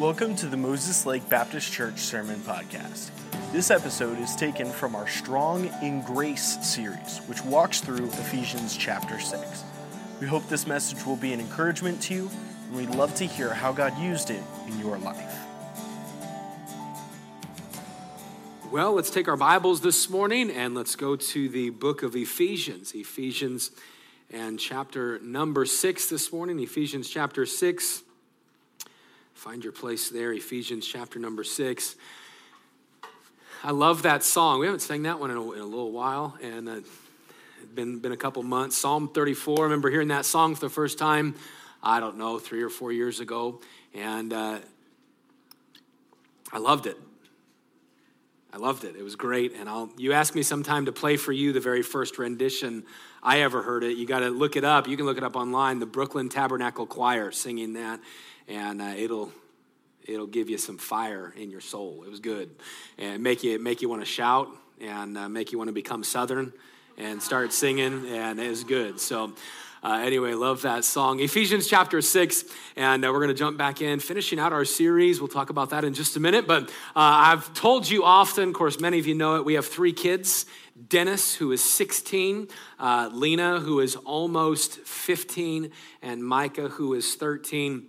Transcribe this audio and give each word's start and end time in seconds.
Welcome 0.00 0.34
to 0.36 0.46
the 0.46 0.56
Moses 0.56 1.06
Lake 1.06 1.28
Baptist 1.28 1.72
Church 1.72 2.00
Sermon 2.00 2.40
Podcast. 2.40 3.10
This 3.52 3.70
episode 3.70 4.18
is 4.18 4.34
taken 4.34 4.66
from 4.66 4.96
our 4.96 5.06
Strong 5.06 5.70
in 5.82 6.02
Grace 6.02 6.58
series, 6.66 7.18
which 7.26 7.44
walks 7.44 7.80
through 7.80 8.06
Ephesians 8.06 8.76
chapter 8.76 9.20
6. 9.20 9.64
We 10.20 10.26
hope 10.26 10.48
this 10.48 10.66
message 10.66 11.06
will 11.06 11.14
be 11.14 11.32
an 11.32 11.38
encouragement 11.38 12.02
to 12.02 12.14
you, 12.14 12.30
and 12.66 12.76
we'd 12.76 12.92
love 12.96 13.14
to 13.14 13.24
hear 13.24 13.54
how 13.54 13.70
God 13.70 13.96
used 13.96 14.30
it 14.30 14.42
in 14.66 14.80
your 14.80 14.98
life. 14.98 15.32
Well, 18.72 18.94
let's 18.94 19.10
take 19.10 19.28
our 19.28 19.36
Bibles 19.36 19.80
this 19.80 20.10
morning 20.10 20.50
and 20.50 20.74
let's 20.74 20.96
go 20.96 21.14
to 21.14 21.48
the 21.48 21.70
book 21.70 22.02
of 22.02 22.16
Ephesians. 22.16 22.92
Ephesians 22.94 23.70
and 24.32 24.58
chapter 24.58 25.20
number 25.20 25.64
6 25.64 26.06
this 26.08 26.32
morning. 26.32 26.58
Ephesians 26.58 27.08
chapter 27.08 27.46
6. 27.46 28.03
Find 29.44 29.62
your 29.62 29.74
place 29.74 30.08
there, 30.08 30.32
Ephesians 30.32 30.86
chapter 30.86 31.18
number 31.18 31.44
6. 31.44 31.96
I 33.62 33.72
love 33.72 34.00
that 34.04 34.22
song. 34.22 34.58
We 34.58 34.64
haven't 34.64 34.80
sang 34.80 35.02
that 35.02 35.20
one 35.20 35.30
in 35.30 35.36
a, 35.36 35.52
in 35.52 35.60
a 35.60 35.66
little 35.66 35.92
while, 35.92 36.38
and 36.40 36.66
uh, 36.66 36.80
been 37.74 37.98
been 37.98 38.12
a 38.12 38.16
couple 38.16 38.42
months. 38.42 38.78
Psalm 38.78 39.06
34. 39.06 39.58
I 39.58 39.62
remember 39.64 39.90
hearing 39.90 40.08
that 40.08 40.24
song 40.24 40.54
for 40.54 40.62
the 40.62 40.70
first 40.70 40.96
time. 40.96 41.34
I 41.82 42.00
don't 42.00 42.16
know, 42.16 42.38
three 42.38 42.62
or 42.62 42.70
four 42.70 42.90
years 42.90 43.20
ago, 43.20 43.60
and 43.92 44.32
uh, 44.32 44.60
I 46.50 46.56
loved 46.56 46.86
it. 46.86 46.96
I 48.50 48.56
loved 48.56 48.84
it. 48.84 48.96
It 48.96 49.02
was 49.02 49.14
great, 49.14 49.52
and 49.58 49.68
I'll. 49.68 49.90
You 49.98 50.14
ask 50.14 50.34
me 50.34 50.42
sometime 50.42 50.86
to 50.86 50.92
play 50.92 51.18
for 51.18 51.32
you 51.32 51.52
the 51.52 51.60
very 51.60 51.82
first 51.82 52.16
rendition 52.16 52.84
I 53.22 53.40
ever 53.40 53.62
heard 53.62 53.84
it. 53.84 53.98
You 53.98 54.06
got 54.06 54.20
to 54.20 54.30
look 54.30 54.56
it 54.56 54.64
up. 54.64 54.88
You 54.88 54.96
can 54.96 55.04
look 55.04 55.18
it 55.18 55.22
up 55.22 55.36
online. 55.36 55.80
The 55.80 55.86
Brooklyn 55.86 56.30
Tabernacle 56.30 56.86
Choir 56.86 57.30
singing 57.30 57.74
that, 57.74 58.00
and 58.48 58.80
uh, 58.80 58.94
it'll 58.96 59.32
it'll 60.06 60.26
give 60.26 60.50
you 60.50 60.58
some 60.58 60.78
fire 60.78 61.32
in 61.36 61.50
your 61.50 61.60
soul. 61.60 62.04
It 62.06 62.10
was 62.10 62.20
good, 62.20 62.50
and 62.98 63.22
make 63.22 63.42
you 63.42 63.58
make 63.58 63.82
you 63.82 63.88
want 63.88 64.02
to 64.02 64.06
shout 64.06 64.48
and 64.80 65.16
uh, 65.16 65.28
make 65.28 65.52
you 65.52 65.58
want 65.58 65.68
to 65.68 65.74
become 65.74 66.04
Southern 66.04 66.52
and 66.96 67.22
start 67.22 67.52
singing, 67.52 68.06
and 68.08 68.38
it 68.40 68.48
was 68.48 68.64
good. 68.64 69.00
So. 69.00 69.32
Uh, 69.82 69.98
anyway, 69.98 70.32
love 70.32 70.62
that 70.62 70.82
song. 70.82 71.20
Ephesians 71.20 71.68
chapter 71.68 72.00
6, 72.00 72.44
and 72.74 73.04
uh, 73.04 73.12
we're 73.12 73.18
going 73.18 73.28
to 73.28 73.34
jump 73.34 73.58
back 73.58 73.82
in, 73.82 74.00
finishing 74.00 74.38
out 74.38 74.50
our 74.50 74.64
series. 74.64 75.20
We'll 75.20 75.28
talk 75.28 75.50
about 75.50 75.68
that 75.70 75.84
in 75.84 75.92
just 75.92 76.16
a 76.16 76.20
minute. 76.20 76.46
But 76.46 76.70
uh, 76.70 76.70
I've 76.96 77.52
told 77.52 77.86
you 77.90 78.02
often, 78.02 78.48
of 78.48 78.54
course, 78.54 78.80
many 78.80 78.98
of 78.98 79.06
you 79.06 79.14
know 79.14 79.36
it, 79.36 79.44
we 79.44 79.52
have 79.52 79.66
three 79.66 79.92
kids 79.92 80.46
Dennis, 80.88 81.34
who 81.34 81.52
is 81.52 81.62
16, 81.62 82.48
uh, 82.78 83.10
Lena, 83.12 83.60
who 83.60 83.80
is 83.80 83.94
almost 83.94 84.78
15, 84.80 85.70
and 86.02 86.24
Micah, 86.24 86.68
who 86.68 86.94
is 86.94 87.14
13. 87.14 87.86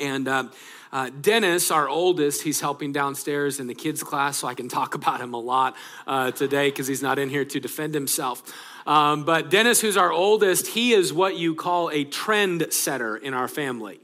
And 0.00 0.26
uh, 0.28 0.44
uh, 0.92 1.10
Dennis, 1.20 1.70
our 1.70 1.88
oldest, 1.88 2.42
he's 2.42 2.60
helping 2.60 2.92
downstairs 2.92 3.60
in 3.60 3.66
the 3.66 3.74
kids' 3.74 4.02
class, 4.02 4.38
so 4.38 4.48
I 4.48 4.54
can 4.54 4.68
talk 4.78 4.94
about 4.94 5.20
him 5.20 5.34
a 5.34 5.40
lot 5.40 5.76
uh, 6.06 6.30
today 6.30 6.70
because 6.70 6.86
he's 6.86 7.02
not 7.02 7.18
in 7.18 7.28
here 7.28 7.44
to 7.44 7.60
defend 7.60 7.94
himself. 7.94 8.42
Um, 8.86 9.24
but 9.24 9.50
Dennis, 9.50 9.80
who's 9.80 9.96
our 9.96 10.10
oldest, 10.10 10.68
he 10.68 10.92
is 10.92 11.12
what 11.12 11.36
you 11.36 11.54
call 11.54 11.90
a 11.90 12.04
trend 12.04 12.72
setter 12.72 13.16
in 13.16 13.32
our 13.32 13.48
family. 13.48 14.00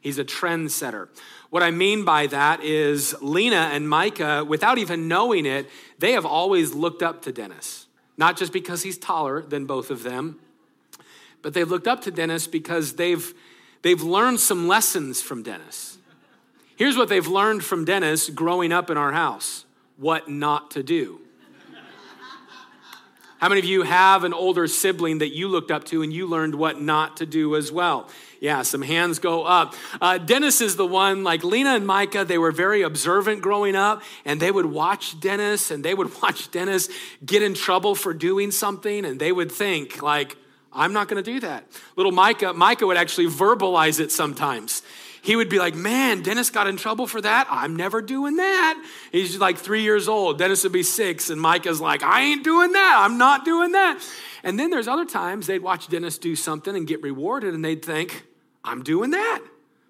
He's 0.00 0.18
a 0.18 0.24
trend 0.24 0.72
setter. 0.72 1.08
What 1.50 1.62
I 1.62 1.70
mean 1.70 2.04
by 2.04 2.26
that 2.28 2.64
is 2.64 3.14
Lena 3.20 3.70
and 3.72 3.88
Micah, 3.88 4.44
without 4.44 4.78
even 4.78 5.06
knowing 5.06 5.44
it, 5.44 5.68
they 5.98 6.12
have 6.12 6.24
always 6.24 6.72
looked 6.72 7.02
up 7.02 7.22
to 7.22 7.32
Dennis. 7.32 7.86
Not 8.16 8.36
just 8.36 8.52
because 8.52 8.82
he's 8.82 8.98
taller 8.98 9.42
than 9.42 9.66
both 9.66 9.90
of 9.90 10.02
them, 10.02 10.38
but 11.42 11.54
they've 11.54 11.70
looked 11.70 11.86
up 11.86 12.00
to 12.02 12.10
Dennis 12.10 12.46
because 12.46 12.94
they've, 12.94 13.34
they've 13.82 14.02
learned 14.02 14.40
some 14.40 14.66
lessons 14.66 15.20
from 15.20 15.42
Dennis. 15.42 15.98
Here's 16.76 16.96
what 16.96 17.08
they've 17.08 17.26
learned 17.26 17.64
from 17.64 17.84
Dennis 17.84 18.30
growing 18.30 18.72
up 18.72 18.90
in 18.90 18.96
our 18.96 19.12
house 19.12 19.64
what 19.96 20.28
not 20.28 20.72
to 20.72 20.82
do. 20.82 21.20
How 23.42 23.48
many 23.48 23.58
of 23.58 23.64
you 23.64 23.82
have 23.82 24.22
an 24.22 24.32
older 24.32 24.68
sibling 24.68 25.18
that 25.18 25.34
you 25.34 25.48
looked 25.48 25.72
up 25.72 25.82
to 25.86 26.02
and 26.02 26.12
you 26.12 26.28
learned 26.28 26.54
what 26.54 26.80
not 26.80 27.16
to 27.16 27.26
do 27.26 27.56
as 27.56 27.72
well? 27.72 28.08
Yeah, 28.40 28.62
some 28.62 28.82
hands 28.82 29.18
go 29.18 29.42
up. 29.42 29.74
Uh, 30.00 30.18
Dennis 30.18 30.60
is 30.60 30.76
the 30.76 30.86
one, 30.86 31.24
like 31.24 31.42
Lena 31.42 31.70
and 31.70 31.84
Micah, 31.84 32.24
they 32.24 32.38
were 32.38 32.52
very 32.52 32.82
observant 32.82 33.42
growing 33.42 33.74
up, 33.74 34.02
and 34.24 34.38
they 34.38 34.52
would 34.52 34.66
watch 34.66 35.18
Dennis 35.18 35.72
and 35.72 35.84
they 35.84 35.92
would 35.92 36.22
watch 36.22 36.52
Dennis 36.52 36.88
get 37.26 37.42
in 37.42 37.54
trouble 37.54 37.96
for 37.96 38.14
doing 38.14 38.52
something, 38.52 39.04
and 39.04 39.18
they 39.18 39.32
would 39.32 39.50
think, 39.50 40.02
like, 40.02 40.36
I'm 40.74 40.92
not 40.92 41.08
going 41.08 41.22
to 41.22 41.32
do 41.32 41.40
that. 41.40 41.66
Little 41.96 42.12
Micah, 42.12 42.52
Micah 42.52 42.86
would 42.86 42.96
actually 42.96 43.26
verbalize 43.26 44.00
it 44.00 44.10
sometimes 44.10 44.82
he 45.22 45.36
would 45.36 45.48
be 45.48 45.58
like, 45.58 45.74
Man, 45.74 46.22
Dennis 46.22 46.50
got 46.50 46.66
in 46.66 46.76
trouble 46.76 47.06
for 47.06 47.20
that. 47.20 47.46
I'm 47.48 47.76
never 47.76 48.02
doing 48.02 48.36
that. 48.36 48.84
He's 49.12 49.38
like 49.38 49.56
three 49.56 49.82
years 49.82 50.08
old. 50.08 50.38
Dennis 50.38 50.64
would 50.64 50.72
be 50.72 50.82
six, 50.82 51.30
and 51.30 51.40
Micah's 51.40 51.80
like, 51.80 52.02
I 52.02 52.22
ain't 52.22 52.44
doing 52.44 52.72
that. 52.72 53.02
I'm 53.04 53.18
not 53.18 53.44
doing 53.44 53.72
that. 53.72 54.04
And 54.42 54.58
then 54.58 54.70
there's 54.70 54.88
other 54.88 55.04
times 55.04 55.46
they'd 55.46 55.62
watch 55.62 55.86
Dennis 55.86 56.18
do 56.18 56.34
something 56.34 56.76
and 56.76 56.86
get 56.86 57.02
rewarded, 57.02 57.54
and 57.54 57.64
they'd 57.64 57.84
think, 57.84 58.26
I'm 58.64 58.82
doing 58.82 59.12
that. 59.12 59.40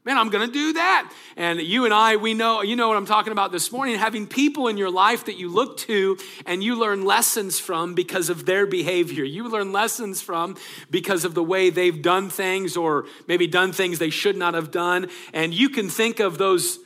Man, 0.04 0.18
I'm 0.18 0.30
going 0.30 0.44
to 0.44 0.52
do 0.52 0.72
that. 0.72 1.12
And 1.36 1.60
you 1.60 1.84
and 1.84 1.94
I, 1.94 2.16
we 2.16 2.34
know, 2.34 2.62
you 2.62 2.74
know 2.74 2.88
what 2.88 2.96
I'm 2.96 3.06
talking 3.06 3.30
about 3.30 3.52
this 3.52 3.70
morning, 3.70 3.96
having 3.96 4.26
people 4.26 4.66
in 4.66 4.76
your 4.76 4.90
life 4.90 5.26
that 5.26 5.36
you 5.36 5.48
look 5.48 5.76
to 5.78 6.18
and 6.44 6.62
you 6.62 6.74
learn 6.74 7.04
lessons 7.04 7.60
from 7.60 7.94
because 7.94 8.28
of 8.28 8.44
their 8.44 8.66
behavior. 8.66 9.22
You 9.22 9.48
learn 9.48 9.70
lessons 9.70 10.20
from 10.20 10.56
because 10.90 11.24
of 11.24 11.34
the 11.34 11.42
way 11.44 11.70
they've 11.70 12.02
done 12.02 12.30
things 12.30 12.76
or 12.76 13.06
maybe 13.28 13.46
done 13.46 13.70
things 13.70 14.00
they 14.00 14.10
should 14.10 14.36
not 14.36 14.54
have 14.54 14.72
done. 14.72 15.08
And 15.32 15.54
you 15.54 15.68
can 15.68 15.88
think 15.88 16.18
of 16.18 16.36
those 16.36 16.80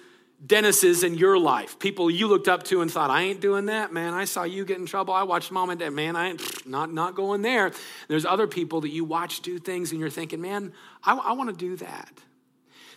Dennis's 0.44 1.03
in 1.03 1.15
your 1.15 1.38
life, 1.38 1.78
people 1.78 2.10
you 2.10 2.26
looked 2.26 2.47
up 2.47 2.65
to 2.65 2.82
and 2.82 2.91
thought, 2.91 3.09
I 3.09 3.22
ain't 3.22 3.41
doing 3.41 3.66
that, 3.66 3.94
man. 3.94 4.12
I 4.12 4.26
saw 4.26 4.43
you 4.43 4.66
get 4.66 4.76
in 4.76 4.84
trouble. 4.84 5.15
I 5.15 5.22
watched 5.22 5.50
mom 5.50 5.71
and 5.71 5.81
dad, 5.81 5.94
man, 5.94 6.15
I 6.15 6.28
ain't 6.28 6.66
not, 6.66 6.93
not 6.93 7.15
going 7.15 7.41
there. 7.41 7.72
There's 8.09 8.26
other 8.26 8.47
people 8.47 8.82
that 8.82 8.91
you 8.91 9.06
watch 9.06 9.41
do 9.41 9.59
things 9.59 9.93
and 9.93 10.00
you're 10.00 10.10
thinking, 10.10 10.43
man, 10.43 10.75
I, 11.03 11.16
I 11.16 11.32
want 11.32 11.49
to 11.49 11.56
do 11.56 11.76
that. 11.76 12.10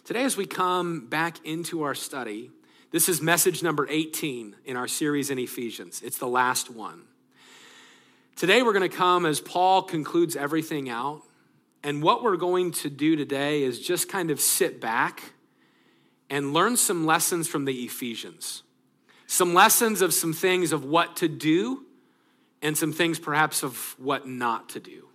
Today, 0.05 0.23
as 0.23 0.37
we 0.37 0.45
come 0.45 1.07
back 1.07 1.45
into 1.45 1.83
our 1.83 1.93
study, 1.93 2.49
this 2.91 3.09
is 3.09 3.21
message 3.21 3.61
number 3.61 3.85
18 3.89 4.55
in 4.65 4.77
our 4.77 4.87
series 4.87 5.29
in 5.29 5.37
Ephesians. 5.37 6.01
It's 6.01 6.17
the 6.17 6.27
last 6.27 6.69
one. 6.69 7.03
Today, 8.35 8.63
we're 8.63 8.73
going 8.73 8.89
to 8.89 8.95
come 8.95 9.25
as 9.25 9.39
Paul 9.39 9.83
concludes 9.83 10.35
everything 10.35 10.89
out. 10.89 11.21
And 11.83 12.01
what 12.01 12.23
we're 12.23 12.37
going 12.37 12.71
to 12.71 12.89
do 12.89 13.15
today 13.15 13.61
is 13.63 13.79
just 13.79 14.09
kind 14.09 14.31
of 14.31 14.39
sit 14.39 14.81
back 14.81 15.33
and 16.29 16.53
learn 16.53 16.77
some 16.77 17.05
lessons 17.05 17.47
from 17.47 17.65
the 17.65 17.83
Ephesians. 17.83 18.63
Some 19.27 19.53
lessons 19.53 20.01
of 20.01 20.13
some 20.13 20.33
things 20.33 20.71
of 20.71 20.85
what 20.85 21.17
to 21.17 21.27
do, 21.27 21.85
and 22.61 22.77
some 22.77 22.93
things 22.93 23.19
perhaps 23.19 23.63
of 23.63 23.95
what 23.99 24.27
not 24.27 24.69
to 24.69 24.79
do. 24.79 25.08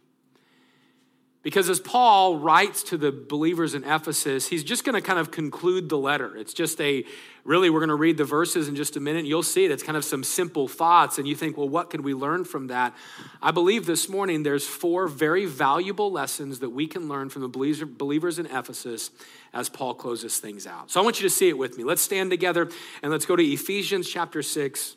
Because 1.44 1.69
as 1.69 1.78
Paul 1.78 2.38
writes 2.38 2.82
to 2.84 2.97
the 2.97 3.12
believers 3.12 3.75
in 3.75 3.84
Ephesus, 3.84 4.49
he's 4.49 4.65
just 4.65 4.82
going 4.82 4.94
to 4.94 5.03
kind 5.03 5.19
of 5.19 5.31
conclude 5.31 5.91
the 5.91 5.99
letter. 5.99 6.34
It's 6.38 6.55
just 6.55 6.81
a, 6.81 7.05
really, 7.44 7.69
we're 7.69 7.81
going 7.81 7.91
to 7.91 7.94
read 7.97 8.16
the 8.16 8.25
verses 8.25 8.66
in 8.66 8.77
just 8.77 8.97
a 8.97 9.00
minute. 9.00 9.27
You'll 9.27 9.43
see 9.43 9.66
it. 9.66 9.71
It's 9.71 9.82
kind 9.82 9.99
of 9.99 10.06
some 10.06 10.25
simple 10.25 10.69
thoughts. 10.69 11.19
And 11.19 11.28
you 11.28 11.34
think, 11.34 11.59
well, 11.59 11.69
what 11.69 11.91
can 11.91 12.03
we 12.03 12.15
learn 12.15 12.47
from 12.47 12.69
that? 12.69 12.97
I 13.43 13.50
believe 13.50 13.84
this 13.84 14.09
morning 14.09 14.43
there's 14.43 14.66
four 14.66 15.06
very 15.06 15.44
valuable 15.44 16.10
lessons 16.10 16.60
that 16.60 16.71
we 16.71 16.87
can 16.87 17.09
learn 17.09 17.28
from 17.28 17.43
the 17.43 17.87
believers 17.87 18.38
in 18.38 18.47
Ephesus 18.47 19.11
as 19.53 19.69
Paul 19.69 19.93
closes 19.93 20.38
things 20.38 20.66
out. 20.66 20.91
So 20.91 20.99
I 20.99 21.05
want 21.05 21.21
you 21.21 21.28
to 21.28 21.34
see 21.34 21.50
it 21.50 21.59
with 21.59 21.76
me. 21.76 21.84
Let's 21.84 22.00
stand 22.00 22.31
together 22.31 22.71
and 23.03 23.12
let's 23.12 23.26
go 23.26 23.37
to 23.37 23.44
Ephesians 23.44 24.09
chapter 24.09 24.43
6 24.43 24.97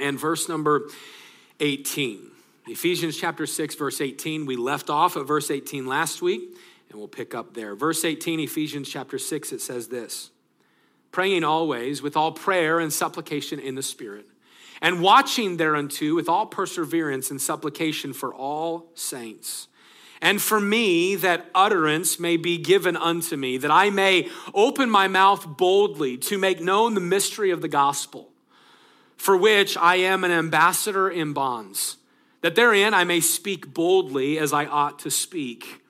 and 0.00 0.18
verse 0.18 0.48
number 0.48 0.88
18. 1.60 2.29
Ephesians 2.66 3.16
chapter 3.16 3.46
6, 3.46 3.74
verse 3.74 4.00
18. 4.00 4.46
We 4.46 4.56
left 4.56 4.90
off 4.90 5.16
at 5.16 5.26
verse 5.26 5.50
18 5.50 5.86
last 5.86 6.20
week, 6.20 6.56
and 6.88 6.98
we'll 6.98 7.08
pick 7.08 7.34
up 7.34 7.54
there. 7.54 7.74
Verse 7.74 8.04
18, 8.04 8.40
Ephesians 8.40 8.88
chapter 8.88 9.18
6, 9.18 9.52
it 9.52 9.60
says 9.60 9.88
this 9.88 10.30
Praying 11.10 11.44
always 11.44 12.02
with 12.02 12.16
all 12.16 12.32
prayer 12.32 12.78
and 12.78 12.92
supplication 12.92 13.58
in 13.58 13.74
the 13.74 13.82
Spirit, 13.82 14.26
and 14.82 15.00
watching 15.00 15.56
thereunto 15.56 16.14
with 16.14 16.28
all 16.28 16.46
perseverance 16.46 17.30
and 17.30 17.40
supplication 17.40 18.12
for 18.12 18.34
all 18.34 18.90
saints. 18.94 19.68
And 20.22 20.42
for 20.42 20.60
me, 20.60 21.16
that 21.16 21.46
utterance 21.54 22.20
may 22.20 22.36
be 22.36 22.58
given 22.58 22.94
unto 22.94 23.38
me, 23.38 23.56
that 23.56 23.70
I 23.70 23.88
may 23.88 24.28
open 24.52 24.90
my 24.90 25.08
mouth 25.08 25.46
boldly 25.56 26.18
to 26.18 26.36
make 26.36 26.60
known 26.60 26.92
the 26.92 27.00
mystery 27.00 27.50
of 27.50 27.62
the 27.62 27.68
gospel, 27.68 28.28
for 29.16 29.34
which 29.34 29.78
I 29.78 29.96
am 29.96 30.22
an 30.22 30.30
ambassador 30.30 31.08
in 31.08 31.32
bonds 31.32 31.96
that 32.40 32.54
therein 32.54 32.94
I 32.94 33.04
may 33.04 33.20
speak 33.20 33.74
boldly 33.74 34.38
as 34.38 34.52
I 34.52 34.66
ought 34.66 34.98
to 35.00 35.10
speak. 35.10 35.82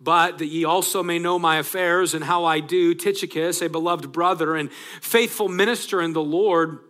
But 0.00 0.38
that 0.38 0.46
ye 0.46 0.64
also 0.64 1.02
may 1.02 1.18
know 1.18 1.38
my 1.38 1.56
affairs 1.56 2.12
and 2.14 2.24
how 2.24 2.44
I 2.44 2.60
do, 2.60 2.94
Tychicus, 2.94 3.62
a 3.62 3.68
beloved 3.68 4.12
brother 4.12 4.54
and 4.54 4.70
faithful 5.00 5.48
minister 5.48 6.02
in 6.02 6.12
the 6.12 6.22
Lord, 6.22 6.80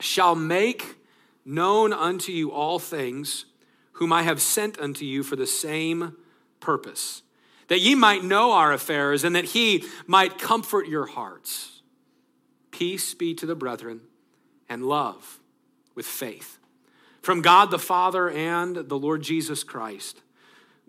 shall 0.00 0.34
make 0.34 0.96
known 1.44 1.92
unto 1.92 2.32
you 2.32 2.50
all 2.50 2.78
things, 2.78 3.46
whom 3.92 4.12
I 4.12 4.22
have 4.22 4.40
sent 4.40 4.78
unto 4.78 5.04
you 5.04 5.22
for 5.22 5.36
the 5.36 5.46
same 5.46 6.16
purpose, 6.60 7.22
that 7.68 7.80
ye 7.80 7.94
might 7.94 8.24
know 8.24 8.52
our 8.52 8.72
affairs 8.72 9.24
and 9.24 9.34
that 9.34 9.46
he 9.46 9.84
might 10.06 10.38
comfort 10.38 10.88
your 10.88 11.06
hearts. 11.06 11.82
peace 12.70 13.14
be 13.14 13.34
to 13.34 13.46
the 13.46 13.56
brethren, 13.56 14.00
and 14.68 14.84
love 14.84 15.40
with 15.94 16.06
faith. 16.06 16.57
From 17.22 17.42
God 17.42 17.70
the 17.70 17.78
Father 17.78 18.30
and 18.30 18.76
the 18.76 18.98
Lord 18.98 19.22
Jesus 19.22 19.64
Christ, 19.64 20.20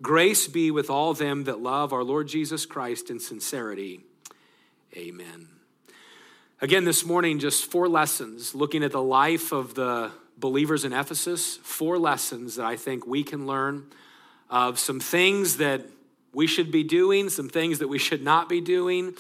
grace 0.02 0.48
be 0.48 0.72
with 0.72 0.90
all 0.90 1.14
them 1.14 1.44
that 1.46 1.62
love 1.62 1.92
our 1.92 2.04
Lord 2.04 2.28
Jesus 2.28 2.66
Christ 2.66 3.10
in 3.10 3.20
sincerity. 3.20 4.02
Amen. 4.96 5.48
Again, 6.62 6.84
this 6.84 7.06
morning, 7.06 7.40
just 7.40 7.66
four 7.66 7.88
lessons 7.88 8.54
looking 8.54 8.84
at 8.84 8.92
the 8.92 9.02
life 9.02 9.52
of 9.52 9.76
the 9.76 10.12
believers 10.38 10.86
in 10.86 10.94
Ephesus, 10.94 11.58
four 11.58 11.98
lessons 11.98 12.56
that 12.56 12.66
I 12.66 12.76
think 12.76 13.06
we 13.06 13.24
can 13.24 13.46
learn 13.46 13.86
of 14.50 14.80
some 14.80 15.00
things 15.00 15.58
that 15.58 15.86
we 16.34 16.48
should 16.48 16.72
be 16.72 16.84
doing, 16.84 17.30
some 17.30 17.50
things 17.50 17.80
that 17.80 17.88
we 17.88 17.98
should 17.98 18.24
not 18.24 18.50
be 18.50 18.62
doing 18.62 19.16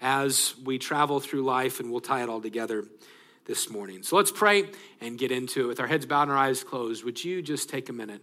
as 0.00 0.54
we 0.64 0.78
travel 0.78 1.20
through 1.20 1.42
life, 1.42 1.80
and 1.80 1.90
we'll 1.90 2.00
tie 2.00 2.22
it 2.22 2.28
all 2.28 2.40
together 2.40 2.84
this 3.44 3.70
morning. 3.70 4.02
So 4.02 4.16
let's 4.16 4.30
pray 4.30 4.64
and 5.00 5.18
get 5.18 5.32
into 5.32 5.64
it. 5.64 5.66
With 5.66 5.80
our 5.80 5.86
heads 5.86 6.06
bowed 6.06 6.22
and 6.22 6.32
our 6.32 6.38
eyes 6.38 6.62
closed, 6.62 7.04
would 7.04 7.22
you 7.22 7.42
just 7.42 7.68
take 7.68 7.88
a 7.88 7.92
minute? 7.92 8.22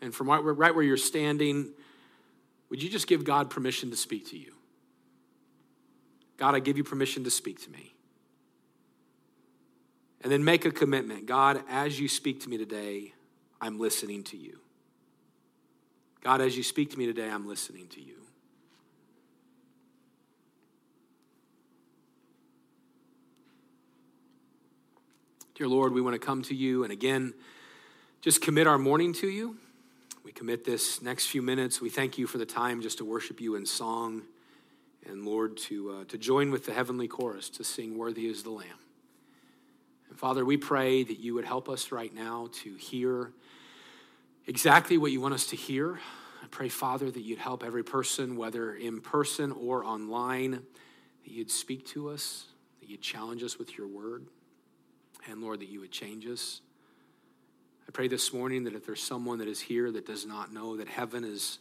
And 0.00 0.14
from 0.14 0.28
right 0.28 0.74
where 0.74 0.84
you're 0.84 0.96
standing, 0.96 1.70
would 2.70 2.82
you 2.82 2.88
just 2.88 3.06
give 3.06 3.24
God 3.24 3.50
permission 3.50 3.90
to 3.90 3.96
speak 3.96 4.30
to 4.30 4.38
you? 4.38 4.52
God, 6.36 6.54
I 6.54 6.60
give 6.60 6.76
you 6.76 6.84
permission 6.84 7.24
to 7.24 7.30
speak 7.30 7.62
to 7.64 7.70
me. 7.70 7.94
And 10.22 10.32
then 10.32 10.44
make 10.44 10.64
a 10.64 10.70
commitment 10.70 11.26
God, 11.26 11.62
as 11.68 12.00
you 12.00 12.08
speak 12.08 12.40
to 12.42 12.48
me 12.48 12.58
today, 12.58 13.12
I'm 13.60 13.78
listening 13.78 14.22
to 14.24 14.36
you. 14.36 14.60
God, 16.22 16.40
as 16.40 16.56
you 16.56 16.62
speak 16.62 16.90
to 16.92 16.98
me 16.98 17.06
today, 17.06 17.28
I'm 17.28 17.46
listening 17.46 17.88
to 17.88 18.00
you. 18.00 18.14
Dear 25.58 25.66
Lord, 25.66 25.92
we 25.92 26.00
want 26.00 26.14
to 26.14 26.24
come 26.24 26.42
to 26.42 26.54
you 26.54 26.84
and 26.84 26.92
again 26.92 27.34
just 28.20 28.40
commit 28.40 28.68
our 28.68 28.78
morning 28.78 29.12
to 29.14 29.26
you. 29.26 29.56
We 30.22 30.30
commit 30.30 30.64
this 30.64 31.02
next 31.02 31.26
few 31.26 31.42
minutes. 31.42 31.80
We 31.80 31.90
thank 31.90 32.16
you 32.16 32.28
for 32.28 32.38
the 32.38 32.46
time 32.46 32.80
just 32.80 32.98
to 32.98 33.04
worship 33.04 33.40
you 33.40 33.56
in 33.56 33.66
song 33.66 34.22
and, 35.04 35.24
Lord, 35.24 35.56
to, 35.56 35.90
uh, 35.90 36.04
to 36.10 36.16
join 36.16 36.52
with 36.52 36.64
the 36.64 36.72
heavenly 36.72 37.08
chorus 37.08 37.50
to 37.50 37.64
sing, 37.64 37.98
Worthy 37.98 38.26
is 38.26 38.44
the 38.44 38.50
Lamb. 38.50 38.68
And 40.08 40.16
Father, 40.16 40.44
we 40.44 40.56
pray 40.56 41.02
that 41.02 41.18
you 41.18 41.34
would 41.34 41.44
help 41.44 41.68
us 41.68 41.90
right 41.90 42.14
now 42.14 42.50
to 42.62 42.76
hear 42.76 43.32
exactly 44.46 44.96
what 44.96 45.10
you 45.10 45.20
want 45.20 45.34
us 45.34 45.48
to 45.48 45.56
hear. 45.56 45.98
I 46.40 46.46
pray, 46.52 46.68
Father, 46.68 47.10
that 47.10 47.22
you'd 47.22 47.40
help 47.40 47.64
every 47.64 47.82
person, 47.82 48.36
whether 48.36 48.76
in 48.76 49.00
person 49.00 49.50
or 49.50 49.84
online, 49.84 50.52
that 50.52 51.32
you'd 51.32 51.50
speak 51.50 51.84
to 51.86 52.10
us, 52.10 52.44
that 52.78 52.88
you'd 52.88 53.02
challenge 53.02 53.42
us 53.42 53.58
with 53.58 53.76
your 53.76 53.88
word. 53.88 54.24
And 55.30 55.42
Lord, 55.42 55.60
that 55.60 55.68
you 55.68 55.80
would 55.80 55.90
change 55.90 56.26
us. 56.26 56.60
I 57.86 57.90
pray 57.90 58.08
this 58.08 58.32
morning 58.32 58.64
that 58.64 58.74
if 58.74 58.86
there's 58.86 59.02
someone 59.02 59.38
that 59.38 59.48
is 59.48 59.60
here 59.60 59.90
that 59.92 60.06
does 60.06 60.26
not 60.26 60.52
know 60.52 60.76
that 60.76 60.88
heaven 60.88 61.24
is, 61.24 61.58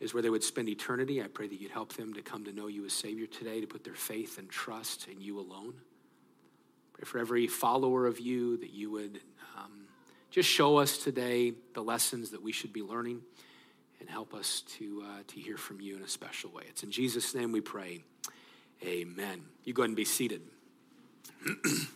is 0.00 0.12
where 0.12 0.22
they 0.22 0.30
would 0.30 0.44
spend 0.44 0.68
eternity, 0.68 1.22
I 1.22 1.26
pray 1.26 1.48
that 1.48 1.60
you'd 1.60 1.70
help 1.70 1.94
them 1.94 2.14
to 2.14 2.22
come 2.22 2.44
to 2.44 2.52
know 2.52 2.66
you 2.66 2.84
as 2.84 2.92
Savior 2.92 3.26
today, 3.26 3.60
to 3.60 3.66
put 3.66 3.84
their 3.84 3.94
faith 3.94 4.38
and 4.38 4.48
trust 4.48 5.08
in 5.08 5.20
you 5.20 5.38
alone. 5.38 5.74
Pray 6.92 7.04
for 7.04 7.18
every 7.18 7.46
follower 7.46 8.06
of 8.06 8.20
you 8.20 8.56
that 8.58 8.70
you 8.70 8.90
would 8.90 9.20
um, 9.58 9.86
just 10.30 10.48
show 10.48 10.76
us 10.76 10.98
today 10.98 11.52
the 11.74 11.82
lessons 11.82 12.30
that 12.30 12.42
we 12.42 12.52
should 12.52 12.72
be 12.72 12.82
learning 12.82 13.20
and 14.00 14.08
help 14.08 14.34
us 14.34 14.62
to, 14.78 15.04
uh, 15.06 15.22
to 15.26 15.40
hear 15.40 15.56
from 15.56 15.80
you 15.80 15.96
in 15.96 16.02
a 16.02 16.08
special 16.08 16.50
way. 16.50 16.64
It's 16.68 16.82
in 16.82 16.90
Jesus' 16.90 17.34
name 17.34 17.52
we 17.52 17.60
pray. 17.60 18.02
Amen. 18.82 19.42
You 19.64 19.74
go 19.74 19.82
ahead 19.82 19.90
and 19.90 19.96
be 19.96 20.04
seated. 20.04 20.42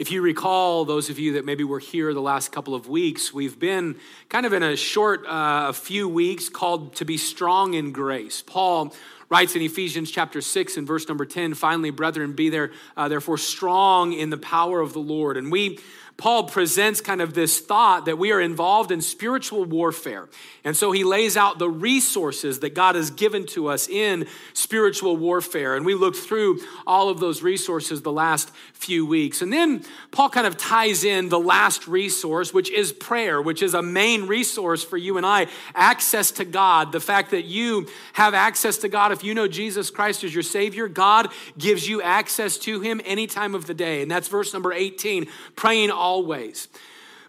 If 0.00 0.10
you 0.10 0.22
recall, 0.22 0.86
those 0.86 1.10
of 1.10 1.18
you 1.18 1.34
that 1.34 1.44
maybe 1.44 1.62
were 1.62 1.78
here 1.78 2.14
the 2.14 2.22
last 2.22 2.52
couple 2.52 2.74
of 2.74 2.88
weeks, 2.88 3.34
we've 3.34 3.58
been 3.58 3.96
kind 4.30 4.46
of 4.46 4.54
in 4.54 4.62
a 4.62 4.74
short 4.74 5.26
uh, 5.26 5.72
few 5.72 6.08
weeks 6.08 6.48
called 6.48 6.96
to 6.96 7.04
be 7.04 7.18
strong 7.18 7.74
in 7.74 7.92
grace. 7.92 8.40
Paul 8.40 8.94
writes 9.28 9.56
in 9.56 9.60
Ephesians 9.60 10.10
chapter 10.10 10.40
6 10.40 10.78
and 10.78 10.86
verse 10.86 11.06
number 11.06 11.26
10 11.26 11.52
finally, 11.52 11.90
brethren, 11.90 12.32
be 12.32 12.48
there, 12.48 12.70
uh, 12.96 13.08
therefore 13.08 13.36
strong 13.36 14.14
in 14.14 14.30
the 14.30 14.38
power 14.38 14.80
of 14.80 14.94
the 14.94 15.00
Lord. 15.00 15.36
And 15.36 15.52
we 15.52 15.78
Paul 16.20 16.44
presents 16.44 17.00
kind 17.00 17.22
of 17.22 17.32
this 17.32 17.60
thought 17.60 18.04
that 18.04 18.18
we 18.18 18.30
are 18.30 18.42
involved 18.42 18.92
in 18.92 19.00
spiritual 19.00 19.64
warfare. 19.64 20.28
And 20.64 20.76
so 20.76 20.92
he 20.92 21.02
lays 21.02 21.34
out 21.34 21.58
the 21.58 21.70
resources 21.70 22.60
that 22.60 22.74
God 22.74 22.94
has 22.94 23.10
given 23.10 23.46
to 23.46 23.68
us 23.68 23.88
in 23.88 24.26
spiritual 24.52 25.16
warfare. 25.16 25.76
And 25.76 25.86
we 25.86 25.94
looked 25.94 26.18
through 26.18 26.60
all 26.86 27.08
of 27.08 27.20
those 27.20 27.42
resources 27.42 28.02
the 28.02 28.12
last 28.12 28.50
few 28.74 29.06
weeks. 29.06 29.40
And 29.40 29.50
then 29.50 29.82
Paul 30.10 30.28
kind 30.28 30.46
of 30.46 30.58
ties 30.58 31.04
in 31.04 31.30
the 31.30 31.40
last 31.40 31.88
resource, 31.88 32.52
which 32.52 32.70
is 32.70 32.92
prayer, 32.92 33.40
which 33.40 33.62
is 33.62 33.72
a 33.72 33.80
main 33.80 34.26
resource 34.26 34.84
for 34.84 34.98
you 34.98 35.16
and 35.16 35.24
I 35.24 35.46
access 35.74 36.30
to 36.32 36.44
God. 36.44 36.92
The 36.92 37.00
fact 37.00 37.30
that 37.30 37.46
you 37.46 37.88
have 38.12 38.34
access 38.34 38.76
to 38.78 38.90
God, 38.90 39.10
if 39.12 39.24
you 39.24 39.34
know 39.34 39.48
Jesus 39.48 39.88
Christ 39.88 40.22
as 40.24 40.34
your 40.34 40.42
Savior, 40.42 40.86
God 40.86 41.28
gives 41.56 41.88
you 41.88 42.02
access 42.02 42.58
to 42.58 42.80
Him 42.80 43.00
any 43.06 43.26
time 43.26 43.54
of 43.54 43.66
the 43.66 43.74
day. 43.74 44.02
And 44.02 44.10
that's 44.10 44.28
verse 44.28 44.52
number 44.52 44.74
18 44.74 45.26
praying 45.56 45.90
all 45.90 46.09
always. 46.10 46.66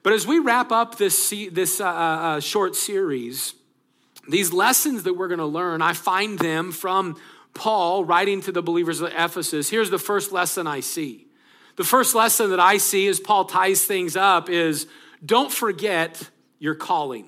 But 0.01 0.13
as 0.13 0.25
we 0.25 0.39
wrap 0.39 0.71
up 0.71 0.97
this, 0.97 1.29
this 1.51 1.79
uh, 1.79 1.85
uh, 1.85 1.89
uh, 1.89 2.39
short 2.39 2.75
series, 2.75 3.53
these 4.27 4.51
lessons 4.51 5.03
that 5.03 5.13
we're 5.13 5.27
going 5.27 5.39
to 5.39 5.45
learn, 5.45 5.83
I 5.83 5.93
find 5.93 6.39
them 6.39 6.71
from 6.71 7.15
Paul 7.53 8.03
writing 8.03 8.41
to 8.41 8.51
the 8.51 8.63
believers 8.63 8.99
of 8.99 9.11
Ephesus. 9.15 9.69
Here's 9.69 9.91
the 9.91 9.99
first 9.99 10.31
lesson 10.31 10.65
I 10.65 10.79
see. 10.79 11.27
The 11.75 11.83
first 11.83 12.15
lesson 12.15 12.49
that 12.49 12.59
I 12.59 12.77
see 12.77 13.07
as 13.07 13.19
Paul 13.19 13.45
ties 13.45 13.85
things 13.85 14.15
up 14.15 14.49
is 14.49 14.87
don't 15.23 15.51
forget 15.51 16.29
your 16.57 16.75
calling. 16.75 17.27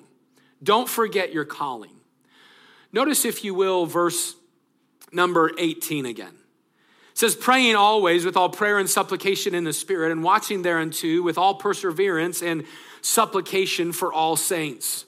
Don't 0.63 0.89
forget 0.89 1.33
your 1.33 1.45
calling. 1.45 1.93
Notice, 2.91 3.25
if 3.25 3.43
you 3.43 3.53
will, 3.53 3.85
verse 3.85 4.35
number 5.11 5.51
18 5.59 6.05
again. 6.07 6.33
It 7.13 7.19
says, 7.19 7.35
praying 7.35 7.75
always 7.75 8.25
with 8.25 8.35
all 8.35 8.49
prayer 8.49 8.79
and 8.79 8.89
supplication 8.89 9.53
in 9.55 9.63
the 9.63 9.71
Spirit, 9.71 10.11
and 10.11 10.23
watching 10.23 10.63
thereunto 10.63 11.21
with 11.21 11.37
all 11.37 11.55
perseverance 11.55 12.41
and 12.41 12.65
supplication 13.01 13.91
for 13.93 14.11
all 14.11 14.35
saints. 14.35 15.05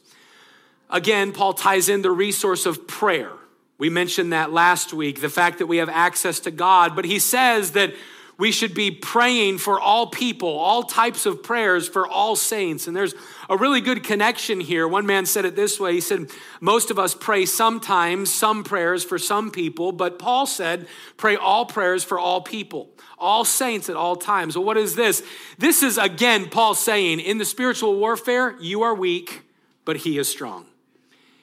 Again, 0.90 1.32
Paul 1.32 1.54
ties 1.54 1.90
in 1.90 2.04
the 2.04 2.12
resource 2.12 2.68
of 2.68 2.88
prayer. 2.88 3.32
We 3.80 3.90
mentioned 3.90 4.34
that 4.34 4.54
last 4.54 4.94
week, 4.94 5.20
the 5.20 5.30
fact 5.30 5.58
that 5.58 5.66
we 5.66 5.78
have 5.78 5.90
access 5.90 6.40
to 6.42 6.52
God, 6.52 6.96
but 6.96 7.06
he 7.06 7.18
says 7.18 7.72
that 7.72 7.94
we 8.38 8.52
should 8.52 8.74
be 8.74 8.92
praying 8.92 9.60
for 9.60 9.80
all 9.80 10.08
people, 10.08 10.50
all 10.50 10.84
types 10.84 11.26
of 11.26 11.42
prayers 11.42 11.88
for 11.88 12.08
all 12.08 12.36
saints. 12.36 12.88
And 12.88 12.96
there's 12.96 13.16
a 13.50 13.56
really 13.56 13.80
good 13.80 14.04
connection 14.04 14.60
here. 14.60 14.88
One 14.88 15.06
man 15.06 15.26
said 15.26 15.46
it 15.46 15.56
this 15.56 15.80
way 15.80 15.94
He 15.94 16.02
said, 16.02 16.30
Most 16.60 16.92
of 16.92 17.00
us 17.00 17.16
pray 17.16 17.46
sometimes 17.46 18.34
some 18.34 18.64
prayers 18.64 19.04
for 19.04 19.18
some 19.18 19.52
people, 19.52 19.92
but 19.92 20.20
Paul 20.20 20.46
said, 20.46 20.88
Pray 21.16 21.38
all 21.38 21.66
prayers 21.66 22.04
for 22.04 22.20
all 22.20 22.42
people, 22.42 22.90
all 23.18 23.46
saints 23.46 23.90
at 23.90 23.96
all 23.96 24.18
times. 24.18 24.58
Well, 24.58 24.66
what 24.66 24.78
is 24.78 24.96
this? 24.96 25.24
This 25.58 25.82
is, 25.82 25.98
again, 25.98 26.50
Paul 26.50 26.76
saying, 26.76 27.22
In 27.22 27.38
the 27.38 27.46
spiritual 27.46 27.98
warfare, 27.98 28.58
you 28.60 28.82
are 28.82 28.94
weak, 28.94 29.44
but 29.86 29.98
he 29.98 30.18
is 30.18 30.28
strong. 30.28 30.66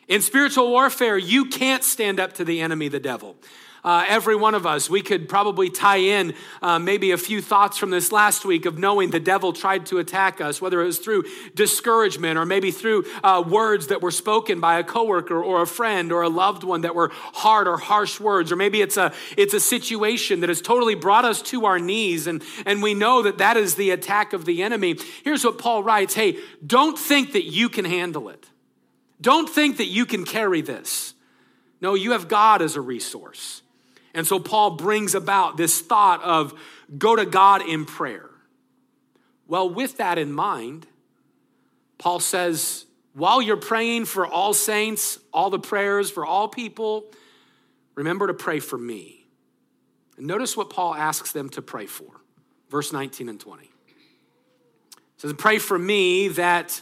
In 0.08 0.20
spiritual 0.20 0.68
warfare, 0.68 1.16
you 1.16 1.46
can't 1.46 1.82
stand 1.82 2.20
up 2.20 2.34
to 2.34 2.44
the 2.44 2.60
enemy, 2.60 2.88
the 2.88 3.00
devil 3.00 3.36
uh, 3.84 4.04
every 4.08 4.36
one 4.36 4.54
of 4.54 4.64
us. 4.64 4.88
We 4.88 5.02
could 5.02 5.28
probably 5.28 5.68
tie 5.68 5.96
in 5.96 6.34
uh, 6.60 6.78
maybe 6.78 7.10
a 7.10 7.18
few 7.18 7.42
thoughts 7.42 7.78
from 7.78 7.90
this 7.90 8.12
last 8.12 8.44
week 8.44 8.64
of 8.64 8.78
knowing 8.78 9.10
the 9.10 9.20
devil 9.20 9.52
tried 9.52 9.86
to 9.86 9.98
attack 9.98 10.40
us, 10.40 10.60
whether 10.60 10.80
it 10.80 10.84
was 10.84 10.98
through 10.98 11.24
discouragement 11.54 12.38
or 12.38 12.46
maybe 12.46 12.70
through 12.70 13.04
uh, 13.24 13.42
words 13.46 13.88
that 13.88 14.00
were 14.00 14.10
spoken 14.10 14.60
by 14.60 14.78
a 14.78 14.84
coworker 14.84 15.42
or 15.42 15.62
a 15.62 15.66
friend 15.66 16.12
or 16.12 16.22
a 16.22 16.28
loved 16.28 16.62
one 16.62 16.82
that 16.82 16.94
were 16.94 17.10
hard 17.12 17.66
or 17.66 17.76
harsh 17.76 18.20
words, 18.20 18.52
or 18.52 18.56
maybe 18.56 18.80
it's 18.80 18.96
a 18.96 19.12
it's 19.36 19.54
a 19.54 19.60
situation 19.60 20.40
that 20.40 20.48
has 20.48 20.62
totally 20.62 20.94
brought 20.94 21.24
us 21.24 21.42
to 21.42 21.66
our 21.66 21.78
knees, 21.78 22.26
and 22.26 22.42
and 22.66 22.82
we 22.82 22.94
know 22.94 23.22
that 23.22 23.38
that 23.38 23.56
is 23.56 23.74
the 23.74 23.90
attack 23.90 24.32
of 24.32 24.44
the 24.44 24.62
enemy. 24.62 24.96
Here's 25.24 25.44
what 25.44 25.58
Paul 25.58 25.82
writes: 25.82 26.14
Hey, 26.14 26.38
don't 26.64 26.98
think 26.98 27.32
that 27.32 27.44
you 27.44 27.68
can 27.68 27.84
handle 27.84 28.28
it. 28.28 28.48
Don't 29.20 29.48
think 29.48 29.76
that 29.78 29.86
you 29.86 30.06
can 30.06 30.24
carry 30.24 30.60
this. 30.60 31.14
No, 31.80 31.94
you 31.94 32.12
have 32.12 32.28
God 32.28 32.62
as 32.62 32.76
a 32.76 32.80
resource. 32.80 33.61
And 34.14 34.26
so 34.26 34.38
Paul 34.38 34.72
brings 34.72 35.14
about 35.14 35.56
this 35.56 35.80
thought 35.80 36.22
of 36.22 36.54
go 36.98 37.16
to 37.16 37.24
God 37.24 37.66
in 37.66 37.84
prayer. 37.84 38.30
Well, 39.46 39.68
with 39.68 39.96
that 39.96 40.18
in 40.18 40.32
mind, 40.32 40.86
Paul 41.98 42.20
says, 42.20 42.86
while 43.14 43.42
you're 43.42 43.56
praying 43.56 44.06
for 44.06 44.26
all 44.26 44.54
saints, 44.54 45.18
all 45.32 45.50
the 45.50 45.58
prayers 45.58 46.10
for 46.10 46.24
all 46.24 46.48
people, 46.48 47.04
remember 47.94 48.26
to 48.26 48.34
pray 48.34 48.60
for 48.60 48.78
me. 48.78 49.26
And 50.16 50.26
notice 50.26 50.56
what 50.56 50.70
Paul 50.70 50.94
asks 50.94 51.32
them 51.32 51.48
to 51.50 51.62
pray 51.62 51.86
for. 51.86 52.08
Verse 52.70 52.92
19 52.92 53.28
and 53.28 53.38
20. 53.38 53.64
It 53.64 53.70
says, 55.18 55.32
Pray 55.34 55.58
for 55.58 55.78
me 55.78 56.28
that 56.28 56.80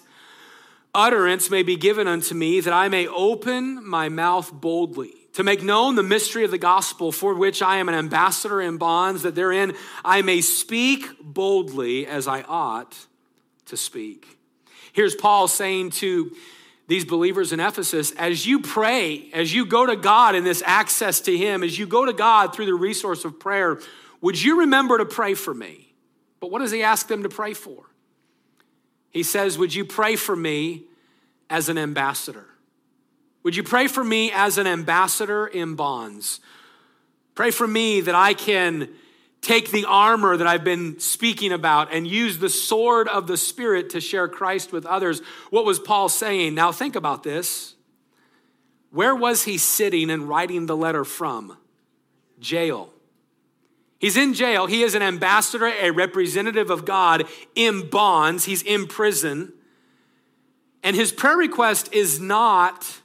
utterance 0.95 1.51
may 1.51 1.63
be 1.63 1.77
given 1.77 2.07
unto 2.07 2.35
me, 2.35 2.61
that 2.61 2.73
I 2.73 2.89
may 2.89 3.07
open 3.09 3.87
my 3.87 4.09
mouth 4.09 4.53
boldly 4.53 5.20
to 5.35 5.43
make 5.43 5.63
known 5.63 5.95
the 5.95 6.03
mystery 6.03 6.45
of 6.45 6.51
the 6.51 6.59
gospel 6.59 7.13
for 7.13 7.35
which 7.35 7.63
I 7.63 7.77
am 7.77 7.89
an 7.89 7.95
ambassador 7.95 8.61
in 8.61 8.79
bonds, 8.79 9.23
that 9.23 9.35
therein 9.35 9.75
I 10.05 10.23
may 10.23 10.41
speak 10.41 11.07
boldly 11.21 12.07
as 12.07 12.27
I 12.27 12.43
ought 12.43 12.97
to 13.67 13.77
speak. 13.77 14.39
Here's 14.93 15.15
Paul 15.15 15.47
saying 15.49 15.91
to 15.91 16.33
these 16.89 17.05
believers 17.05 17.53
in 17.53 17.61
Ephesus 17.61 18.11
as 18.13 18.47
you 18.47 18.61
pray, 18.61 19.31
as 19.33 19.55
you 19.55 19.65
go 19.65 19.87
to 19.87 19.95
God 19.95 20.35
in 20.35 20.43
this 20.43 20.63
access 20.67 21.21
to 21.21 21.37
Him, 21.37 21.63
as 21.63 21.79
you 21.79 21.87
go 21.87 22.05
to 22.05 22.13
God 22.13 22.53
through 22.53 22.67
the 22.67 22.75
resource 22.75 23.25
of 23.25 23.39
prayer, 23.39 23.79
would 24.21 24.43
you 24.43 24.61
remember 24.61 24.99
to 24.99 25.07
pray 25.07 25.35
for 25.35 25.55
me? 25.55 25.95
But 26.41 26.51
what 26.51 26.59
does 26.59 26.73
He 26.73 26.83
ask 26.83 27.07
them 27.07 27.23
to 27.23 27.29
pray 27.29 27.55
for? 27.55 27.85
He 29.11 29.23
says, 29.23 29.57
Would 29.59 29.75
you 29.75 29.85
pray 29.85 30.17
for 30.17 30.35
me 30.35 30.85
as 31.49 31.69
an 31.69 31.79
ambassador? 31.79 32.47
Would 33.43 33.57
you 33.57 33.63
pray 33.63 33.87
for 33.87 34.05
me 34.05 34.31
as 34.33 34.59
an 34.59 34.67
ambassador 34.67 35.47
in 35.47 35.75
bonds? 35.75 36.41
Pray 37.35 37.51
for 37.51 37.67
me 37.67 38.01
that 38.03 38.15
I 38.15 38.35
can 38.35 38.89
take 39.41 39.71
the 39.71 39.87
armor 39.87 40.37
that 40.37 40.47
I've 40.47 40.65
been 40.65 41.01
speaking 41.01 41.53
about 41.53 41.93
and 41.93 42.07
use 42.07 42.39
the 42.39 42.51
sword 42.51 43.09
of 43.09 43.27
the 43.27 43.39
Spirit 43.39 43.91
to 43.91 44.01
share 44.01 44.29
Christ 44.29 44.73
with 44.73 44.85
others. 44.85 45.23
What 45.49 45.65
was 45.65 45.79
Paul 45.79 46.09
saying? 46.09 46.55
Now, 46.55 46.73
think 46.73 46.97
about 46.97 47.23
this. 47.23 47.75
Where 48.91 49.15
was 49.15 49.45
he 49.45 49.57
sitting 49.57 50.11
and 50.11 50.29
writing 50.29 50.67
the 50.67 50.77
letter 50.77 51.05
from? 51.05 51.57
Jail. 52.39 52.93
He's 53.99 54.17
in 54.17 54.35
jail. 54.35 54.67
He 54.67 54.83
is 54.83 54.95
an 54.95 55.03
ambassador, 55.03 55.67
a 55.67 55.91
representative 55.91 56.71
of 56.71 56.85
God 56.85 57.25
in 57.55 57.89
bonds. 57.89 58.45
He's 58.45 58.63
in 58.63 58.87
prison. 58.87 59.53
And 60.83 60.97
his 60.97 61.13
prayer 61.13 61.37
request 61.37 61.93
is 61.93 62.19
not 62.19 63.00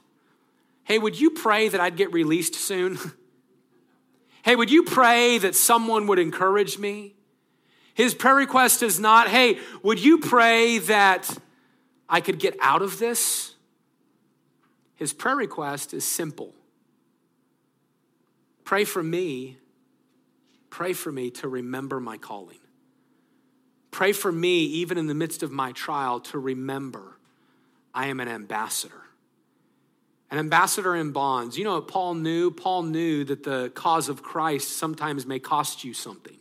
Hey, 0.86 1.00
would 1.00 1.20
you 1.20 1.30
pray 1.30 1.68
that 1.68 1.80
I'd 1.80 1.96
get 1.96 2.12
released 2.12 2.54
soon? 2.54 2.96
hey, 4.44 4.54
would 4.54 4.70
you 4.70 4.84
pray 4.84 5.36
that 5.36 5.56
someone 5.56 6.06
would 6.06 6.20
encourage 6.20 6.78
me? 6.78 7.16
His 7.92 8.14
prayer 8.14 8.36
request 8.36 8.84
is 8.84 9.00
not, 9.00 9.26
hey, 9.26 9.58
would 9.82 9.98
you 9.98 10.18
pray 10.18 10.78
that 10.78 11.36
I 12.08 12.20
could 12.20 12.38
get 12.38 12.56
out 12.60 12.82
of 12.82 13.00
this? 13.00 13.56
His 14.94 15.12
prayer 15.12 15.34
request 15.34 15.92
is 15.92 16.04
simple 16.04 16.54
pray 18.64 18.84
for 18.84 19.02
me, 19.02 19.58
pray 20.70 20.92
for 20.92 21.10
me 21.10 21.30
to 21.30 21.48
remember 21.48 21.98
my 21.98 22.16
calling. 22.16 22.58
Pray 23.90 24.12
for 24.12 24.30
me, 24.30 24.64
even 24.66 24.98
in 24.98 25.08
the 25.08 25.14
midst 25.14 25.42
of 25.42 25.50
my 25.50 25.72
trial, 25.72 26.20
to 26.20 26.38
remember 26.38 27.18
I 27.92 28.06
am 28.06 28.20
an 28.20 28.28
ambassador 28.28 29.05
an 30.30 30.38
ambassador 30.38 30.96
in 30.96 31.12
bonds. 31.12 31.56
You 31.56 31.64
know 31.64 31.74
what 31.74 31.88
Paul 31.88 32.14
knew? 32.14 32.50
Paul 32.50 32.82
knew 32.84 33.24
that 33.24 33.44
the 33.44 33.70
cause 33.74 34.08
of 34.08 34.22
Christ 34.22 34.76
sometimes 34.76 35.26
may 35.26 35.38
cost 35.38 35.84
you 35.84 35.94
something. 35.94 36.36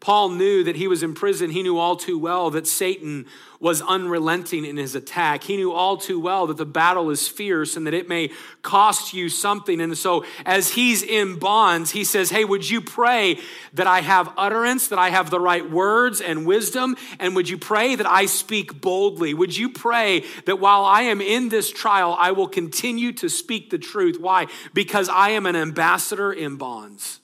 Paul 0.00 0.30
knew 0.30 0.64
that 0.64 0.76
he 0.76 0.88
was 0.88 1.02
in 1.02 1.12
prison. 1.12 1.50
He 1.50 1.62
knew 1.62 1.76
all 1.76 1.94
too 1.94 2.18
well 2.18 2.50
that 2.50 2.66
Satan 2.66 3.26
was 3.60 3.82
unrelenting 3.82 4.64
in 4.64 4.78
his 4.78 4.94
attack. 4.94 5.44
He 5.44 5.58
knew 5.58 5.72
all 5.72 5.98
too 5.98 6.18
well 6.18 6.46
that 6.46 6.56
the 6.56 6.64
battle 6.64 7.10
is 7.10 7.28
fierce 7.28 7.76
and 7.76 7.86
that 7.86 7.92
it 7.92 8.08
may 8.08 8.30
cost 8.62 9.12
you 9.12 9.28
something. 9.28 9.78
And 9.78 9.96
so, 9.98 10.24
as 10.46 10.70
he's 10.70 11.02
in 11.02 11.38
bonds, 11.38 11.90
he 11.90 12.04
says, 12.04 12.30
Hey, 12.30 12.46
would 12.46 12.68
you 12.68 12.80
pray 12.80 13.38
that 13.74 13.86
I 13.86 14.00
have 14.00 14.32
utterance, 14.38 14.88
that 14.88 14.98
I 14.98 15.10
have 15.10 15.28
the 15.28 15.38
right 15.38 15.70
words 15.70 16.22
and 16.22 16.46
wisdom? 16.46 16.96
And 17.18 17.36
would 17.36 17.50
you 17.50 17.58
pray 17.58 17.94
that 17.94 18.06
I 18.06 18.24
speak 18.24 18.80
boldly? 18.80 19.34
Would 19.34 19.54
you 19.54 19.68
pray 19.68 20.24
that 20.46 20.58
while 20.58 20.86
I 20.86 21.02
am 21.02 21.20
in 21.20 21.50
this 21.50 21.70
trial, 21.70 22.16
I 22.18 22.32
will 22.32 22.48
continue 22.48 23.12
to 23.12 23.28
speak 23.28 23.68
the 23.68 23.78
truth? 23.78 24.18
Why? 24.18 24.46
Because 24.72 25.10
I 25.10 25.30
am 25.30 25.44
an 25.44 25.56
ambassador 25.56 26.32
in 26.32 26.56
bonds. 26.56 27.20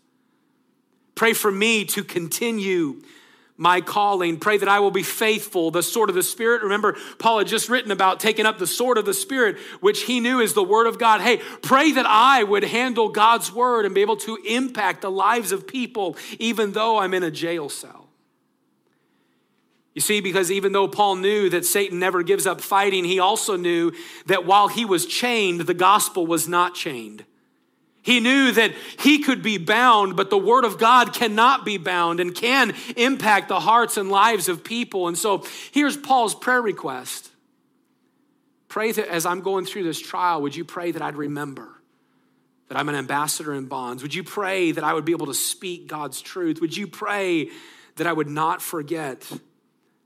Pray 1.16 1.32
for 1.32 1.50
me 1.50 1.84
to 1.86 2.04
continue 2.04 3.02
my 3.56 3.80
calling. 3.80 4.38
Pray 4.38 4.58
that 4.58 4.68
I 4.68 4.80
will 4.80 4.90
be 4.90 5.02
faithful. 5.02 5.70
The 5.70 5.82
sword 5.82 6.10
of 6.10 6.14
the 6.14 6.22
Spirit. 6.22 6.62
Remember, 6.62 6.94
Paul 7.18 7.38
had 7.38 7.46
just 7.46 7.68
written 7.68 7.90
about 7.90 8.20
taking 8.20 8.46
up 8.46 8.58
the 8.58 8.66
sword 8.66 8.98
of 8.98 9.06
the 9.06 9.14
Spirit, 9.14 9.56
which 9.80 10.02
he 10.02 10.20
knew 10.20 10.40
is 10.40 10.52
the 10.52 10.62
Word 10.62 10.86
of 10.86 10.98
God. 10.98 11.22
Hey, 11.22 11.38
pray 11.62 11.90
that 11.92 12.06
I 12.06 12.44
would 12.44 12.64
handle 12.64 13.08
God's 13.08 13.50
Word 13.50 13.86
and 13.86 13.94
be 13.94 14.02
able 14.02 14.18
to 14.18 14.36
impact 14.46 15.00
the 15.00 15.10
lives 15.10 15.52
of 15.52 15.66
people, 15.66 16.16
even 16.38 16.72
though 16.72 16.98
I'm 16.98 17.14
in 17.14 17.22
a 17.22 17.30
jail 17.30 17.68
cell. 17.68 18.08
You 19.94 20.02
see, 20.02 20.20
because 20.20 20.50
even 20.52 20.72
though 20.72 20.88
Paul 20.88 21.16
knew 21.16 21.48
that 21.48 21.64
Satan 21.64 21.98
never 21.98 22.22
gives 22.22 22.46
up 22.46 22.60
fighting, 22.60 23.06
he 23.06 23.18
also 23.18 23.56
knew 23.56 23.92
that 24.26 24.44
while 24.44 24.68
he 24.68 24.84
was 24.84 25.06
chained, 25.06 25.62
the 25.62 25.72
gospel 25.72 26.26
was 26.26 26.46
not 26.46 26.74
chained. 26.74 27.24
He 28.06 28.20
knew 28.20 28.52
that 28.52 28.72
he 29.00 29.18
could 29.18 29.42
be 29.42 29.58
bound, 29.58 30.14
but 30.14 30.30
the 30.30 30.38
Word 30.38 30.64
of 30.64 30.78
God 30.78 31.12
cannot 31.12 31.64
be 31.64 31.76
bound 31.76 32.20
and 32.20 32.32
can 32.32 32.72
impact 32.96 33.48
the 33.48 33.58
hearts 33.58 33.96
and 33.96 34.12
lives 34.12 34.48
of 34.48 34.62
people. 34.62 35.08
And 35.08 35.18
so 35.18 35.44
here's 35.72 35.96
Paul's 35.96 36.32
prayer 36.32 36.62
request 36.62 37.28
Pray 38.68 38.92
that 38.92 39.08
as 39.08 39.26
I'm 39.26 39.40
going 39.40 39.64
through 39.64 39.82
this 39.82 39.98
trial, 39.98 40.40
would 40.42 40.54
you 40.54 40.64
pray 40.64 40.92
that 40.92 41.02
I'd 41.02 41.16
remember 41.16 41.68
that 42.68 42.78
I'm 42.78 42.88
an 42.88 42.94
ambassador 42.94 43.52
in 43.52 43.66
bonds? 43.66 44.04
Would 44.04 44.14
you 44.14 44.22
pray 44.22 44.70
that 44.70 44.84
I 44.84 44.94
would 44.94 45.04
be 45.04 45.10
able 45.10 45.26
to 45.26 45.34
speak 45.34 45.88
God's 45.88 46.22
truth? 46.22 46.60
Would 46.60 46.76
you 46.76 46.86
pray 46.86 47.50
that 47.96 48.06
I 48.06 48.12
would 48.12 48.28
not 48.28 48.62
forget 48.62 49.28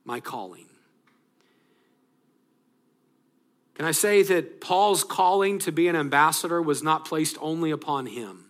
my 0.07 0.21
calling? 0.21 0.70
Can 3.81 3.89
I 3.89 3.93
say 3.93 4.23
that 4.25 4.61
Paul's 4.61 5.05
calling 5.05 5.59
to 5.61 5.73
be 5.73 5.89
an 5.89 5.97
ambassador 5.97 6.61
was 6.61 6.83
not 6.83 7.07
placed 7.07 7.39
only 7.41 7.71
upon 7.71 8.05
him? 8.05 8.45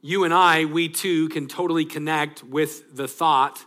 You 0.00 0.24
and 0.24 0.32
I, 0.32 0.64
we 0.64 0.88
too, 0.88 1.28
can 1.28 1.46
totally 1.46 1.84
connect 1.84 2.42
with 2.42 2.96
the 2.96 3.06
thought 3.06 3.66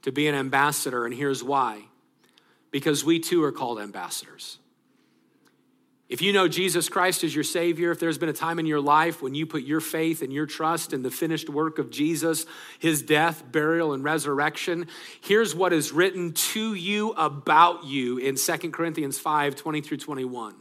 to 0.00 0.10
be 0.10 0.26
an 0.26 0.34
ambassador, 0.34 1.04
and 1.04 1.12
here's 1.12 1.44
why 1.44 1.82
because 2.70 3.04
we 3.04 3.20
too 3.20 3.44
are 3.44 3.52
called 3.52 3.78
ambassadors. 3.78 4.58
If 6.08 6.22
you 6.22 6.32
know 6.32 6.48
Jesus 6.48 6.88
Christ 6.88 7.22
as 7.22 7.34
your 7.34 7.44
Savior, 7.44 7.90
if 7.90 8.00
there's 8.00 8.16
been 8.16 8.30
a 8.30 8.34
time 8.34 8.58
in 8.58 8.64
your 8.64 8.80
life 8.80 9.20
when 9.20 9.34
you 9.34 9.44
put 9.44 9.64
your 9.64 9.80
faith 9.80 10.22
and 10.22 10.32
your 10.32 10.46
trust 10.46 10.94
in 10.94 11.02
the 11.02 11.10
finished 11.10 11.50
work 11.50 11.78
of 11.78 11.90
Jesus, 11.90 12.46
his 12.78 13.02
death, 13.02 13.44
burial, 13.52 13.92
and 13.92 14.02
resurrection, 14.02 14.86
here's 15.20 15.54
what 15.54 15.74
is 15.74 15.92
written 15.92 16.32
to 16.32 16.72
you 16.72 17.10
about 17.10 17.84
you 17.84 18.16
in 18.16 18.36
2 18.36 18.70
Corinthians 18.70 19.18
5 19.18 19.54
20 19.54 19.80
through 19.82 19.98
21. 19.98 20.54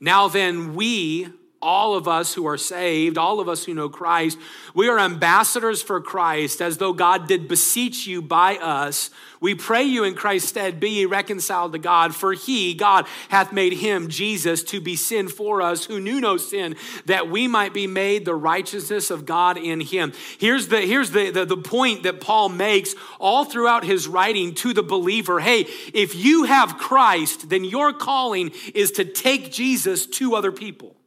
Now 0.00 0.28
then, 0.28 0.74
we 0.74 1.28
all 1.60 1.94
of 1.94 2.06
us 2.06 2.34
who 2.34 2.46
are 2.46 2.56
saved, 2.56 3.18
all 3.18 3.40
of 3.40 3.48
us 3.48 3.64
who 3.64 3.74
know 3.74 3.88
Christ, 3.88 4.38
we 4.74 4.88
are 4.88 4.98
ambassadors 4.98 5.82
for 5.82 6.00
Christ, 6.00 6.62
as 6.62 6.78
though 6.78 6.92
God 6.92 7.26
did 7.26 7.48
beseech 7.48 8.06
you 8.06 8.22
by 8.22 8.56
us. 8.56 9.10
We 9.40 9.54
pray 9.54 9.84
you 9.84 10.04
in 10.04 10.14
Christ's 10.14 10.48
stead, 10.48 10.80
be 10.80 10.90
ye 10.90 11.04
reconciled 11.04 11.72
to 11.72 11.78
God, 11.78 12.14
for 12.14 12.32
he, 12.32 12.74
God, 12.74 13.06
hath 13.28 13.52
made 13.52 13.72
him, 13.72 14.08
Jesus, 14.08 14.62
to 14.64 14.80
be 14.80 14.96
sin 14.96 15.28
for 15.28 15.62
us, 15.62 15.84
who 15.84 16.00
knew 16.00 16.20
no 16.20 16.36
sin, 16.36 16.76
that 17.06 17.28
we 17.28 17.48
might 17.48 17.74
be 17.74 17.86
made 17.86 18.24
the 18.24 18.34
righteousness 18.34 19.10
of 19.10 19.26
God 19.26 19.56
in 19.56 19.80
him. 19.80 20.12
Here's 20.38 20.68
the, 20.68 20.80
here's 20.80 21.10
the, 21.10 21.30
the, 21.30 21.44
the 21.44 21.56
point 21.56 22.04
that 22.04 22.20
Paul 22.20 22.48
makes 22.48 22.94
all 23.18 23.44
throughout 23.44 23.84
his 23.84 24.08
writing 24.08 24.54
to 24.56 24.72
the 24.72 24.82
believer. 24.82 25.40
Hey, 25.40 25.66
if 25.92 26.14
you 26.14 26.44
have 26.44 26.78
Christ, 26.78 27.48
then 27.48 27.64
your 27.64 27.92
calling 27.92 28.52
is 28.74 28.92
to 28.92 29.04
take 29.04 29.52
Jesus 29.52 30.06
to 30.06 30.34
other 30.34 30.52
people. 30.52 30.97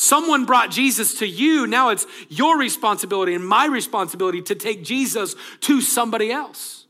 Someone 0.00 0.46
brought 0.46 0.70
Jesus 0.70 1.12
to 1.18 1.26
you. 1.26 1.66
Now 1.66 1.90
it's 1.90 2.06
your 2.30 2.56
responsibility 2.56 3.34
and 3.34 3.46
my 3.46 3.66
responsibility 3.66 4.40
to 4.40 4.54
take 4.54 4.82
Jesus 4.82 5.36
to 5.60 5.82
somebody 5.82 6.32
else. 6.32 6.86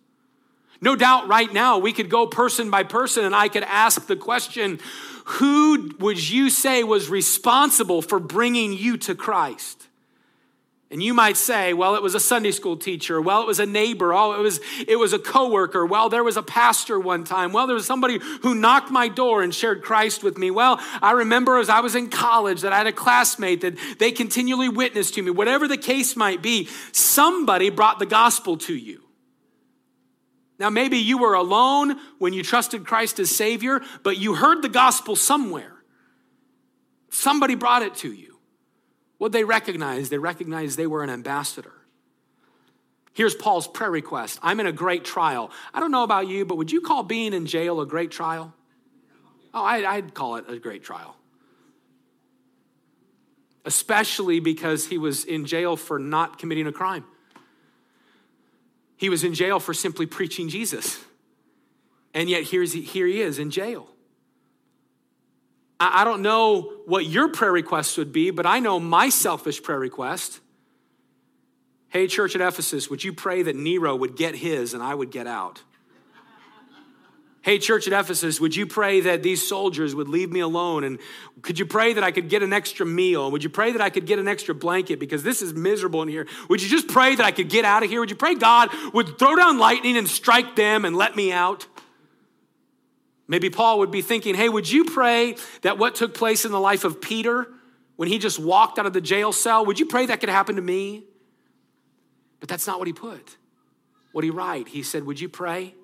No 0.80 0.94
doubt 0.94 1.26
right 1.26 1.52
now 1.52 1.78
we 1.78 1.92
could 1.92 2.08
go 2.08 2.28
person 2.28 2.70
by 2.70 2.84
person 2.84 3.24
and 3.24 3.34
I 3.34 3.48
could 3.48 3.64
ask 3.64 4.06
the 4.06 4.14
question 4.14 4.78
who 5.24 5.90
would 5.98 6.30
you 6.30 6.50
say 6.50 6.84
was 6.84 7.10
responsible 7.10 8.00
for 8.00 8.20
bringing 8.20 8.72
you 8.72 8.96
to 8.98 9.16
Christ? 9.16 9.88
And 10.92 11.00
you 11.00 11.14
might 11.14 11.36
say, 11.36 11.72
well, 11.72 11.94
it 11.94 12.02
was 12.02 12.16
a 12.16 12.20
Sunday 12.20 12.50
school 12.50 12.76
teacher. 12.76 13.20
Well, 13.20 13.42
it 13.42 13.46
was 13.46 13.60
a 13.60 13.66
neighbor. 13.66 14.12
Oh, 14.12 14.32
it 14.32 14.42
was, 14.42 14.58
it 14.88 14.96
was 14.96 15.12
a 15.12 15.20
coworker. 15.20 15.86
Well, 15.86 16.08
there 16.08 16.24
was 16.24 16.36
a 16.36 16.42
pastor 16.42 16.98
one 16.98 17.22
time. 17.22 17.52
Well, 17.52 17.68
there 17.68 17.76
was 17.76 17.86
somebody 17.86 18.18
who 18.42 18.56
knocked 18.56 18.90
my 18.90 19.06
door 19.06 19.40
and 19.42 19.54
shared 19.54 19.82
Christ 19.82 20.24
with 20.24 20.36
me. 20.36 20.50
Well, 20.50 20.80
I 21.00 21.12
remember 21.12 21.58
as 21.58 21.68
I 21.68 21.78
was 21.78 21.94
in 21.94 22.10
college 22.10 22.62
that 22.62 22.72
I 22.72 22.78
had 22.78 22.88
a 22.88 22.92
classmate 22.92 23.60
that 23.60 23.76
they 24.00 24.10
continually 24.10 24.68
witnessed 24.68 25.14
to 25.14 25.22
me. 25.22 25.30
Whatever 25.30 25.68
the 25.68 25.76
case 25.76 26.16
might 26.16 26.42
be, 26.42 26.68
somebody 26.90 27.70
brought 27.70 28.00
the 28.00 28.06
gospel 28.06 28.56
to 28.58 28.74
you. 28.74 29.04
Now, 30.58 30.70
maybe 30.70 30.98
you 30.98 31.18
were 31.18 31.34
alone 31.34 31.98
when 32.18 32.32
you 32.32 32.42
trusted 32.42 32.84
Christ 32.84 33.20
as 33.20 33.30
Savior, 33.30 33.80
but 34.02 34.18
you 34.18 34.34
heard 34.34 34.60
the 34.60 34.68
gospel 34.68 35.14
somewhere. 35.14 35.72
Somebody 37.10 37.54
brought 37.54 37.82
it 37.82 37.94
to 37.96 38.12
you. 38.12 38.39
What 39.20 39.32
they 39.32 39.44
recognized, 39.44 40.10
they 40.10 40.16
recognized 40.16 40.78
they 40.78 40.86
were 40.86 41.04
an 41.04 41.10
ambassador. 41.10 41.74
Here's 43.12 43.34
Paul's 43.34 43.68
prayer 43.68 43.90
request 43.90 44.38
I'm 44.42 44.60
in 44.60 44.66
a 44.66 44.72
great 44.72 45.04
trial. 45.04 45.50
I 45.74 45.80
don't 45.80 45.90
know 45.90 46.04
about 46.04 46.26
you, 46.26 46.46
but 46.46 46.56
would 46.56 46.72
you 46.72 46.80
call 46.80 47.02
being 47.02 47.34
in 47.34 47.44
jail 47.44 47.82
a 47.82 47.86
great 47.86 48.10
trial? 48.10 48.54
Oh, 49.52 49.62
I'd, 49.62 50.14
call 50.14 50.36
it 50.36 50.46
a 50.48 50.58
great 50.58 50.82
trial. 50.82 51.16
especially 53.64 54.40
because 54.40 54.86
he 54.86 54.98
was 54.98 55.24
in 55.24 55.46
jail 55.46 55.76
for 55.76 55.98
not 55.98 56.38
committing 56.38 56.66
a 56.66 56.72
crime. 56.72 57.04
He 58.96 59.08
was 59.08 59.24
in 59.24 59.34
jail 59.34 59.60
for 59.60 59.74
simply 59.74 60.06
preaching 60.06 60.48
Jesus. 60.48 60.98
And 62.14 62.28
yet, 62.28 62.44
here's, 62.44 62.72
here 62.72 63.06
he 63.06 63.20
is 63.20 63.38
in 63.38 63.50
jail. 63.50 63.88
I 65.80 66.04
don't 66.04 66.20
know 66.20 66.72
what 66.84 67.06
your 67.06 67.28
prayer 67.28 67.52
request 67.52 67.96
would 67.96 68.12
be, 68.12 68.30
but 68.30 68.44
I 68.44 68.60
know 68.60 68.78
my 68.78 69.08
selfish 69.08 69.62
prayer 69.62 69.78
request. 69.78 70.40
Hey, 71.88 72.06
church 72.06 72.34
at 72.34 72.42
Ephesus, 72.42 72.90
would 72.90 73.02
you 73.02 73.14
pray 73.14 73.42
that 73.42 73.56
Nero 73.56 73.96
would 73.96 74.14
get 74.14 74.36
his 74.36 74.74
and 74.74 74.82
I 74.82 74.94
would 74.94 75.10
get 75.10 75.26
out? 75.26 75.62
Hey, 77.42 77.58
church 77.58 77.86
at 77.86 77.98
Ephesus, 77.98 78.38
would 78.38 78.54
you 78.54 78.66
pray 78.66 79.00
that 79.00 79.22
these 79.22 79.46
soldiers 79.48 79.94
would 79.94 80.08
leave 80.08 80.30
me 80.30 80.40
alone? 80.40 80.84
And 80.84 80.98
could 81.40 81.58
you 81.58 81.64
pray 81.64 81.94
that 81.94 82.04
I 82.04 82.10
could 82.10 82.28
get 82.28 82.42
an 82.42 82.52
extra 82.52 82.84
meal? 82.84 83.30
Would 83.30 83.42
you 83.42 83.48
pray 83.48 83.72
that 83.72 83.80
I 83.80 83.88
could 83.88 84.04
get 84.04 84.18
an 84.18 84.28
extra 84.28 84.54
blanket 84.54 85.00
because 85.00 85.22
this 85.22 85.40
is 85.40 85.54
miserable 85.54 86.02
in 86.02 86.08
here? 86.08 86.26
Would 86.50 86.62
you 86.62 86.68
just 86.68 86.88
pray 86.88 87.14
that 87.14 87.24
I 87.24 87.30
could 87.30 87.48
get 87.48 87.64
out 87.64 87.82
of 87.82 87.88
here? 87.88 88.00
Would 88.00 88.10
you 88.10 88.16
pray 88.16 88.34
God 88.34 88.68
would 88.92 89.18
throw 89.18 89.34
down 89.36 89.58
lightning 89.58 89.96
and 89.96 90.06
strike 90.06 90.54
them 90.54 90.84
and 90.84 90.94
let 90.94 91.16
me 91.16 91.32
out? 91.32 91.66
Maybe 93.30 93.48
Paul 93.48 93.78
would 93.78 93.92
be 93.92 94.02
thinking, 94.02 94.34
hey, 94.34 94.48
would 94.48 94.68
you 94.68 94.84
pray 94.84 95.36
that 95.62 95.78
what 95.78 95.94
took 95.94 96.14
place 96.14 96.44
in 96.44 96.50
the 96.50 96.58
life 96.58 96.82
of 96.82 97.00
Peter 97.00 97.46
when 97.94 98.08
he 98.08 98.18
just 98.18 98.40
walked 98.40 98.76
out 98.76 98.86
of 98.86 98.92
the 98.92 99.00
jail 99.00 99.30
cell, 99.30 99.64
would 99.66 99.78
you 99.78 99.86
pray 99.86 100.06
that 100.06 100.18
could 100.18 100.28
happen 100.28 100.56
to 100.56 100.62
me? 100.62 101.04
But 102.40 102.48
that's 102.48 102.66
not 102.66 102.80
what 102.80 102.88
he 102.88 102.92
put. 102.92 103.36
What 104.10 104.24
he 104.24 104.30
write? 104.30 104.66
He 104.66 104.82
said, 104.82 105.04
would 105.04 105.20
you 105.20 105.28
pray 105.28 105.76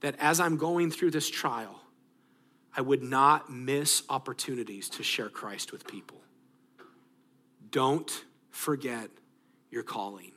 that 0.00 0.14
as 0.18 0.40
I'm 0.40 0.56
going 0.56 0.90
through 0.90 1.10
this 1.10 1.28
trial, 1.28 1.78
I 2.74 2.80
would 2.80 3.02
not 3.02 3.52
miss 3.52 4.02
opportunities 4.08 4.88
to 4.90 5.02
share 5.02 5.28
Christ 5.28 5.72
with 5.72 5.86
people. 5.86 6.22
Don't 7.70 8.24
forget 8.48 9.10
your 9.70 9.82
calling. 9.82 10.32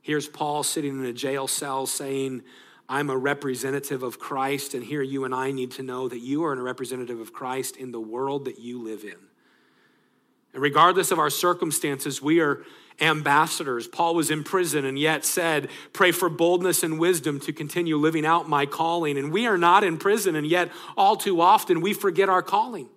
Here's 0.00 0.26
Paul 0.26 0.62
sitting 0.62 0.98
in 0.98 1.04
a 1.04 1.12
jail 1.12 1.46
cell 1.46 1.84
saying, 1.84 2.44
I'm 2.88 3.10
a 3.10 3.16
representative 3.16 4.02
of 4.02 4.18
Christ, 4.18 4.74
and 4.74 4.84
here 4.84 5.02
you 5.02 5.24
and 5.24 5.34
I 5.34 5.50
need 5.50 5.70
to 5.72 5.82
know 5.82 6.08
that 6.08 6.20
you 6.20 6.44
are 6.44 6.52
a 6.52 6.62
representative 6.62 7.20
of 7.20 7.32
Christ 7.32 7.76
in 7.76 7.92
the 7.92 8.00
world 8.00 8.44
that 8.44 8.58
you 8.58 8.82
live 8.82 9.04
in. 9.04 9.16
And 10.52 10.62
regardless 10.62 11.10
of 11.10 11.18
our 11.18 11.30
circumstances, 11.30 12.20
we 12.20 12.40
are 12.40 12.64
ambassadors. 13.00 13.86
Paul 13.88 14.14
was 14.14 14.30
in 14.30 14.44
prison 14.44 14.84
and 14.84 14.98
yet 14.98 15.24
said, 15.24 15.68
Pray 15.92 16.12
for 16.12 16.28
boldness 16.28 16.82
and 16.82 16.98
wisdom 16.98 17.40
to 17.40 17.52
continue 17.52 17.96
living 17.96 18.26
out 18.26 18.48
my 18.48 18.66
calling. 18.66 19.16
And 19.16 19.32
we 19.32 19.46
are 19.46 19.58
not 19.58 19.84
in 19.84 19.96
prison, 19.96 20.36
and 20.36 20.46
yet 20.46 20.70
all 20.96 21.16
too 21.16 21.40
often 21.40 21.80
we 21.80 21.94
forget 21.94 22.28
our 22.28 22.42
calling. 22.42 22.88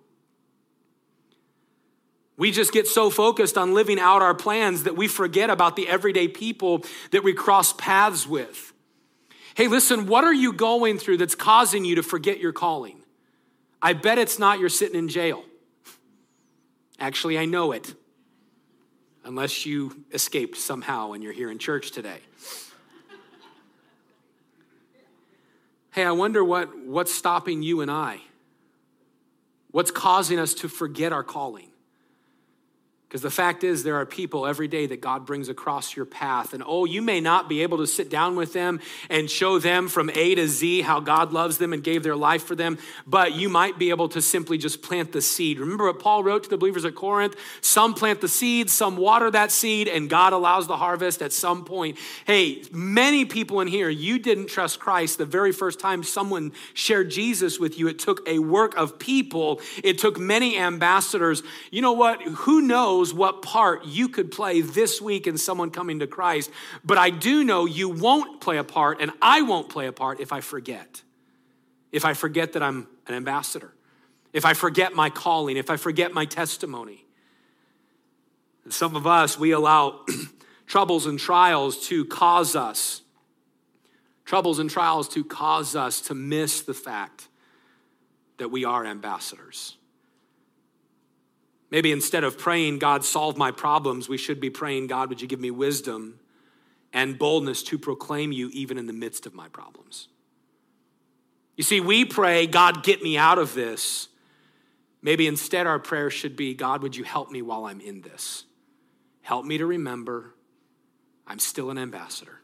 We 2.36 2.50
just 2.50 2.72
get 2.72 2.86
so 2.86 3.08
focused 3.08 3.56
on 3.56 3.72
living 3.72 3.98
out 3.98 4.20
our 4.20 4.34
plans 4.34 4.82
that 4.82 4.94
we 4.94 5.08
forget 5.08 5.48
about 5.48 5.74
the 5.74 5.88
everyday 5.88 6.28
people 6.28 6.84
that 7.10 7.24
we 7.24 7.32
cross 7.32 7.72
paths 7.72 8.26
with. 8.26 8.74
Hey, 9.56 9.68
listen, 9.68 10.06
what 10.06 10.22
are 10.22 10.34
you 10.34 10.52
going 10.52 10.98
through 10.98 11.16
that's 11.16 11.34
causing 11.34 11.86
you 11.86 11.94
to 11.94 12.02
forget 12.02 12.40
your 12.40 12.52
calling? 12.52 13.00
I 13.80 13.94
bet 13.94 14.18
it's 14.18 14.38
not 14.38 14.58
you're 14.58 14.68
sitting 14.68 14.98
in 14.98 15.08
jail. 15.08 15.42
Actually, 17.00 17.38
I 17.38 17.46
know 17.46 17.72
it 17.72 17.94
unless 19.24 19.64
you 19.64 20.04
escaped 20.12 20.58
somehow 20.58 21.12
and 21.12 21.22
you're 21.22 21.32
here 21.32 21.50
in 21.50 21.58
church 21.58 21.92
today. 21.92 22.18
hey, 25.92 26.04
I 26.04 26.12
wonder 26.12 26.44
what, 26.44 26.78
what's 26.78 27.14
stopping 27.14 27.62
you 27.62 27.80
and 27.80 27.90
I? 27.90 28.20
What's 29.70 29.90
causing 29.90 30.38
us 30.38 30.52
to 30.52 30.68
forget 30.68 31.14
our 31.14 31.24
calling? 31.24 31.70
Because 33.16 33.34
the 33.34 33.42
fact 33.42 33.64
is, 33.64 33.82
there 33.82 33.96
are 33.96 34.04
people 34.04 34.46
every 34.46 34.68
day 34.68 34.84
that 34.84 35.00
God 35.00 35.24
brings 35.24 35.48
across 35.48 35.96
your 35.96 36.04
path. 36.04 36.52
And 36.52 36.62
oh, 36.66 36.84
you 36.84 37.00
may 37.00 37.18
not 37.18 37.48
be 37.48 37.62
able 37.62 37.78
to 37.78 37.86
sit 37.86 38.10
down 38.10 38.36
with 38.36 38.52
them 38.52 38.78
and 39.08 39.30
show 39.30 39.58
them 39.58 39.88
from 39.88 40.10
A 40.10 40.34
to 40.34 40.46
Z 40.46 40.82
how 40.82 41.00
God 41.00 41.32
loves 41.32 41.56
them 41.56 41.72
and 41.72 41.82
gave 41.82 42.02
their 42.02 42.14
life 42.14 42.42
for 42.42 42.54
them, 42.54 42.76
but 43.06 43.32
you 43.32 43.48
might 43.48 43.78
be 43.78 43.88
able 43.88 44.10
to 44.10 44.20
simply 44.20 44.58
just 44.58 44.82
plant 44.82 45.12
the 45.12 45.22
seed. 45.22 45.58
Remember 45.58 45.86
what 45.86 45.98
Paul 45.98 46.24
wrote 46.24 46.42
to 46.44 46.50
the 46.50 46.58
believers 46.58 46.84
at 46.84 46.94
Corinth? 46.94 47.36
Some 47.62 47.94
plant 47.94 48.20
the 48.20 48.28
seed, 48.28 48.68
some 48.68 48.98
water 48.98 49.30
that 49.30 49.50
seed, 49.50 49.88
and 49.88 50.10
God 50.10 50.34
allows 50.34 50.66
the 50.66 50.76
harvest 50.76 51.22
at 51.22 51.32
some 51.32 51.64
point. 51.64 51.96
Hey, 52.26 52.64
many 52.70 53.24
people 53.24 53.62
in 53.62 53.68
here, 53.68 53.88
you 53.88 54.18
didn't 54.18 54.48
trust 54.48 54.78
Christ 54.78 55.16
the 55.16 55.24
very 55.24 55.52
first 55.52 55.80
time 55.80 56.02
someone 56.02 56.52
shared 56.74 57.10
Jesus 57.10 57.58
with 57.58 57.78
you. 57.78 57.88
It 57.88 57.98
took 57.98 58.28
a 58.28 58.40
work 58.40 58.76
of 58.76 58.98
people, 58.98 59.62
it 59.82 59.96
took 59.96 60.20
many 60.20 60.58
ambassadors. 60.58 61.42
You 61.70 61.80
know 61.80 61.94
what? 61.94 62.20
Who 62.20 62.60
knows? 62.60 63.05
Knows 63.06 63.14
what 63.14 63.42
part 63.42 63.84
you 63.84 64.08
could 64.08 64.30
play 64.30 64.60
this 64.60 65.00
week 65.00 65.26
in 65.26 65.38
someone 65.38 65.70
coming 65.70 66.00
to 66.00 66.06
Christ, 66.06 66.50
but 66.84 66.98
I 66.98 67.10
do 67.10 67.44
know 67.44 67.64
you 67.64 67.88
won't 67.88 68.40
play 68.40 68.58
a 68.58 68.64
part, 68.64 69.00
and 69.00 69.12
I 69.22 69.42
won't 69.42 69.68
play 69.68 69.86
a 69.86 69.92
part 69.92 70.20
if 70.20 70.32
I 70.32 70.40
forget. 70.40 71.02
If 71.92 72.04
I 72.04 72.14
forget 72.14 72.54
that 72.54 72.62
I'm 72.62 72.88
an 73.06 73.14
ambassador, 73.14 73.72
if 74.32 74.44
I 74.44 74.54
forget 74.54 74.94
my 74.94 75.10
calling, 75.10 75.56
if 75.56 75.70
I 75.70 75.76
forget 75.76 76.12
my 76.12 76.24
testimony. 76.24 77.04
And 78.64 78.72
some 78.72 78.96
of 78.96 79.06
us, 79.06 79.38
we 79.38 79.52
allow 79.52 80.04
troubles 80.66 81.06
and 81.06 81.18
trials 81.18 81.86
to 81.88 82.04
cause 82.06 82.56
us, 82.56 83.02
troubles 84.24 84.58
and 84.58 84.68
trials 84.68 85.08
to 85.10 85.22
cause 85.22 85.76
us 85.76 86.00
to 86.02 86.14
miss 86.14 86.62
the 86.62 86.74
fact 86.74 87.28
that 88.38 88.50
we 88.50 88.64
are 88.64 88.84
ambassadors. 88.84 89.76
Maybe 91.76 91.92
instead 91.92 92.24
of 92.24 92.38
praying, 92.38 92.78
God, 92.78 93.04
solve 93.04 93.36
my 93.36 93.50
problems, 93.50 94.08
we 94.08 94.16
should 94.16 94.40
be 94.40 94.48
praying, 94.48 94.86
God, 94.86 95.10
would 95.10 95.20
you 95.20 95.28
give 95.28 95.40
me 95.40 95.50
wisdom 95.50 96.18
and 96.90 97.18
boldness 97.18 97.62
to 97.64 97.78
proclaim 97.78 98.32
you 98.32 98.48
even 98.54 98.78
in 98.78 98.86
the 98.86 98.94
midst 98.94 99.26
of 99.26 99.34
my 99.34 99.48
problems? 99.48 100.08
You 101.54 101.64
see, 101.64 101.80
we 101.80 102.06
pray, 102.06 102.46
God, 102.46 102.82
get 102.82 103.02
me 103.02 103.18
out 103.18 103.36
of 103.36 103.52
this. 103.52 104.08
Maybe 105.02 105.26
instead 105.26 105.66
our 105.66 105.78
prayer 105.78 106.08
should 106.08 106.34
be, 106.34 106.54
God, 106.54 106.82
would 106.82 106.96
you 106.96 107.04
help 107.04 107.30
me 107.30 107.42
while 107.42 107.66
I'm 107.66 107.82
in 107.82 108.00
this? 108.00 108.46
Help 109.20 109.44
me 109.44 109.58
to 109.58 109.66
remember 109.66 110.32
I'm 111.26 111.38
still 111.38 111.68
an 111.68 111.76
ambassador. 111.76 112.40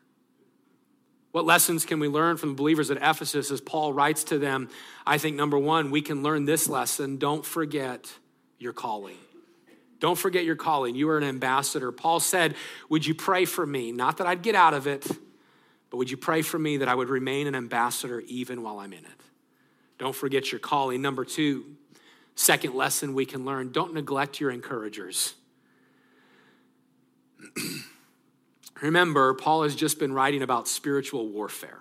What 1.30 1.46
lessons 1.46 1.86
can 1.86 2.00
we 2.00 2.08
learn 2.08 2.36
from 2.36 2.50
the 2.50 2.56
believers 2.56 2.90
at 2.90 2.98
Ephesus 2.98 3.50
as 3.50 3.62
Paul 3.62 3.94
writes 3.94 4.24
to 4.24 4.38
them? 4.38 4.68
I 5.06 5.16
think 5.16 5.36
number 5.36 5.56
one, 5.56 5.90
we 5.90 6.02
can 6.02 6.22
learn 6.22 6.44
this 6.44 6.68
lesson 6.68 7.16
don't 7.16 7.46
forget 7.46 8.12
your 8.62 8.72
calling. 8.72 9.16
Don't 10.00 10.18
forget 10.18 10.44
your 10.44 10.56
calling. 10.56 10.96
You 10.96 11.08
are 11.10 11.18
an 11.18 11.24
ambassador. 11.24 11.92
Paul 11.92 12.18
said, 12.18 12.56
Would 12.88 13.06
you 13.06 13.14
pray 13.14 13.44
for 13.44 13.64
me? 13.64 13.92
Not 13.92 14.16
that 14.16 14.26
I'd 14.26 14.42
get 14.42 14.54
out 14.54 14.74
of 14.74 14.86
it, 14.86 15.06
but 15.90 15.96
would 15.96 16.10
you 16.10 16.16
pray 16.16 16.42
for 16.42 16.58
me 16.58 16.78
that 16.78 16.88
I 16.88 16.94
would 16.94 17.08
remain 17.08 17.46
an 17.46 17.54
ambassador 17.54 18.20
even 18.26 18.62
while 18.62 18.80
I'm 18.80 18.92
in 18.92 19.04
it? 19.04 19.20
Don't 19.98 20.16
forget 20.16 20.50
your 20.50 20.58
calling. 20.58 21.02
Number 21.02 21.24
two, 21.24 21.76
second 22.34 22.74
lesson 22.74 23.14
we 23.14 23.24
can 23.24 23.44
learn 23.44 23.70
don't 23.70 23.94
neglect 23.94 24.40
your 24.40 24.50
encouragers. 24.50 25.34
Remember, 28.82 29.34
Paul 29.34 29.62
has 29.62 29.76
just 29.76 30.00
been 30.00 30.12
writing 30.12 30.42
about 30.42 30.66
spiritual 30.66 31.28
warfare. 31.28 31.78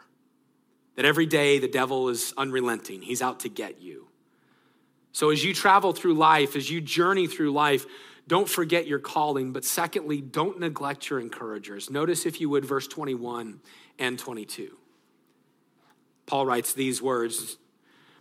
That 0.95 1.05
every 1.05 1.25
day 1.25 1.57
the 1.57 1.67
devil 1.67 2.09
is 2.09 2.35
unrelenting, 2.37 3.01
he's 3.01 3.23
out 3.23 3.39
to 3.39 3.49
get 3.49 3.81
you. 3.81 4.10
So, 5.13 5.29
as 5.29 5.43
you 5.43 5.53
travel 5.53 5.93
through 5.93 6.13
life, 6.13 6.55
as 6.55 6.69
you 6.69 6.81
journey 6.81 7.27
through 7.27 7.51
life, 7.51 7.85
don't 8.27 8.47
forget 8.47 8.87
your 8.87 8.99
calling, 8.99 9.51
but 9.51 9.65
secondly, 9.65 10.21
don't 10.21 10.59
neglect 10.59 11.09
your 11.09 11.19
encouragers. 11.19 11.89
Notice, 11.89 12.25
if 12.25 12.39
you 12.39 12.49
would, 12.49 12.63
verse 12.63 12.87
21 12.87 13.59
and 13.99 14.17
22. 14.17 14.77
Paul 16.25 16.45
writes 16.45 16.73
these 16.73 17.01
words 17.01 17.57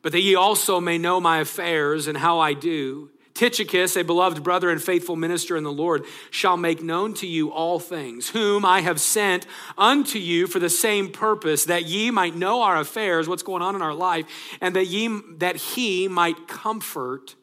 But 0.02 0.12
that 0.12 0.20
ye 0.20 0.34
also 0.34 0.80
may 0.80 0.98
know 0.98 1.20
my 1.20 1.38
affairs 1.38 2.08
and 2.08 2.18
how 2.18 2.40
I 2.40 2.54
do 2.54 3.10
Tychicus, 3.40 3.96
a 3.96 4.04
beloved 4.04 4.42
brother 4.42 4.68
and 4.68 4.82
faithful 4.82 5.16
minister 5.16 5.56
in 5.56 5.64
the 5.64 5.72
Lord, 5.72 6.04
shall 6.30 6.58
make 6.58 6.82
known 6.82 7.14
to 7.14 7.26
you 7.26 7.50
all 7.50 7.78
things, 7.78 8.28
whom 8.28 8.66
I 8.66 8.82
have 8.82 9.00
sent 9.00 9.46
unto 9.78 10.18
you 10.18 10.46
for 10.46 10.58
the 10.58 10.68
same 10.68 11.10
purpose, 11.10 11.64
that 11.64 11.86
ye 11.86 12.10
might 12.10 12.36
know 12.36 12.60
our 12.60 12.76
affairs, 12.78 13.26
what's 13.30 13.42
going 13.42 13.62
on 13.62 13.74
in 13.74 13.80
our 13.80 13.94
life, 13.94 14.26
and 14.60 14.76
that 14.76 14.88
ye 14.88 15.08
that 15.38 15.56
he 15.56 16.06
might 16.06 16.48
comfort 16.48 17.34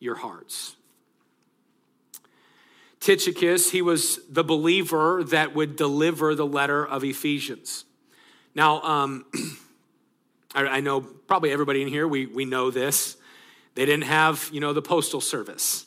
your 0.00 0.16
hearts. 0.16 0.74
Tychicus, 2.98 3.70
he 3.70 3.82
was 3.82 4.18
the 4.28 4.42
believer 4.42 5.22
that 5.22 5.54
would 5.54 5.76
deliver 5.76 6.34
the 6.34 6.44
letter 6.44 6.84
of 6.84 7.04
Ephesians. 7.04 7.84
Now, 8.56 8.82
um, 8.82 9.26
I, 10.56 10.66
I 10.66 10.80
know 10.80 11.02
probably 11.02 11.52
everybody 11.52 11.82
in 11.82 11.86
here, 11.86 12.08
we, 12.08 12.26
we 12.26 12.46
know 12.46 12.72
this. 12.72 13.16
They 13.74 13.86
didn't 13.86 14.04
have, 14.04 14.50
you 14.52 14.60
know, 14.60 14.72
the 14.72 14.82
postal 14.82 15.20
service. 15.20 15.86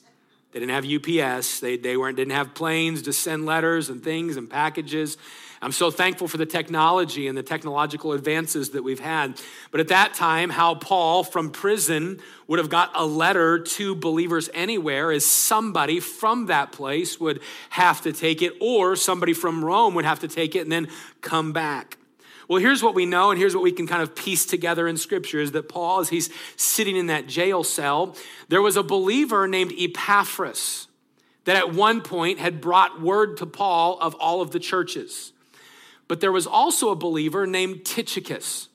They 0.51 0.59
didn't 0.59 0.71
have 0.71 0.85
UPS. 0.85 1.59
They, 1.59 1.77
they 1.77 1.97
weren't, 1.97 2.15
didn't 2.15 2.33
have 2.33 2.53
planes 2.53 3.01
to 3.03 3.13
send 3.13 3.45
letters 3.45 3.89
and 3.89 4.03
things 4.03 4.37
and 4.37 4.49
packages. 4.49 5.17
I'm 5.63 5.71
so 5.71 5.89
thankful 5.89 6.27
for 6.27 6.37
the 6.37 6.45
technology 6.45 7.27
and 7.27 7.37
the 7.37 7.43
technological 7.43 8.11
advances 8.11 8.71
that 8.71 8.83
we've 8.83 8.99
had. 8.99 9.41
But 9.71 9.79
at 9.79 9.87
that 9.87 10.13
time, 10.13 10.49
how 10.49 10.75
Paul 10.75 11.23
from 11.23 11.51
prison 11.51 12.19
would 12.47 12.59
have 12.59 12.69
got 12.69 12.91
a 12.93 13.05
letter 13.05 13.59
to 13.59 13.95
believers 13.95 14.49
anywhere 14.53 15.11
is 15.11 15.25
somebody 15.25 16.01
from 16.01 16.47
that 16.47 16.73
place 16.73 17.19
would 17.19 17.39
have 17.69 18.01
to 18.01 18.11
take 18.11 18.41
it, 18.41 18.53
or 18.59 18.97
somebody 18.97 19.33
from 19.33 19.63
Rome 19.63 19.95
would 19.95 20.05
have 20.05 20.19
to 20.19 20.27
take 20.27 20.53
it 20.55 20.59
and 20.59 20.71
then 20.71 20.89
come 21.21 21.53
back. 21.53 21.97
Well, 22.47 22.59
here's 22.59 22.83
what 22.83 22.95
we 22.95 23.05
know, 23.05 23.31
and 23.31 23.39
here's 23.39 23.55
what 23.55 23.63
we 23.63 23.71
can 23.71 23.87
kind 23.87 24.01
of 24.01 24.15
piece 24.15 24.45
together 24.45 24.87
in 24.87 24.97
Scripture 24.97 25.39
is 25.39 25.51
that 25.53 25.69
Paul, 25.69 25.99
as 25.99 26.09
he's 26.09 26.29
sitting 26.55 26.95
in 26.95 27.07
that 27.07 27.27
jail 27.27 27.63
cell, 27.63 28.15
there 28.49 28.61
was 28.61 28.75
a 28.75 28.83
believer 28.83 29.47
named 29.47 29.73
Epaphras 29.77 30.87
that 31.45 31.55
at 31.55 31.73
one 31.73 32.01
point 32.01 32.39
had 32.39 32.61
brought 32.61 33.01
word 33.01 33.37
to 33.37 33.45
Paul 33.45 33.99
of 33.99 34.15
all 34.15 34.41
of 34.41 34.51
the 34.51 34.59
churches. 34.59 35.33
But 36.07 36.21
there 36.21 36.31
was 36.31 36.47
also 36.47 36.89
a 36.89 36.95
believer 36.95 37.47
named 37.47 37.85
Tychicus. 37.85 38.69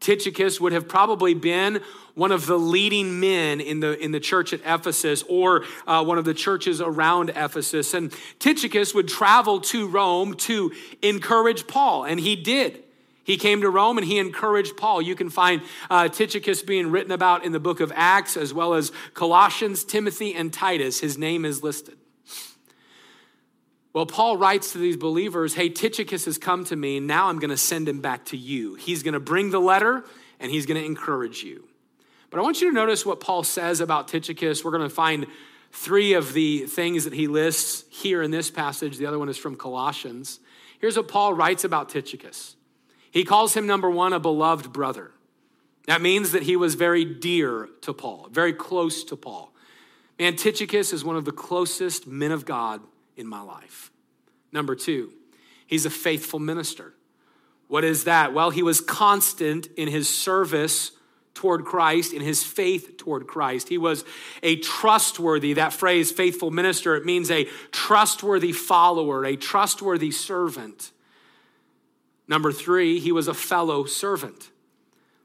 Tychicus 0.00 0.60
would 0.60 0.72
have 0.72 0.86
probably 0.86 1.34
been 1.34 1.80
one 2.14 2.30
of 2.30 2.46
the 2.46 2.58
leading 2.58 3.20
men 3.20 3.60
in 3.60 3.80
the, 3.80 3.98
in 3.98 4.12
the 4.12 4.20
church 4.20 4.52
at 4.52 4.60
Ephesus 4.64 5.24
or 5.28 5.64
uh, 5.86 6.04
one 6.04 6.18
of 6.18 6.24
the 6.24 6.34
churches 6.34 6.80
around 6.80 7.30
Ephesus. 7.30 7.94
And 7.94 8.12
Tychicus 8.38 8.94
would 8.94 9.08
travel 9.08 9.60
to 9.62 9.88
Rome 9.88 10.34
to 10.34 10.72
encourage 11.02 11.66
Paul, 11.66 12.04
and 12.04 12.20
he 12.20 12.36
did. 12.36 12.83
He 13.24 13.38
came 13.38 13.62
to 13.62 13.70
Rome 13.70 13.96
and 13.98 14.06
he 14.06 14.18
encouraged 14.18 14.76
Paul. 14.76 15.00
You 15.00 15.14
can 15.14 15.30
find 15.30 15.62
uh, 15.90 16.08
Tychicus 16.08 16.62
being 16.62 16.90
written 16.90 17.10
about 17.10 17.44
in 17.44 17.52
the 17.52 17.60
book 17.60 17.80
of 17.80 17.90
Acts, 17.96 18.36
as 18.36 18.52
well 18.52 18.74
as 18.74 18.92
Colossians, 19.14 19.82
Timothy, 19.82 20.34
and 20.34 20.52
Titus. 20.52 21.00
His 21.00 21.16
name 21.16 21.44
is 21.44 21.62
listed. 21.62 21.96
Well, 23.94 24.06
Paul 24.06 24.36
writes 24.36 24.72
to 24.72 24.78
these 24.78 24.96
believers, 24.96 25.54
Hey, 25.54 25.70
Tychicus 25.70 26.26
has 26.26 26.36
come 26.36 26.64
to 26.64 26.76
me, 26.76 26.98
and 26.98 27.06
now 27.06 27.28
I'm 27.28 27.38
going 27.38 27.50
to 27.50 27.56
send 27.56 27.88
him 27.88 28.00
back 28.00 28.26
to 28.26 28.36
you. 28.36 28.74
He's 28.74 29.02
going 29.02 29.14
to 29.14 29.20
bring 29.20 29.50
the 29.50 29.60
letter 29.60 30.04
and 30.40 30.50
he's 30.50 30.66
going 30.66 30.80
to 30.80 30.84
encourage 30.84 31.42
you. 31.42 31.64
But 32.28 32.40
I 32.40 32.42
want 32.42 32.60
you 32.60 32.68
to 32.68 32.74
notice 32.74 33.06
what 33.06 33.20
Paul 33.20 33.44
says 33.44 33.80
about 33.80 34.08
Tychicus. 34.08 34.64
We're 34.64 34.72
going 34.72 34.82
to 34.82 34.94
find 34.94 35.26
three 35.70 36.14
of 36.14 36.32
the 36.32 36.66
things 36.66 37.04
that 37.04 37.12
he 37.12 37.28
lists 37.28 37.84
here 37.88 38.22
in 38.22 38.32
this 38.32 38.50
passage. 38.50 38.98
The 38.98 39.06
other 39.06 39.18
one 39.18 39.28
is 39.28 39.38
from 39.38 39.56
Colossians. 39.56 40.40
Here's 40.80 40.96
what 40.96 41.08
Paul 41.08 41.32
writes 41.32 41.64
about 41.64 41.88
Tychicus 41.88 42.56
he 43.14 43.24
calls 43.24 43.54
him, 43.54 43.64
number 43.64 43.88
one, 43.88 44.12
a 44.12 44.18
beloved 44.18 44.72
brother. 44.72 45.12
That 45.86 46.02
means 46.02 46.32
that 46.32 46.42
he 46.42 46.56
was 46.56 46.74
very 46.74 47.04
dear 47.04 47.68
to 47.82 47.94
Paul, 47.94 48.26
very 48.32 48.52
close 48.52 49.04
to 49.04 49.14
Paul. 49.14 49.52
Man, 50.18 50.34
Tychicus 50.34 50.92
is 50.92 51.04
one 51.04 51.14
of 51.14 51.24
the 51.24 51.30
closest 51.30 52.08
men 52.08 52.32
of 52.32 52.44
God 52.44 52.80
in 53.16 53.28
my 53.28 53.40
life. 53.40 53.92
Number 54.50 54.74
two, 54.74 55.12
he's 55.64 55.86
a 55.86 55.90
faithful 55.90 56.40
minister. 56.40 56.92
What 57.68 57.84
is 57.84 58.02
that? 58.02 58.34
Well, 58.34 58.50
he 58.50 58.64
was 58.64 58.80
constant 58.80 59.68
in 59.76 59.86
his 59.86 60.08
service 60.08 60.90
toward 61.34 61.64
Christ, 61.64 62.12
in 62.12 62.20
his 62.20 62.42
faith 62.42 62.96
toward 62.96 63.28
Christ. 63.28 63.68
He 63.68 63.78
was 63.78 64.04
a 64.42 64.56
trustworthy, 64.56 65.52
that 65.52 65.72
phrase, 65.72 66.10
faithful 66.10 66.50
minister, 66.50 66.96
it 66.96 67.04
means 67.04 67.30
a 67.30 67.44
trustworthy 67.70 68.50
follower, 68.50 69.24
a 69.24 69.36
trustworthy 69.36 70.10
servant. 70.10 70.90
Number 72.26 72.52
three, 72.52 72.98
he 72.98 73.12
was 73.12 73.28
a 73.28 73.34
fellow 73.34 73.84
servant. 73.84 74.50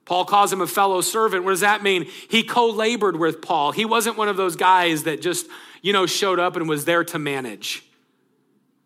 Paul 0.05 0.25
calls 0.25 0.51
him 0.51 0.59
a 0.59 0.67
fellow 0.67 1.01
servant. 1.01 1.43
What 1.43 1.51
does 1.51 1.59
that 1.59 1.83
mean? 1.83 2.07
He 2.29 2.43
co 2.43 2.67
labored 2.67 3.15
with 3.15 3.41
Paul. 3.41 3.71
He 3.71 3.85
wasn't 3.85 4.17
one 4.17 4.27
of 4.27 4.37
those 4.37 4.55
guys 4.55 5.03
that 5.03 5.21
just 5.21 5.47
you 5.81 5.93
know, 5.93 6.05
showed 6.05 6.39
up 6.39 6.55
and 6.55 6.67
was 6.67 6.85
there 6.85 7.03
to 7.05 7.19
manage. 7.19 7.83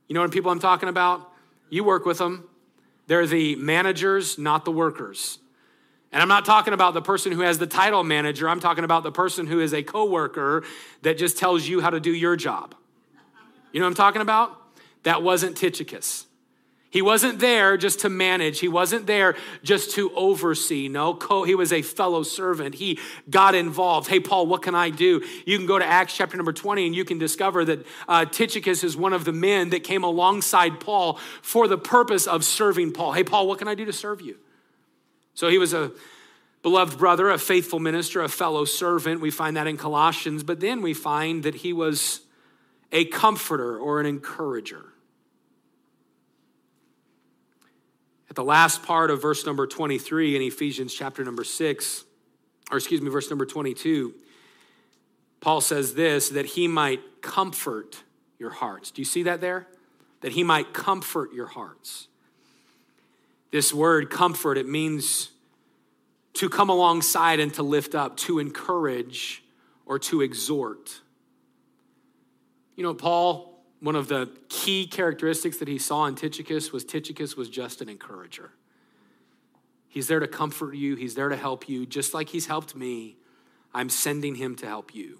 You 0.07 0.15
know 0.15 0.21
what 0.21 0.31
people 0.31 0.51
I'm 0.51 0.59
talking 0.59 0.89
about? 0.89 1.29
You 1.69 1.83
work 1.83 2.05
with 2.05 2.17
them. 2.17 2.47
They're 3.07 3.25
the 3.25 3.55
managers, 3.55 4.37
not 4.37 4.65
the 4.65 4.71
workers. 4.71 5.39
And 6.11 6.21
I'm 6.21 6.27
not 6.27 6.45
talking 6.45 6.73
about 6.73 6.93
the 6.93 7.01
person 7.01 7.31
who 7.31 7.41
has 7.41 7.57
the 7.57 7.67
title 7.67 8.03
manager. 8.03 8.47
I'm 8.47 8.59
talking 8.59 8.83
about 8.83 9.03
the 9.03 9.11
person 9.11 9.47
who 9.47 9.59
is 9.59 9.73
a 9.73 9.81
coworker 9.81 10.63
that 11.01 11.17
just 11.17 11.37
tells 11.37 11.67
you 11.67 11.81
how 11.81 11.89
to 11.89 11.99
do 11.99 12.11
your 12.11 12.35
job. 12.35 12.75
You 13.71 13.79
know 13.79 13.87
what 13.87 13.91
I'm 13.91 13.95
talking 13.95 14.21
about? 14.21 14.55
That 15.03 15.23
wasn't 15.23 15.57
Tychicus. 15.57 16.27
He 16.93 17.01
wasn't 17.01 17.39
there 17.39 17.75
just 17.75 18.01
to 18.01 18.09
manage. 18.09 18.59
He 18.59 18.67
wasn't 18.67 19.07
there 19.07 19.35
just 19.63 19.95
to 19.95 20.13
oversee. 20.13 20.87
No, 20.89 21.17
he 21.43 21.55
was 21.55 21.73
a 21.73 21.81
fellow 21.81 22.21
servant. 22.21 22.75
He 22.75 22.99
got 23.27 23.55
involved. 23.55 24.07
Hey, 24.07 24.19
Paul, 24.19 24.45
what 24.45 24.61
can 24.61 24.75
I 24.75 24.91
do? 24.91 25.25
You 25.47 25.57
can 25.57 25.65
go 25.65 25.79
to 25.79 25.85
Acts 25.85 26.15
chapter 26.15 26.37
number 26.37 26.53
20 26.53 26.85
and 26.85 26.95
you 26.95 27.03
can 27.03 27.17
discover 27.17 27.65
that 27.65 27.83
uh, 28.07 28.25
Tychicus 28.25 28.83
is 28.83 28.95
one 28.95 29.11
of 29.11 29.25
the 29.25 29.33
men 29.33 29.71
that 29.71 29.83
came 29.83 30.03
alongside 30.03 30.79
Paul 30.79 31.17
for 31.41 31.67
the 31.67 31.79
purpose 31.79 32.27
of 32.27 32.45
serving 32.45 32.93
Paul. 32.93 33.13
Hey, 33.13 33.23
Paul, 33.23 33.47
what 33.47 33.57
can 33.57 33.67
I 33.67 33.73
do 33.73 33.85
to 33.85 33.93
serve 33.93 34.21
you? 34.21 34.37
So 35.33 35.49
he 35.49 35.57
was 35.57 35.73
a 35.73 35.91
beloved 36.61 36.99
brother, 36.99 37.31
a 37.31 37.39
faithful 37.39 37.79
minister, 37.79 38.21
a 38.21 38.29
fellow 38.29 38.65
servant. 38.65 39.19
We 39.19 39.31
find 39.31 39.57
that 39.57 39.65
in 39.65 39.77
Colossians. 39.77 40.43
But 40.43 40.59
then 40.59 40.83
we 40.83 40.93
find 40.93 41.41
that 41.41 41.55
he 41.55 41.73
was 41.73 42.21
a 42.91 43.05
comforter 43.05 43.79
or 43.79 43.99
an 43.99 44.05
encourager. 44.05 44.92
At 48.33 48.37
the 48.37 48.43
last 48.43 48.81
part 48.81 49.11
of 49.11 49.21
verse 49.21 49.45
number 49.45 49.67
23 49.67 50.35
in 50.35 50.41
Ephesians 50.41 50.91
chapter 50.91 51.23
number 51.23 51.43
6, 51.43 52.03
or 52.71 52.77
excuse 52.79 52.99
me, 52.99 53.11
verse 53.11 53.29
number 53.29 53.45
22, 53.45 54.11
Paul 55.39 55.61
says 55.61 55.93
this 55.93 56.29
that 56.29 56.47
he 56.47 56.67
might 56.67 57.21
comfort 57.21 58.01
your 58.39 58.49
hearts. 58.49 58.89
Do 58.89 59.03
you 59.03 59.05
see 59.05 59.21
that 59.21 59.39
there? 59.39 59.67
That 60.21 60.31
he 60.31 60.43
might 60.43 60.73
comfort 60.73 61.31
your 61.31 61.45
hearts. 61.45 62.07
This 63.51 63.71
word 63.71 64.09
comfort, 64.09 64.57
it 64.57 64.67
means 64.67 65.29
to 66.33 66.49
come 66.49 66.71
alongside 66.71 67.39
and 67.39 67.53
to 67.53 67.61
lift 67.61 67.93
up, 67.93 68.17
to 68.17 68.39
encourage, 68.39 69.43
or 69.85 69.99
to 69.99 70.21
exhort. 70.21 71.01
You 72.75 72.81
know, 72.81 72.95
Paul 72.95 73.52
one 73.83 73.97
of 73.97 74.07
the 74.07 74.29
key 74.47 74.87
characteristics 74.87 75.57
that 75.57 75.67
he 75.67 75.77
saw 75.77 76.05
in 76.05 76.15
Tychicus 76.15 76.71
was 76.71 76.85
Tychicus 76.85 77.35
was 77.35 77.49
just 77.49 77.81
an 77.81 77.89
encourager. 77.89 78.51
He's 79.89 80.07
there 80.07 80.21
to 80.21 80.27
comfort 80.27 80.75
you, 80.75 80.95
he's 80.95 81.15
there 81.15 81.27
to 81.27 81.35
help 81.35 81.67
you, 81.67 81.85
just 81.85 82.13
like 82.13 82.29
he's 82.29 82.45
helped 82.45 82.77
me. 82.77 83.17
I'm 83.73 83.89
sending 83.89 84.35
him 84.35 84.55
to 84.55 84.67
help 84.67 84.95
you. 84.95 85.19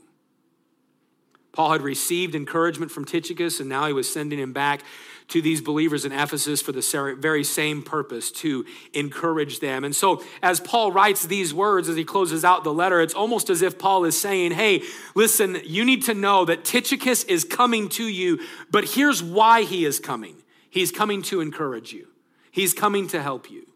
Paul 1.51 1.73
had 1.73 1.81
received 1.81 2.35
encouragement 2.35 2.89
from 2.89 3.03
Tychicus, 3.03 3.59
and 3.59 3.67
now 3.67 3.85
he 3.85 3.93
was 3.93 4.11
sending 4.11 4.39
him 4.39 4.53
back 4.53 4.81
to 5.29 5.41
these 5.41 5.61
believers 5.61 6.05
in 6.05 6.11
Ephesus 6.11 6.61
for 6.61 6.71
the 6.71 7.15
very 7.19 7.43
same 7.43 7.81
purpose 7.81 8.31
to 8.31 8.65
encourage 8.93 9.59
them. 9.59 9.83
And 9.83 9.95
so, 9.95 10.23
as 10.41 10.59
Paul 10.59 10.91
writes 10.91 11.25
these 11.25 11.53
words 11.53 11.89
as 11.89 11.95
he 11.95 12.03
closes 12.03 12.43
out 12.43 12.63
the 12.63 12.73
letter, 12.73 13.01
it's 13.01 13.13
almost 13.13 13.49
as 13.49 13.61
if 13.61 13.77
Paul 13.77 14.05
is 14.05 14.19
saying, 14.19 14.51
Hey, 14.51 14.81
listen, 15.15 15.57
you 15.63 15.85
need 15.85 16.03
to 16.03 16.13
know 16.13 16.45
that 16.45 16.65
Tychicus 16.65 17.23
is 17.25 17.43
coming 17.43 17.89
to 17.89 18.03
you, 18.03 18.39
but 18.71 18.85
here's 18.85 19.23
why 19.23 19.63
he 19.63 19.85
is 19.85 19.99
coming. 19.99 20.35
He's 20.69 20.91
coming 20.91 21.21
to 21.23 21.41
encourage 21.41 21.93
you, 21.93 22.07
he's 22.51 22.73
coming 22.73 23.07
to 23.09 23.21
help 23.21 23.49
you. 23.49 23.67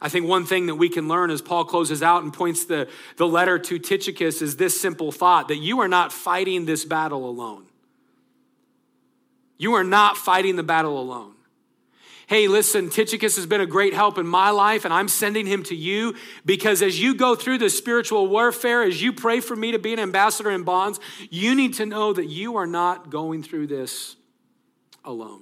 I 0.00 0.08
think 0.08 0.28
one 0.28 0.46
thing 0.46 0.66
that 0.66 0.76
we 0.76 0.88
can 0.88 1.08
learn 1.08 1.30
as 1.30 1.42
Paul 1.42 1.64
closes 1.64 2.02
out 2.02 2.22
and 2.22 2.32
points 2.32 2.66
the, 2.66 2.88
the 3.16 3.26
letter 3.26 3.58
to 3.58 3.78
Tychicus 3.80 4.40
is 4.42 4.56
this 4.56 4.80
simple 4.80 5.10
thought 5.10 5.48
that 5.48 5.56
you 5.56 5.80
are 5.80 5.88
not 5.88 6.12
fighting 6.12 6.66
this 6.66 6.84
battle 6.84 7.28
alone. 7.28 7.66
You 9.58 9.74
are 9.74 9.84
not 9.84 10.16
fighting 10.16 10.56
the 10.56 10.62
battle 10.62 10.98
alone. 10.98 11.34
Hey, 12.28 12.46
listen, 12.46 12.90
Tychicus 12.90 13.36
has 13.36 13.46
been 13.46 13.62
a 13.62 13.66
great 13.66 13.94
help 13.94 14.18
in 14.18 14.26
my 14.26 14.50
life, 14.50 14.84
and 14.84 14.92
I'm 14.92 15.08
sending 15.08 15.46
him 15.46 15.62
to 15.64 15.74
you 15.74 16.14
because 16.44 16.82
as 16.82 17.00
you 17.00 17.14
go 17.14 17.34
through 17.34 17.56
the 17.56 17.70
spiritual 17.70 18.26
warfare, 18.26 18.82
as 18.82 19.02
you 19.02 19.14
pray 19.14 19.40
for 19.40 19.56
me 19.56 19.72
to 19.72 19.78
be 19.78 19.94
an 19.94 19.98
ambassador 19.98 20.50
in 20.50 20.62
bonds, 20.62 21.00
you 21.30 21.54
need 21.54 21.72
to 21.74 21.86
know 21.86 22.12
that 22.12 22.26
you 22.26 22.56
are 22.56 22.66
not 22.66 23.08
going 23.08 23.42
through 23.42 23.68
this 23.68 24.16
alone. 25.06 25.40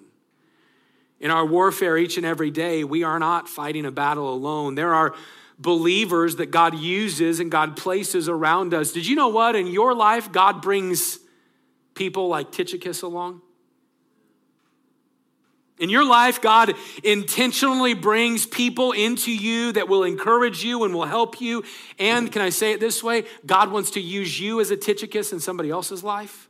In 1.18 1.32
our 1.32 1.44
warfare 1.44 1.98
each 1.98 2.18
and 2.18 2.24
every 2.24 2.52
day, 2.52 2.84
we 2.84 3.02
are 3.02 3.18
not 3.18 3.48
fighting 3.48 3.84
a 3.84 3.90
battle 3.90 4.32
alone. 4.32 4.76
There 4.76 4.94
are 4.94 5.12
believers 5.58 6.36
that 6.36 6.52
God 6.52 6.78
uses 6.78 7.40
and 7.40 7.50
God 7.50 7.76
places 7.76 8.28
around 8.28 8.74
us. 8.74 8.92
Did 8.92 9.08
you 9.08 9.16
know 9.16 9.28
what? 9.28 9.56
In 9.56 9.66
your 9.66 9.92
life, 9.92 10.30
God 10.30 10.62
brings 10.62 11.18
people 11.94 12.28
like 12.28 12.52
Tychicus 12.52 13.02
along. 13.02 13.40
In 15.78 15.90
your 15.90 16.06
life, 16.06 16.40
God 16.40 16.74
intentionally 17.04 17.92
brings 17.92 18.46
people 18.46 18.92
into 18.92 19.30
you 19.30 19.72
that 19.72 19.88
will 19.88 20.04
encourage 20.04 20.64
you 20.64 20.84
and 20.84 20.94
will 20.94 21.04
help 21.04 21.40
you. 21.40 21.64
And 21.98 22.32
can 22.32 22.40
I 22.40 22.48
say 22.48 22.72
it 22.72 22.80
this 22.80 23.02
way? 23.02 23.24
God 23.44 23.70
wants 23.70 23.90
to 23.92 24.00
use 24.00 24.40
you 24.40 24.60
as 24.60 24.70
a 24.70 24.76
Tychicus 24.76 25.32
in 25.32 25.40
somebody 25.40 25.70
else's 25.70 26.02
life. 26.02 26.45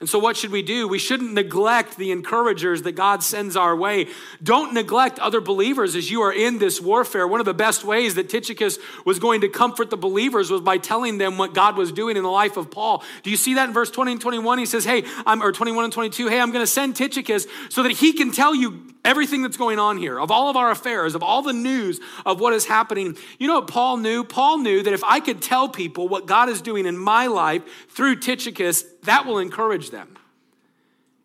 And 0.00 0.08
so, 0.08 0.18
what 0.18 0.36
should 0.36 0.50
we 0.50 0.62
do? 0.62 0.88
We 0.88 0.98
shouldn't 0.98 1.32
neglect 1.32 1.96
the 1.96 2.10
encouragers 2.10 2.82
that 2.82 2.92
God 2.92 3.22
sends 3.22 3.56
our 3.56 3.76
way. 3.76 4.08
Don't 4.42 4.74
neglect 4.74 5.18
other 5.20 5.40
believers 5.40 5.94
as 5.94 6.10
you 6.10 6.22
are 6.22 6.32
in 6.32 6.58
this 6.58 6.80
warfare. 6.80 7.28
One 7.28 7.40
of 7.40 7.46
the 7.46 7.54
best 7.54 7.84
ways 7.84 8.16
that 8.16 8.28
Tychicus 8.28 8.78
was 9.06 9.18
going 9.18 9.42
to 9.42 9.48
comfort 9.48 9.90
the 9.90 9.96
believers 9.96 10.50
was 10.50 10.60
by 10.60 10.78
telling 10.78 11.18
them 11.18 11.38
what 11.38 11.54
God 11.54 11.76
was 11.76 11.92
doing 11.92 12.16
in 12.16 12.24
the 12.24 12.28
life 12.28 12.56
of 12.56 12.70
Paul. 12.70 13.04
Do 13.22 13.30
you 13.30 13.36
see 13.36 13.54
that 13.54 13.68
in 13.68 13.72
verse 13.72 13.90
20 13.90 14.12
and 14.12 14.20
21? 14.20 14.58
He 14.58 14.66
says, 14.66 14.84
Hey, 14.84 15.04
I'm, 15.24 15.42
or 15.42 15.52
21 15.52 15.84
and 15.84 15.92
22, 15.92 16.28
hey, 16.28 16.40
I'm 16.40 16.50
going 16.50 16.62
to 16.62 16.70
send 16.70 16.96
Tychicus 16.96 17.46
so 17.70 17.84
that 17.84 17.92
he 17.92 18.12
can 18.12 18.32
tell 18.32 18.54
you 18.54 18.93
everything 19.04 19.42
that's 19.42 19.56
going 19.56 19.78
on 19.78 19.98
here, 19.98 20.18
of 20.18 20.30
all 20.30 20.48
of 20.48 20.56
our 20.56 20.70
affairs, 20.70 21.14
of 21.14 21.22
all 21.22 21.42
the 21.42 21.52
news 21.52 22.00
of 22.24 22.40
what 22.40 22.52
is 22.52 22.66
happening. 22.66 23.16
You 23.38 23.48
know 23.48 23.56
what 23.56 23.68
Paul 23.68 23.98
knew? 23.98 24.24
Paul 24.24 24.58
knew 24.58 24.82
that 24.82 24.92
if 24.92 25.04
I 25.04 25.20
could 25.20 25.42
tell 25.42 25.68
people 25.68 26.08
what 26.08 26.26
God 26.26 26.48
is 26.48 26.62
doing 26.62 26.86
in 26.86 26.96
my 26.96 27.26
life 27.26 27.62
through 27.88 28.16
Tychicus, 28.16 28.84
that 29.02 29.26
will 29.26 29.38
encourage 29.38 29.90
them. 29.90 30.16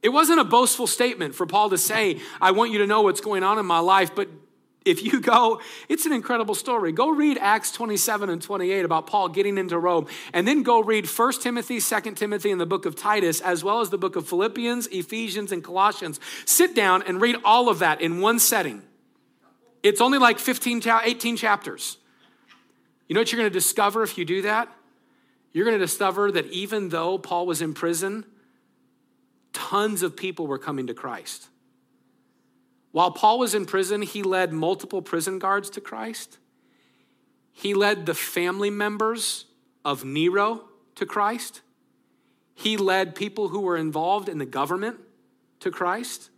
It 0.02 0.10
wasn't 0.10 0.39
a 0.39 0.46
boastful 0.46 0.88
statement 0.88 1.36
for 1.36 1.46
Paul 1.46 1.70
to 1.72 1.78
say, 1.78 2.20
I 2.39 2.52
want 2.52 2.72
you 2.72 2.80
to 2.80 2.88
know 2.88 3.02
what's 3.02 3.22
going 3.22 3.44
on 3.44 3.60
in 3.60 3.65
my 3.65 3.80
life, 3.80 4.15
but 4.15 4.30
if 4.86 5.04
you 5.04 5.20
go, 5.20 5.62
it's 5.89 6.06
an 6.06 6.13
incredible 6.13 6.56
story. 6.56 6.92
Go 6.92 7.10
read 7.10 7.38
Acts 7.38 7.72
27 7.72 8.30
and 8.30 8.42
28 8.42 8.86
about 8.86 9.08
Paul 9.08 9.30
getting 9.30 9.58
into 9.58 9.78
Rome, 9.78 10.08
and 10.34 10.48
then 10.48 10.63
go 10.63 10.82
read 10.82 11.06
1 11.06 11.34
Timothy, 11.42 11.80
2 11.80 12.00
Timothy, 12.15 12.52
and 12.52 12.62
the 12.62 12.65
book 12.65 12.86
of 12.86 12.96
Titus, 12.96 13.42
as 13.42 13.63
well 13.63 13.82
as 13.82 13.89
the 13.89 13.98
book 13.98 14.15
of 14.15 14.28
Philippians, 14.28 14.88
Ephesians, 14.88 15.52
and 15.52 15.63
Colossians. 15.63 16.20
Sit 16.46 16.76
down 16.76 17.04
and 17.04 17.22
read 17.22 17.36
all 17.44 17.70
of 17.70 17.80
that 17.80 18.02
in 18.02 18.22
one 18.22 18.39
setting. 18.39 18.82
It's 19.84 20.02
only 20.02 20.18
like 20.18 20.39
15, 20.39 20.82
18 20.86 21.38
chapters. 21.38 21.98
You 23.08 23.15
know 23.15 23.22
what 23.22 23.32
you're 23.32 23.39
going 23.39 23.52
to 23.52 23.54
discover 23.54 24.04
if 24.04 24.18
you 24.18 24.26
do 24.26 24.44
that? 24.44 24.70
You're 25.52 25.65
going 25.65 25.78
to 25.78 25.84
discover 25.84 26.32
that 26.32 26.46
even 26.48 26.89
though 26.89 27.18
Paul 27.18 27.46
was 27.46 27.62
in 27.62 27.74
prison, 27.74 28.24
tons 29.52 30.04
of 30.04 30.15
people 30.15 30.48
were 30.48 30.60
coming 30.60 30.88
to 30.88 30.94
Christ. 30.94 31.48
While 32.91 33.12
Paul 33.12 33.39
was 33.39 33.54
in 33.54 33.65
prison, 33.65 34.02
he 34.02 34.23
led 34.23 34.52
multiple 34.52 35.02
prison 35.02 35.39
guards 35.39 35.69
to 35.71 35.82
Christ. 35.82 36.39
He 37.52 37.73
led 37.73 38.06
the 38.06 38.13
family 38.13 38.69
members 38.69 39.45
of 39.86 40.04
Nero 40.04 40.63
to 40.95 41.06
Christ. 41.06 41.62
He 42.56 42.78
led 42.78 43.15
people 43.15 43.49
who 43.49 43.62
were 43.62 43.78
involved 43.78 44.28
in 44.28 44.38
the 44.38 44.45
government 44.45 44.97
to 45.60 45.71
Christ. 45.71 46.30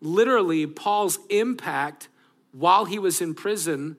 Literally, 0.00 0.66
Paul's 0.66 1.18
impact 1.30 2.08
while 2.52 2.84
he 2.84 2.98
was 2.98 3.20
in 3.20 3.34
prison 3.34 3.96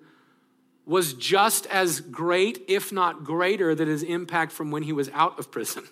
was 0.85 1.13
just 1.13 1.65
as 1.67 2.01
great, 2.01 2.63
if 2.67 2.91
not 2.91 3.23
greater, 3.23 3.73
than 3.73 3.87
his 3.87 4.03
impact 4.03 4.51
from 4.51 4.69
when 4.69 4.83
he 4.83 4.91
was 4.91 5.09
out 5.13 5.39
of 5.39 5.49
prison. 5.49 5.85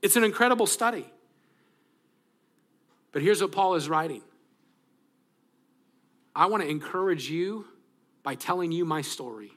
It's 0.00 0.16
an 0.16 0.24
incredible 0.24 0.66
study. 0.66 1.06
But 3.10 3.22
here's 3.22 3.40
what 3.40 3.52
Paul 3.52 3.74
is 3.74 3.88
writing 3.88 4.22
I 6.34 6.46
want 6.46 6.62
to 6.62 6.68
encourage 6.68 7.30
you 7.30 7.66
by 8.22 8.34
telling 8.34 8.72
you 8.72 8.84
my 8.84 9.02
story. 9.02 9.52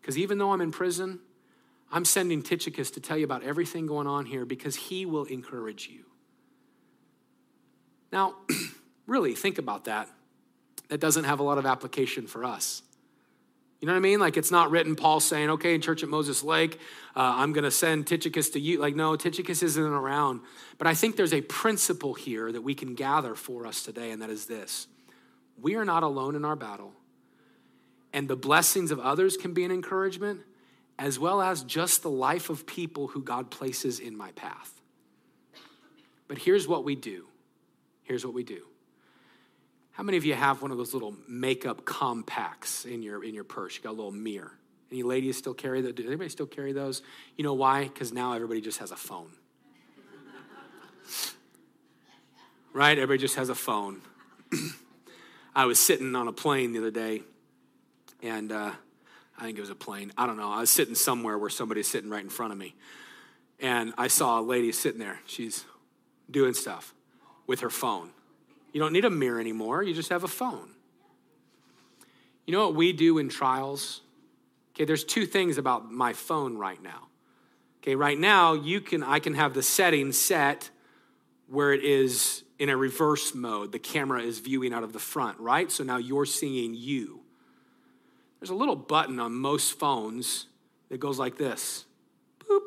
Because 0.00 0.18
even 0.18 0.38
though 0.38 0.52
I'm 0.52 0.60
in 0.60 0.72
prison, 0.72 1.20
I'm 1.92 2.04
sending 2.04 2.42
Tychicus 2.42 2.90
to 2.92 3.00
tell 3.00 3.16
you 3.16 3.24
about 3.24 3.44
everything 3.44 3.86
going 3.86 4.06
on 4.06 4.26
here 4.26 4.44
because 4.44 4.74
he 4.74 5.06
will 5.06 5.24
encourage 5.24 5.88
you. 5.88 6.04
Now, 8.10 8.34
really, 9.06 9.34
think 9.34 9.58
about 9.58 9.84
that. 9.84 10.08
That 10.88 11.00
doesn't 11.00 11.24
have 11.24 11.38
a 11.38 11.42
lot 11.42 11.58
of 11.58 11.66
application 11.66 12.26
for 12.26 12.44
us. 12.44 12.82
You 13.80 13.86
know 13.86 13.94
what 13.94 13.98
I 13.98 14.02
mean? 14.02 14.20
Like 14.20 14.36
it's 14.36 14.50
not 14.50 14.70
written, 14.70 14.94
Paul 14.94 15.20
saying, 15.20 15.50
okay, 15.50 15.74
in 15.74 15.80
church 15.80 16.02
at 16.02 16.08
Moses 16.08 16.44
Lake, 16.44 16.78
uh, 17.16 17.34
I'm 17.36 17.52
going 17.52 17.64
to 17.64 17.70
send 17.70 18.06
Tychicus 18.06 18.50
to 18.50 18.60
you. 18.60 18.78
Like, 18.78 18.94
no, 18.94 19.16
Tychicus 19.16 19.62
isn't 19.62 19.82
around. 19.82 20.40
But 20.78 20.86
I 20.86 20.94
think 20.94 21.16
there's 21.16 21.32
a 21.32 21.40
principle 21.40 22.14
here 22.14 22.52
that 22.52 22.62
we 22.62 22.74
can 22.74 22.94
gather 22.94 23.34
for 23.34 23.66
us 23.66 23.82
today, 23.82 24.12
and 24.12 24.22
that 24.22 24.30
is 24.30 24.46
this 24.46 24.86
we 25.60 25.74
are 25.76 25.84
not 25.84 26.02
alone 26.02 26.34
in 26.34 26.44
our 26.44 26.56
battle. 26.56 26.92
And 28.12 28.28
the 28.28 28.36
blessings 28.36 28.90
of 28.90 28.98
others 29.00 29.36
can 29.36 29.54
be 29.54 29.64
an 29.64 29.70
encouragement, 29.70 30.40
as 30.98 31.18
well 31.18 31.40
as 31.40 31.62
just 31.62 32.02
the 32.02 32.10
life 32.10 32.50
of 32.50 32.66
people 32.66 33.08
who 33.08 33.22
God 33.22 33.50
places 33.50 33.98
in 33.98 34.16
my 34.16 34.32
path. 34.32 34.80
But 36.28 36.38
here's 36.38 36.68
what 36.68 36.84
we 36.84 36.94
do. 36.94 37.26
Here's 38.02 38.24
what 38.24 38.34
we 38.34 38.42
do. 38.42 38.62
How 39.92 40.02
many 40.02 40.16
of 40.16 40.24
you 40.24 40.34
have 40.34 40.62
one 40.62 40.70
of 40.70 40.78
those 40.78 40.94
little 40.94 41.14
makeup 41.28 41.84
compacts 41.84 42.84
in 42.84 43.02
your 43.02 43.22
in 43.22 43.34
your 43.34 43.44
purse? 43.44 43.76
You 43.76 43.82
got 43.82 43.90
a 43.90 43.92
little 43.92 44.10
mirror. 44.10 44.52
Any 44.90 45.02
ladies 45.02 45.36
still 45.36 45.54
carry 45.54 45.80
those? 45.80 45.94
Does 45.94 46.06
anybody 46.06 46.28
still 46.30 46.46
carry 46.46 46.72
those? 46.72 47.02
You 47.36 47.44
know 47.44 47.54
why? 47.54 47.84
Because 47.84 48.12
now 48.12 48.32
everybody 48.32 48.60
just 48.60 48.78
has 48.78 48.90
a 48.90 48.96
phone. 48.96 49.30
right? 52.72 52.98
Everybody 52.98 53.18
just 53.18 53.36
has 53.36 53.48
a 53.48 53.54
phone. 53.54 54.00
I 55.54 55.66
was 55.66 55.78
sitting 55.78 56.14
on 56.16 56.28
a 56.28 56.32
plane 56.32 56.72
the 56.72 56.78
other 56.78 56.90
day, 56.90 57.22
and 58.22 58.50
uh, 58.50 58.72
I 59.38 59.42
think 59.44 59.58
it 59.58 59.60
was 59.60 59.70
a 59.70 59.74
plane. 59.74 60.12
I 60.16 60.26
don't 60.26 60.38
know. 60.38 60.50
I 60.50 60.60
was 60.60 60.70
sitting 60.70 60.94
somewhere 60.94 61.36
where 61.36 61.50
somebody's 61.50 61.88
sitting 61.88 62.08
right 62.08 62.22
in 62.22 62.30
front 62.30 62.52
of 62.52 62.58
me, 62.58 62.74
and 63.60 63.92
I 63.98 64.08
saw 64.08 64.40
a 64.40 64.42
lady 64.42 64.72
sitting 64.72 64.98
there. 64.98 65.20
She's 65.26 65.64
doing 66.30 66.54
stuff 66.54 66.94
with 67.46 67.60
her 67.60 67.70
phone. 67.70 68.10
You 68.72 68.80
don't 68.80 68.94
need 68.94 69.04
a 69.04 69.10
mirror 69.10 69.40
anymore, 69.40 69.82
you 69.82 69.92
just 69.92 70.08
have 70.08 70.24
a 70.24 70.28
phone. 70.28 70.70
You 72.46 72.52
know 72.52 72.66
what 72.66 72.74
we 72.74 72.92
do 72.92 73.18
in 73.18 73.28
trials? 73.28 74.00
Okay, 74.74 74.86
there's 74.86 75.04
two 75.04 75.26
things 75.26 75.58
about 75.58 75.92
my 75.92 76.14
phone 76.14 76.56
right 76.56 76.82
now. 76.82 77.08
Okay, 77.82 77.94
right 77.94 78.18
now 78.18 78.54
you 78.54 78.80
can 78.80 79.02
I 79.02 79.18
can 79.18 79.34
have 79.34 79.52
the 79.54 79.62
setting 79.62 80.12
set 80.12 80.70
where 81.46 81.72
it 81.72 81.84
is 81.84 82.42
in 82.62 82.68
a 82.68 82.76
reverse 82.76 83.34
mode. 83.34 83.72
The 83.72 83.78
camera 83.80 84.22
is 84.22 84.38
viewing 84.38 84.72
out 84.72 84.84
of 84.84 84.92
the 84.92 85.00
front, 85.00 85.36
right? 85.40 85.68
So 85.72 85.82
now 85.82 85.96
you're 85.96 86.24
seeing 86.24 86.76
you. 86.76 87.22
There's 88.38 88.50
a 88.50 88.54
little 88.54 88.76
button 88.76 89.18
on 89.18 89.34
most 89.34 89.76
phones 89.80 90.46
that 90.88 91.00
goes 91.00 91.18
like 91.18 91.36
this. 91.36 91.86
Boop. 92.38 92.60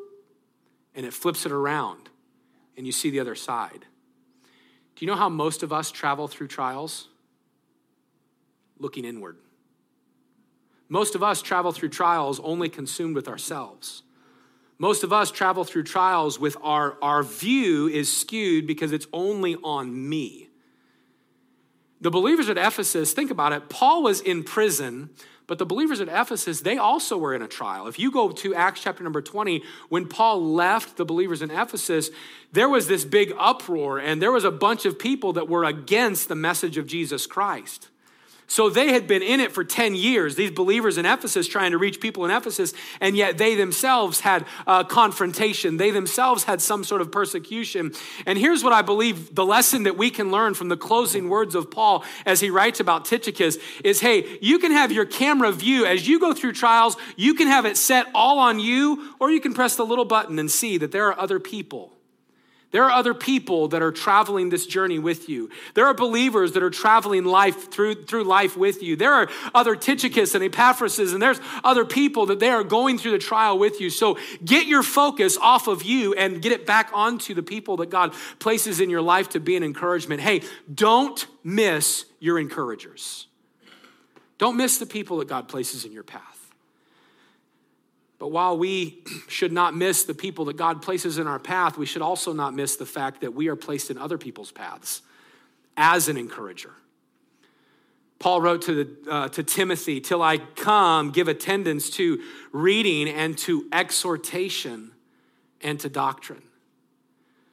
And 0.96 1.06
it 1.06 1.14
flips 1.14 1.46
it 1.46 1.54
around 1.54 2.10
and 2.76 2.86
you 2.86 2.92
see 2.92 3.10
the 3.10 3.22
other 3.22 3.36
side. 3.36 3.86
Do 4.98 5.06
you 5.06 5.08
know 5.10 5.16
how 5.16 5.30
most 5.30 5.64
of 5.64 5.72
us 5.72 5.92
travel 5.92 6.28
through 6.28 6.50
trials? 6.50 7.08
Looking 8.78 9.06
inward. 9.06 9.38
Most 10.90 11.16
of 11.16 11.24
us 11.24 11.42
travel 11.42 11.72
through 11.72 11.88
trials 11.88 12.42
only 12.42 12.68
consumed 12.68 13.16
with 13.16 13.30
ourselves. 13.30 14.04
Most 14.78 15.04
of 15.04 15.14
us 15.14 15.32
travel 15.32 15.64
through 15.64 15.84
trials 15.84 16.40
with 16.40 16.58
our, 16.62 16.98
our 17.02 17.24
view 17.24 17.88
is 17.88 18.16
skewed 18.16 18.68
because 18.68 18.92
it's 18.92 19.08
only 19.14 19.56
on 19.64 20.10
me. 20.10 20.50
The 22.02 22.12
believers 22.12 22.50
at 22.50 22.58
Ephesus, 22.58 23.14
think 23.14 23.32
about 23.32 23.54
it, 23.54 23.70
Paul 23.70 24.04
was 24.04 24.20
in 24.20 24.44
prison 24.44 25.10
but 25.48 25.60
the 25.60 25.66
believers 25.66 26.02
at 26.02 26.08
Ephesus, 26.08 26.62
they 26.62 26.78
also 26.78 27.18
were 27.18 27.36
in 27.36 27.42
a 27.42 27.48
trial. 27.48 27.88
If 27.88 28.00
you 28.00 28.10
go 28.10 28.32
to 28.32 28.56
Acts 28.56 28.82
chapter 28.82 29.04
number 29.04 29.22
20, 29.22 29.62
when 29.90 30.08
Paul 30.08 30.44
left 30.44 30.98
the 30.98 31.06
believers 31.06 31.42
in 31.42 31.52
Ephesus, 31.52 32.10
there 32.52 32.70
was 32.70 32.88
this 32.88 33.06
big 33.06 33.32
uproar, 33.38 34.00
and 34.00 34.22
there 34.22 34.32
was 34.32 34.44
a 34.44 34.52
bunch 34.52 34.86
of 34.86 34.98
people 34.98 35.34
that 35.34 35.48
were 35.48 35.64
against 35.64 36.30
the 36.30 36.36
message 36.36 36.78
of 36.78 36.88
Jesus 36.88 37.28
Christ. 37.28 37.90
So 38.48 38.70
they 38.70 38.94
had 38.94 39.08
been 39.08 39.24
in 39.24 39.40
it 39.40 39.52
for 39.52 39.64
10 39.64 39.96
years, 39.96 40.36
these 40.36 40.52
believers 40.52 40.98
in 40.98 41.06
Ephesus 41.06 41.48
trying 41.48 41.72
to 41.72 41.80
reach 41.80 42.00
people 42.00 42.26
in 42.26 42.32
Ephesus, 42.32 42.74
and 43.02 43.18
yet 43.18 43.38
they 43.40 43.56
themselves 43.56 44.20
had 44.20 44.46
a 44.68 44.86
confrontation. 44.86 45.78
They 45.78 45.90
themselves 45.90 46.44
had 46.44 46.62
some 46.62 46.84
sort 46.84 47.02
of 47.02 47.12
persecution. 47.12 47.92
And 48.26 48.38
here's 48.38 48.64
what 48.64 48.72
I 48.72 48.84
believe 48.84 49.34
the 49.34 49.46
lesson 49.46 49.84
that 49.84 49.98
we 49.98 50.12
can 50.12 50.30
learn 50.30 50.54
from 50.54 50.70
the 50.70 50.78
closing 50.78 51.28
words 51.28 51.56
of 51.56 51.72
Paul 51.72 52.04
as 52.26 52.40
he 52.40 52.52
writes 52.52 52.80
about 52.80 53.06
Tychicus 53.06 53.58
is 53.84 54.00
hey, 54.00 54.38
you 54.42 54.60
can 54.60 54.72
have 54.72 54.92
your 54.92 55.06
camera 55.06 55.52
view 55.52 55.86
as 55.86 56.08
you 56.08 56.20
go 56.20 56.34
through 56.34 56.54
trials, 56.54 56.98
you 57.16 57.34
can 57.34 57.48
have 57.48 57.66
it 57.66 57.78
set 57.78 58.08
all 58.14 58.38
on 58.38 58.60
you, 58.60 59.14
or 59.20 59.32
you 59.32 59.42
can 59.42 59.54
press 59.56 59.76
the 59.76 59.86
little 59.86 60.06
button 60.06 60.38
and 60.38 60.52
see 60.52 60.78
that 60.78 60.92
there 60.92 61.08
are 61.08 61.20
other 61.20 61.40
people 61.40 61.95
there 62.76 62.84
are 62.84 62.92
other 62.92 63.14
people 63.14 63.70
that 63.70 63.82
are 63.82 63.94
traveling 63.94 64.50
this 64.50 64.66
journey 64.66 65.00
with 65.00 65.30
you. 65.30 65.50
There 65.76 65.86
are 65.86 65.94
believers 65.94 66.52
that 66.52 66.62
are 66.62 66.70
traveling 66.70 67.24
life 67.24 67.72
through, 67.72 68.04
through 68.04 68.26
life 68.26 68.58
with 68.58 68.84
you. 68.84 68.98
There 68.98 69.14
are 69.14 69.30
other 69.54 69.78
Tychicus 69.78 70.36
and 70.36 70.44
Epaphrases, 70.44 71.14
and 71.14 71.22
there's 71.22 71.40
other 71.64 71.86
people 71.86 72.26
that 72.26 72.42
they 72.42 72.50
are 72.50 72.66
going 72.66 72.98
through 72.98 73.12
the 73.12 73.18
trial 73.18 73.58
with 73.58 73.80
you. 73.80 73.90
So 73.90 74.18
get 74.44 74.68
your 74.68 74.84
focus 74.84 75.38
off 75.38 75.70
of 75.70 75.84
you 75.84 76.16
and 76.16 76.42
get 76.42 76.52
it 76.52 76.66
back 76.66 76.90
onto 76.94 77.34
the 77.34 77.42
people 77.42 77.78
that 77.78 77.90
God 77.90 78.14
places 78.40 78.82
in 78.82 78.90
your 78.90 79.02
life 79.02 79.30
to 79.30 79.40
be 79.40 79.56
an 79.56 79.64
encouragement. 79.64 80.20
Hey, 80.20 80.42
don't 80.74 81.26
miss 81.46 82.04
your 82.20 82.38
encouragers. 82.38 83.28
Don't 84.38 84.58
miss 84.58 84.80
the 84.80 84.86
people 84.86 85.20
that 85.20 85.30
God 85.30 85.48
places 85.48 85.86
in 85.86 85.94
your 85.94 86.04
path. 86.04 86.35
But 88.18 88.30
while 88.30 88.58
we 88.58 89.04
should 89.28 89.52
not 89.52 89.76
miss 89.76 90.04
the 90.04 90.14
people 90.14 90.46
that 90.46 90.56
God 90.56 90.82
places 90.82 91.18
in 91.18 91.28
our 91.28 91.40
path, 91.40 91.78
we 91.78 91.86
should 91.86 92.02
also 92.02 92.32
not 92.34 92.54
miss 92.54 92.78
the 92.78 92.86
fact 92.86 93.22
that 93.22 93.34
we 93.34 93.50
are 93.50 93.56
placed 93.56 93.92
in 93.92 93.98
other 93.98 94.18
people's 94.18 94.52
paths 94.52 95.02
as 95.76 96.08
an 96.08 96.18
encourager. 96.18 96.72
Paul 98.20 98.42
wrote 98.42 98.62
to, 98.64 98.84
the, 98.84 99.12
uh, 99.12 99.30
to 99.30 99.44
Timothy, 99.44 100.00
Till 100.00 100.22
I 100.22 100.38
come, 100.38 101.12
give 101.12 101.28
attendance 101.28 101.90
to 101.92 102.22
reading 102.52 103.10
and 103.10 103.38
to 103.40 103.68
exhortation 103.74 104.92
and 105.62 105.80
to 105.82 105.90
doctrine. 105.90 106.42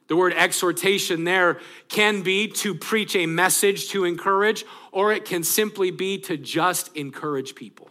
The 0.07 0.15
word 0.15 0.33
exhortation 0.33 1.23
there 1.23 1.59
can 1.89 2.21
be 2.21 2.47
to 2.47 2.75
preach 2.75 3.15
a 3.15 3.25
message 3.25 3.89
to 3.89 4.05
encourage, 4.05 4.65
or 4.91 5.11
it 5.11 5.25
can 5.25 5.43
simply 5.43 5.91
be 5.91 6.17
to 6.19 6.37
just 6.37 6.95
encourage 6.95 7.55
people. 7.55 7.89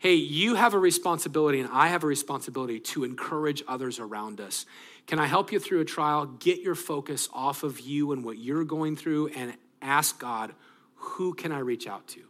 Hey, 0.00 0.14
you 0.14 0.54
have 0.54 0.74
a 0.74 0.78
responsibility, 0.78 1.58
and 1.58 1.68
I 1.72 1.88
have 1.88 2.04
a 2.04 2.06
responsibility 2.06 2.78
to 2.80 3.02
encourage 3.02 3.64
others 3.66 3.98
around 3.98 4.40
us. 4.40 4.64
Can 5.08 5.18
I 5.18 5.26
help 5.26 5.50
you 5.50 5.58
through 5.58 5.80
a 5.80 5.84
trial? 5.84 6.26
Get 6.26 6.60
your 6.60 6.76
focus 6.76 7.28
off 7.32 7.64
of 7.64 7.80
you 7.80 8.12
and 8.12 8.24
what 8.24 8.38
you're 8.38 8.64
going 8.64 8.94
through 8.94 9.28
and 9.28 9.54
ask 9.82 10.20
God, 10.20 10.54
who 10.94 11.34
can 11.34 11.50
I 11.50 11.58
reach 11.58 11.88
out 11.88 12.06
to? 12.08 12.20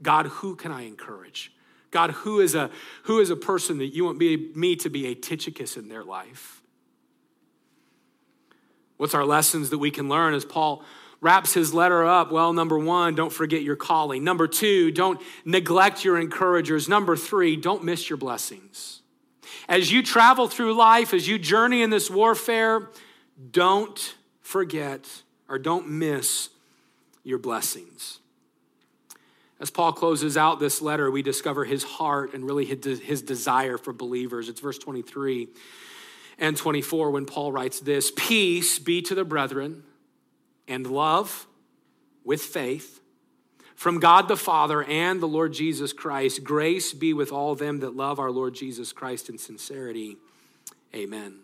God, 0.00 0.26
who 0.26 0.54
can 0.54 0.70
I 0.70 0.82
encourage? 0.82 1.52
God, 1.90 2.10
who 2.10 2.40
is 2.40 2.54
a, 2.54 2.70
who 3.04 3.18
is 3.18 3.30
a 3.30 3.36
person 3.36 3.78
that 3.78 3.88
you 3.88 4.04
want 4.04 4.18
me 4.18 4.76
to 4.76 4.88
be 4.88 5.06
a 5.06 5.14
Tychicus 5.14 5.76
in 5.76 5.88
their 5.88 6.04
life? 6.04 6.62
What's 8.96 9.14
our 9.14 9.24
lessons 9.24 9.70
that 9.70 9.78
we 9.78 9.90
can 9.90 10.08
learn 10.08 10.34
as 10.34 10.44
Paul 10.44 10.84
wraps 11.22 11.54
his 11.54 11.72
letter 11.72 12.04
up? 12.04 12.30
Well, 12.30 12.52
number 12.52 12.78
one, 12.78 13.14
don't 13.14 13.32
forget 13.32 13.62
your 13.62 13.76
calling. 13.76 14.24
Number 14.24 14.46
two, 14.46 14.90
don't 14.90 15.22
neglect 15.46 16.04
your 16.04 16.18
encouragers. 16.18 16.88
Number 16.88 17.16
three, 17.16 17.56
don't 17.56 17.84
miss 17.84 18.10
your 18.10 18.18
blessings. 18.18 19.00
As 19.68 19.90
you 19.90 20.02
travel 20.02 20.48
through 20.48 20.74
life, 20.74 21.14
as 21.14 21.26
you 21.28 21.38
journey 21.38 21.80
in 21.82 21.90
this 21.90 22.10
warfare, 22.10 22.90
don't 23.50 24.16
forget 24.40 25.22
or 25.48 25.58
don't 25.58 25.88
miss 25.88 26.50
your 27.22 27.38
blessings. 27.38 28.18
As 29.60 29.70
Paul 29.70 29.92
closes 29.92 30.36
out 30.36 30.58
this 30.58 30.82
letter, 30.82 31.08
we 31.08 31.22
discover 31.22 31.64
his 31.64 31.84
heart 31.84 32.34
and 32.34 32.44
really 32.44 32.64
his 32.64 33.22
desire 33.22 33.78
for 33.78 33.92
believers. 33.92 34.48
It's 34.48 34.58
verse 34.58 34.78
23 34.78 35.46
and 36.38 36.56
24 36.56 37.12
when 37.12 37.26
Paul 37.26 37.52
writes 37.52 37.78
this 37.78 38.10
Peace 38.16 38.80
be 38.80 39.02
to 39.02 39.14
the 39.14 39.24
brethren 39.24 39.84
and 40.72 40.86
love 40.86 41.46
with 42.24 42.40
faith 42.40 43.00
from 43.74 44.00
God 44.00 44.28
the 44.28 44.36
Father 44.36 44.82
and 44.84 45.20
the 45.20 45.28
Lord 45.28 45.52
Jesus 45.52 45.92
Christ. 45.92 46.44
Grace 46.44 46.92
be 46.92 47.12
with 47.12 47.32
all 47.32 47.54
them 47.54 47.80
that 47.80 47.96
love 47.96 48.18
our 48.18 48.30
Lord 48.30 48.54
Jesus 48.54 48.92
Christ 48.92 49.28
in 49.28 49.38
sincerity. 49.38 50.16
Amen. 50.94 51.34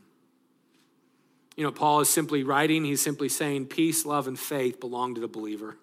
You 1.56 1.64
know, 1.64 1.72
Paul 1.72 2.00
is 2.00 2.08
simply 2.08 2.44
writing, 2.44 2.84
he's 2.84 3.02
simply 3.02 3.28
saying, 3.28 3.66
peace, 3.66 4.06
love, 4.06 4.28
and 4.28 4.38
faith 4.38 4.78
belong 4.78 5.16
to 5.16 5.20
the 5.20 5.28
believer. 5.28 5.76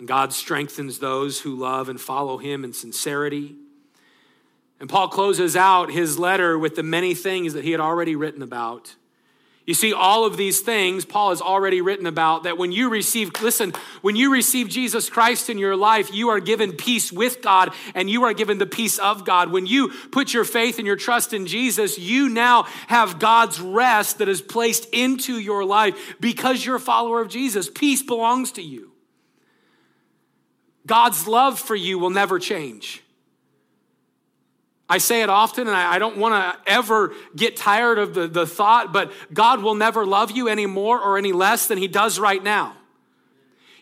And 0.00 0.08
God 0.08 0.32
strengthens 0.32 0.98
those 0.98 1.40
who 1.40 1.54
love 1.54 1.88
and 1.88 2.00
follow 2.00 2.38
him 2.38 2.64
in 2.64 2.72
sincerity. 2.72 3.54
And 4.80 4.88
Paul 4.88 5.08
closes 5.08 5.56
out 5.56 5.92
his 5.92 6.18
letter 6.18 6.58
with 6.58 6.76
the 6.76 6.82
many 6.82 7.14
things 7.14 7.52
that 7.54 7.64
he 7.64 7.70
had 7.70 7.80
already 7.80 8.16
written 8.16 8.42
about. 8.42 8.96
You 9.68 9.74
see, 9.74 9.92
all 9.92 10.24
of 10.24 10.38
these 10.38 10.60
things 10.62 11.04
Paul 11.04 11.28
has 11.28 11.42
already 11.42 11.82
written 11.82 12.06
about 12.06 12.44
that 12.44 12.56
when 12.56 12.72
you 12.72 12.88
receive, 12.88 13.38
listen, 13.42 13.74
when 14.00 14.16
you 14.16 14.32
receive 14.32 14.70
Jesus 14.70 15.10
Christ 15.10 15.50
in 15.50 15.58
your 15.58 15.76
life, 15.76 16.10
you 16.10 16.30
are 16.30 16.40
given 16.40 16.72
peace 16.72 17.12
with 17.12 17.42
God 17.42 17.74
and 17.94 18.08
you 18.08 18.24
are 18.24 18.32
given 18.32 18.56
the 18.56 18.64
peace 18.64 18.98
of 18.98 19.26
God. 19.26 19.52
When 19.52 19.66
you 19.66 19.92
put 20.10 20.32
your 20.32 20.46
faith 20.46 20.78
and 20.78 20.86
your 20.86 20.96
trust 20.96 21.34
in 21.34 21.46
Jesus, 21.46 21.98
you 21.98 22.30
now 22.30 22.62
have 22.86 23.18
God's 23.18 23.60
rest 23.60 24.20
that 24.20 24.28
is 24.30 24.40
placed 24.40 24.88
into 24.90 25.38
your 25.38 25.66
life 25.66 26.16
because 26.18 26.64
you're 26.64 26.76
a 26.76 26.80
follower 26.80 27.20
of 27.20 27.28
Jesus. 27.28 27.68
Peace 27.68 28.02
belongs 28.02 28.52
to 28.52 28.62
you. 28.62 28.92
God's 30.86 31.28
love 31.28 31.60
for 31.60 31.76
you 31.76 31.98
will 31.98 32.08
never 32.08 32.38
change. 32.38 33.04
I 34.88 34.98
say 34.98 35.22
it 35.22 35.28
often, 35.28 35.66
and 35.66 35.76
I, 35.76 35.98
don't 35.98 36.16
want 36.16 36.34
to 36.34 36.70
ever 36.70 37.12
get 37.36 37.56
tired 37.56 37.98
of 37.98 38.14
the, 38.14 38.26
the 38.26 38.46
thought, 38.46 38.90
but 38.90 39.12
God 39.34 39.62
will 39.62 39.74
never 39.74 40.06
love 40.06 40.30
you 40.30 40.48
any 40.48 40.64
more 40.64 40.98
or 40.98 41.18
any 41.18 41.32
less 41.32 41.66
than 41.66 41.76
He 41.76 41.88
does 41.88 42.18
right 42.18 42.42
now. 42.42 42.74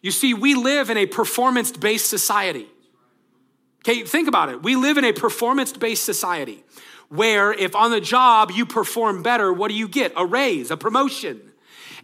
You 0.03 0.11
see, 0.11 0.35
we 0.35 0.55
live 0.55 0.90
in 0.90 0.97
a 0.97 1.07
performance 1.07 1.71
based 1.71 2.11
society. 2.11 2.66
Okay, 3.81 4.03
think 4.03 4.27
about 4.27 4.49
it. 4.49 4.64
We 4.64 4.75
live 4.75 4.99
in 4.99 5.05
a 5.05 5.12
performance 5.12 5.73
based 5.73 6.05
society 6.05 6.64
where 7.09 7.53
if 7.53 7.77
on 7.77 7.92
the 7.92 8.01
job 8.01 8.51
you 8.51 8.66
perform 8.66 9.23
better, 9.23 9.53
what 9.53 9.69
do 9.69 9.75
you 9.75 9.87
get? 9.87 10.12
A 10.16 10.27
raise, 10.27 10.73
a 10.73 10.77
promotion. 10.77 11.46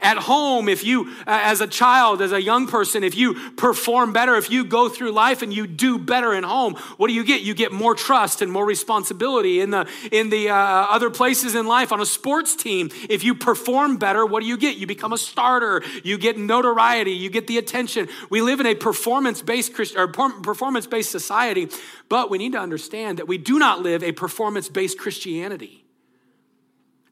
At 0.03 0.19
home, 0.19 0.69
if 0.69 0.85
you, 0.85 1.09
uh, 1.21 1.41
as 1.45 1.61
a 1.61 1.67
child, 1.67 2.21
as 2.21 2.33
a 2.33 2.43
young 2.43 2.67
person, 2.67 3.05
if 3.05 3.15
you 3.15 3.53
perform 3.53 4.13
better, 4.13 4.35
if 4.35 4.51
you 4.51 4.65
go 4.65 4.89
through 4.89 5.13
life 5.13 5.43
and 5.43 5.55
you 5.55 5.67
do 5.67 5.97
better 5.97 6.35
in 6.35 6.43
home, 6.43 6.75
what 6.97 7.07
do 7.07 7.15
you 7.15 7.23
get? 7.23 7.43
You 7.43 7.55
get 7.55 7.71
more 7.71 7.95
trust 7.95 8.43
and 8.43 8.51
more 8.51 8.67
responsibility. 8.67 9.61
In 9.61 9.71
the, 9.71 9.89
in 10.11 10.29
the 10.29 10.51
uh, 10.51 10.57
other 10.57 11.09
places 11.09 11.55
in 11.55 11.67
life, 11.67 11.93
on 11.93 12.01
a 12.01 12.07
sports 12.07 12.57
team, 12.57 12.91
if 13.09 13.23
you 13.23 13.35
perform 13.35 13.97
better, 13.97 14.27
what 14.27 14.43
do 14.43 14.49
you 14.49 14.57
get? 14.57 14.77
You 14.77 14.89
become 14.89 15.13
a 15.13 15.19
starter. 15.19 15.83
You 16.03 16.19
get 16.19 16.37
notoriety. 16.37 17.13
You 17.13 17.31
get 17.31 17.47
the 17.47 17.59
attention. 17.59 18.09
We 18.29 18.43
live 18.43 18.59
in 18.59 18.67
a 18.67 18.75
performance-based 18.75 19.73
Christian 19.73 20.01
or 20.01 20.09
performance-based 20.09 21.11
society, 21.11 21.69
but 22.09 22.29
we 22.29 22.39
need 22.39 22.53
to 22.53 22.61
understand 22.61 23.19
that 23.19 23.29
we 23.29 23.39
do 23.39 23.59
not 23.59 23.83
live 23.83 24.03
a 24.03 24.11
performance-based 24.11 24.99
Christianity. 24.99 25.85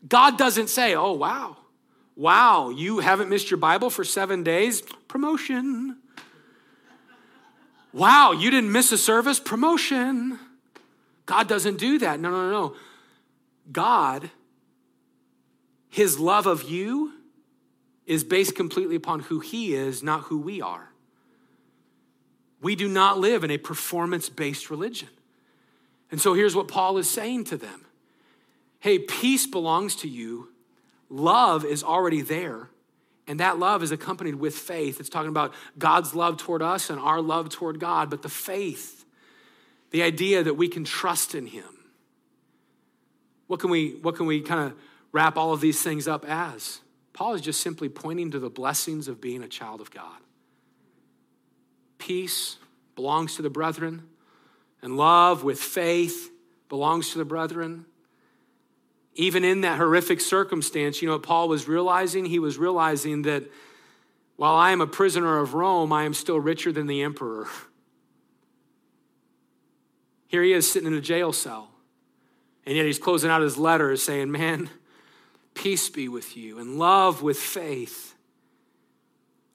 God 0.08 0.38
doesn't 0.38 0.68
say, 0.68 0.94
oh, 0.94 1.12
wow, 1.12 1.56
Wow, 2.20 2.68
you 2.68 2.98
haven't 2.98 3.30
missed 3.30 3.50
your 3.50 3.56
Bible 3.56 3.88
for 3.88 4.04
seven 4.04 4.42
days? 4.42 4.82
Promotion. 5.08 5.96
Wow, 7.94 8.32
you 8.32 8.50
didn't 8.50 8.70
miss 8.70 8.92
a 8.92 8.98
service? 8.98 9.40
Promotion. 9.40 10.38
God 11.24 11.48
doesn't 11.48 11.78
do 11.78 11.98
that. 12.00 12.20
No, 12.20 12.30
no, 12.30 12.50
no. 12.50 12.76
God, 13.72 14.30
His 15.88 16.18
love 16.18 16.46
of 16.46 16.64
you 16.64 17.14
is 18.04 18.22
based 18.22 18.54
completely 18.54 18.96
upon 18.96 19.20
who 19.20 19.40
He 19.40 19.74
is, 19.74 20.02
not 20.02 20.24
who 20.24 20.36
we 20.36 20.60
are. 20.60 20.90
We 22.60 22.76
do 22.76 22.86
not 22.86 23.18
live 23.18 23.44
in 23.44 23.50
a 23.50 23.56
performance 23.56 24.28
based 24.28 24.68
religion. 24.68 25.08
And 26.10 26.20
so 26.20 26.34
here's 26.34 26.54
what 26.54 26.68
Paul 26.68 26.98
is 26.98 27.08
saying 27.08 27.44
to 27.44 27.56
them 27.56 27.86
Hey, 28.80 28.98
peace 28.98 29.46
belongs 29.46 29.96
to 29.96 30.06
you 30.06 30.49
love 31.10 31.64
is 31.64 31.82
already 31.82 32.22
there. 32.22 32.70
And 33.26 33.38
that 33.40 33.58
love 33.58 33.82
is 33.82 33.92
accompanied 33.92 34.36
with 34.36 34.56
faith. 34.56 34.98
It's 34.98 35.08
talking 35.08 35.28
about 35.28 35.52
God's 35.78 36.14
love 36.14 36.38
toward 36.38 36.62
us 36.62 36.90
and 36.90 36.98
our 36.98 37.20
love 37.20 37.48
toward 37.48 37.78
God, 37.78 38.10
but 38.10 38.22
the 38.22 38.28
faith, 38.28 39.04
the 39.90 40.02
idea 40.02 40.42
that 40.42 40.54
we 40.54 40.68
can 40.68 40.84
trust 40.84 41.34
in 41.34 41.46
Him. 41.46 41.64
What 43.46 43.60
can 43.60 43.70
we, 43.70 43.98
what 44.02 44.16
can 44.16 44.26
we 44.26 44.40
kind 44.40 44.72
of 44.72 44.78
wrap 45.12 45.36
all 45.36 45.52
of 45.52 45.60
these 45.60 45.82
things 45.82 46.08
up 46.08 46.24
as? 46.24 46.80
Paul 47.12 47.34
is 47.34 47.40
just 47.40 47.60
simply 47.60 47.88
pointing 47.88 48.30
to 48.30 48.38
the 48.38 48.50
blessings 48.50 49.06
of 49.06 49.20
being 49.20 49.42
a 49.42 49.48
child 49.48 49.80
of 49.80 49.90
God. 49.90 50.18
Peace 51.98 52.56
belongs 52.94 53.36
to 53.36 53.42
the 53.42 53.50
brethren, 53.50 54.08
and 54.82 54.96
love 54.96 55.44
with 55.44 55.60
faith 55.60 56.30
belongs 56.68 57.10
to 57.10 57.18
the 57.18 57.24
brethren 57.24 57.84
even 59.20 59.44
in 59.44 59.60
that 59.60 59.76
horrific 59.76 60.18
circumstance, 60.18 61.02
you 61.02 61.06
know 61.06 61.14
what 61.14 61.22
Paul 61.22 61.48
was 61.48 61.68
realizing? 61.68 62.24
He 62.24 62.38
was 62.38 62.56
realizing 62.56 63.22
that 63.22 63.44
while 64.36 64.54
I 64.54 64.70
am 64.70 64.80
a 64.80 64.86
prisoner 64.86 65.38
of 65.40 65.52
Rome, 65.52 65.92
I 65.92 66.04
am 66.04 66.14
still 66.14 66.40
richer 66.40 66.72
than 66.72 66.86
the 66.86 67.02
emperor. 67.02 67.46
Here 70.26 70.42
he 70.42 70.54
is 70.54 70.72
sitting 70.72 70.86
in 70.86 70.94
a 70.94 71.02
jail 71.02 71.34
cell, 71.34 71.68
and 72.64 72.74
yet 72.74 72.86
he's 72.86 72.98
closing 72.98 73.30
out 73.30 73.42
his 73.42 73.58
letter 73.58 73.94
saying, 73.94 74.30
Man, 74.30 74.70
peace 75.52 75.90
be 75.90 76.08
with 76.08 76.34
you, 76.34 76.58
and 76.58 76.78
love 76.78 77.20
with 77.22 77.36
faith 77.36 78.14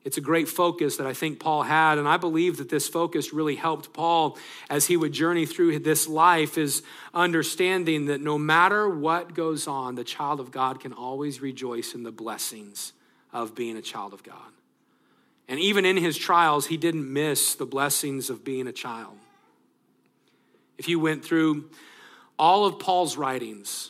it's 0.05 0.17
a 0.17 0.21
great 0.21 0.47
focus 0.47 0.97
that 0.97 1.07
I 1.07 1.13
think 1.13 1.39
Paul 1.39 1.63
had, 1.63 1.97
and 1.97 2.07
I 2.07 2.17
believe 2.17 2.57
that 2.57 2.69
this 2.69 2.87
focus 2.87 3.33
really 3.33 3.55
helped 3.55 3.91
Paul 3.91 4.37
as 4.69 4.85
he 4.85 4.95
would 4.95 5.11
journey 5.11 5.47
through 5.47 5.79
this 5.79 6.07
life, 6.07 6.59
is 6.59 6.83
understanding 7.11 8.05
that 8.05 8.21
no 8.21 8.37
matter 8.37 8.87
what 8.87 9.33
goes 9.33 9.67
on, 9.67 9.95
the 9.95 10.03
child 10.03 10.39
of 10.39 10.51
God 10.51 10.79
can 10.79 10.93
always 10.93 11.41
rejoice 11.41 11.95
in 11.95 12.03
the 12.03 12.11
blessings 12.11 12.93
of 13.33 13.55
being 13.55 13.77
a 13.77 13.81
child 13.81 14.13
of 14.13 14.21
God. 14.21 14.37
And 15.47 15.59
even 15.59 15.85
in 15.85 15.97
his 15.97 16.17
trials, 16.17 16.67
he 16.67 16.77
didn't 16.77 17.11
miss 17.11 17.55
the 17.55 17.65
blessings 17.65 18.29
of 18.29 18.45
being 18.45 18.67
a 18.67 18.71
child. 18.71 19.17
If 20.77 20.87
you 20.87 20.99
went 20.99 21.25
through 21.25 21.69
all 22.37 22.65
of 22.65 22.77
Paul's 22.77 23.17
writings, 23.17 23.89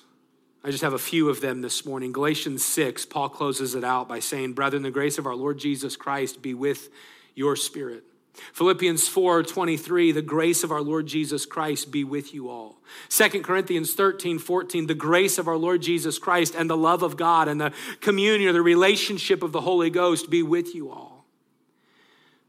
I 0.65 0.71
just 0.71 0.83
have 0.83 0.93
a 0.93 0.97
few 0.97 1.29
of 1.29 1.41
them 1.41 1.61
this 1.61 1.85
morning. 1.85 2.11
Galatians 2.11 2.65
6, 2.65 3.05
Paul 3.05 3.29
closes 3.29 3.75
it 3.75 3.83
out 3.83 4.07
by 4.07 4.19
saying, 4.19 4.53
Brethren, 4.53 4.81
the 4.81 4.89
grace 4.89 5.19
of 5.19 5.27
our 5.27 5.35
Lord 5.35 5.59
Jesus 5.59 5.95
Christ 5.95 6.41
be 6.41 6.55
with 6.55 6.89
your 7.35 7.55
spirit. 7.55 8.03
Philippians 8.51 9.07
4 9.07 9.43
23, 9.43 10.11
the 10.11 10.23
grace 10.23 10.63
of 10.63 10.71
our 10.71 10.81
Lord 10.81 11.05
Jesus 11.05 11.45
Christ 11.45 11.91
be 11.91 12.03
with 12.03 12.33
you 12.33 12.49
all. 12.49 12.77
2 13.09 13.43
Corinthians 13.43 13.93
13 13.93 14.39
14, 14.39 14.87
the 14.87 14.95
grace 14.95 15.37
of 15.37 15.47
our 15.47 15.55
Lord 15.55 15.83
Jesus 15.83 16.17
Christ 16.17 16.55
and 16.55 16.67
the 16.67 16.75
love 16.75 17.03
of 17.03 17.15
God 17.15 17.47
and 17.47 17.61
the 17.61 17.71
communion 18.01 18.49
or 18.49 18.53
the 18.53 18.61
relationship 18.63 19.43
of 19.43 19.51
the 19.51 19.61
Holy 19.61 19.91
Ghost 19.91 20.31
be 20.31 20.41
with 20.41 20.73
you 20.73 20.89
all. 20.89 21.25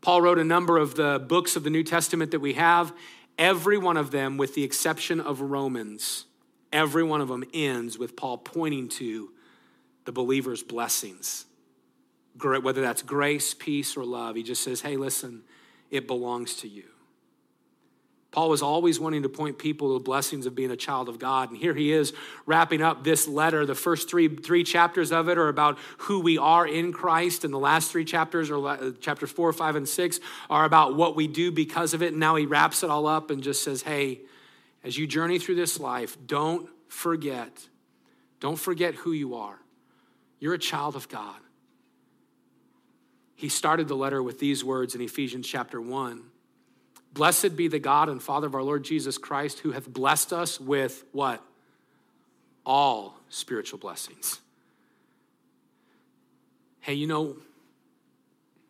Paul 0.00 0.22
wrote 0.22 0.38
a 0.38 0.44
number 0.44 0.78
of 0.78 0.94
the 0.94 1.22
books 1.28 1.54
of 1.54 1.64
the 1.64 1.70
New 1.70 1.84
Testament 1.84 2.30
that 2.30 2.40
we 2.40 2.54
have, 2.54 2.94
every 3.36 3.76
one 3.76 3.98
of 3.98 4.10
them, 4.10 4.38
with 4.38 4.54
the 4.54 4.64
exception 4.64 5.20
of 5.20 5.42
Romans, 5.42 6.24
Every 6.76 7.02
one 7.02 7.22
of 7.22 7.28
them 7.28 7.42
ends 7.54 7.98
with 7.98 8.16
Paul 8.16 8.36
pointing 8.36 8.90
to 9.00 9.30
the 10.04 10.12
believer's 10.12 10.62
blessings, 10.62 11.46
whether 12.38 12.82
that's 12.82 13.00
grace, 13.00 13.54
peace, 13.54 13.96
or 13.96 14.04
love. 14.04 14.36
He 14.36 14.42
just 14.42 14.62
says, 14.62 14.82
hey, 14.82 14.98
listen, 14.98 15.42
it 15.90 16.06
belongs 16.06 16.56
to 16.56 16.68
you. 16.68 16.84
Paul 18.30 18.50
was 18.50 18.60
always 18.60 19.00
wanting 19.00 19.22
to 19.22 19.30
point 19.30 19.58
people 19.58 19.88
to 19.88 19.94
the 19.94 20.04
blessings 20.04 20.44
of 20.44 20.54
being 20.54 20.70
a 20.70 20.76
child 20.76 21.08
of 21.08 21.18
God. 21.18 21.48
And 21.48 21.58
here 21.58 21.72
he 21.72 21.90
is 21.92 22.12
wrapping 22.44 22.82
up 22.82 23.02
this 23.02 23.26
letter. 23.26 23.64
The 23.64 23.74
first 23.74 24.10
three, 24.10 24.28
three 24.28 24.62
chapters 24.62 25.10
of 25.12 25.30
it 25.30 25.38
are 25.38 25.48
about 25.48 25.78
who 25.96 26.20
we 26.20 26.36
are 26.36 26.66
in 26.66 26.92
Christ. 26.92 27.44
And 27.44 27.54
the 27.54 27.58
last 27.58 27.90
three 27.90 28.04
chapters, 28.04 28.50
or 28.50 28.68
uh, 28.68 28.90
chapters 29.00 29.30
four, 29.30 29.50
five, 29.54 29.76
and 29.76 29.88
six, 29.88 30.20
are 30.50 30.66
about 30.66 30.94
what 30.94 31.16
we 31.16 31.26
do 31.26 31.50
because 31.50 31.94
of 31.94 32.02
it. 32.02 32.10
And 32.10 32.20
now 32.20 32.36
he 32.36 32.44
wraps 32.44 32.82
it 32.82 32.90
all 32.90 33.06
up 33.06 33.30
and 33.30 33.42
just 33.42 33.62
says, 33.62 33.80
hey, 33.80 34.20
as 34.86 34.96
you 34.96 35.04
journey 35.04 35.40
through 35.40 35.56
this 35.56 35.80
life, 35.80 36.16
don't 36.26 36.70
forget, 36.86 37.50
don't 38.38 38.58
forget 38.58 38.94
who 38.94 39.10
you 39.10 39.34
are. 39.34 39.58
You're 40.38 40.54
a 40.54 40.58
child 40.58 40.94
of 40.94 41.08
God. 41.08 41.34
He 43.34 43.48
started 43.48 43.88
the 43.88 43.96
letter 43.96 44.22
with 44.22 44.38
these 44.38 44.62
words 44.62 44.94
in 44.94 45.00
Ephesians 45.00 45.48
chapter 45.48 45.80
1. 45.80 46.22
Blessed 47.12 47.56
be 47.56 47.66
the 47.66 47.80
God 47.80 48.08
and 48.08 48.22
Father 48.22 48.46
of 48.46 48.54
our 48.54 48.62
Lord 48.62 48.84
Jesus 48.84 49.18
Christ, 49.18 49.58
who 49.58 49.72
hath 49.72 49.88
blessed 49.92 50.32
us 50.32 50.60
with 50.60 51.04
what? 51.10 51.42
All 52.64 53.18
spiritual 53.28 53.80
blessings. 53.80 54.40
Hey, 56.78 56.94
you 56.94 57.08
know, 57.08 57.36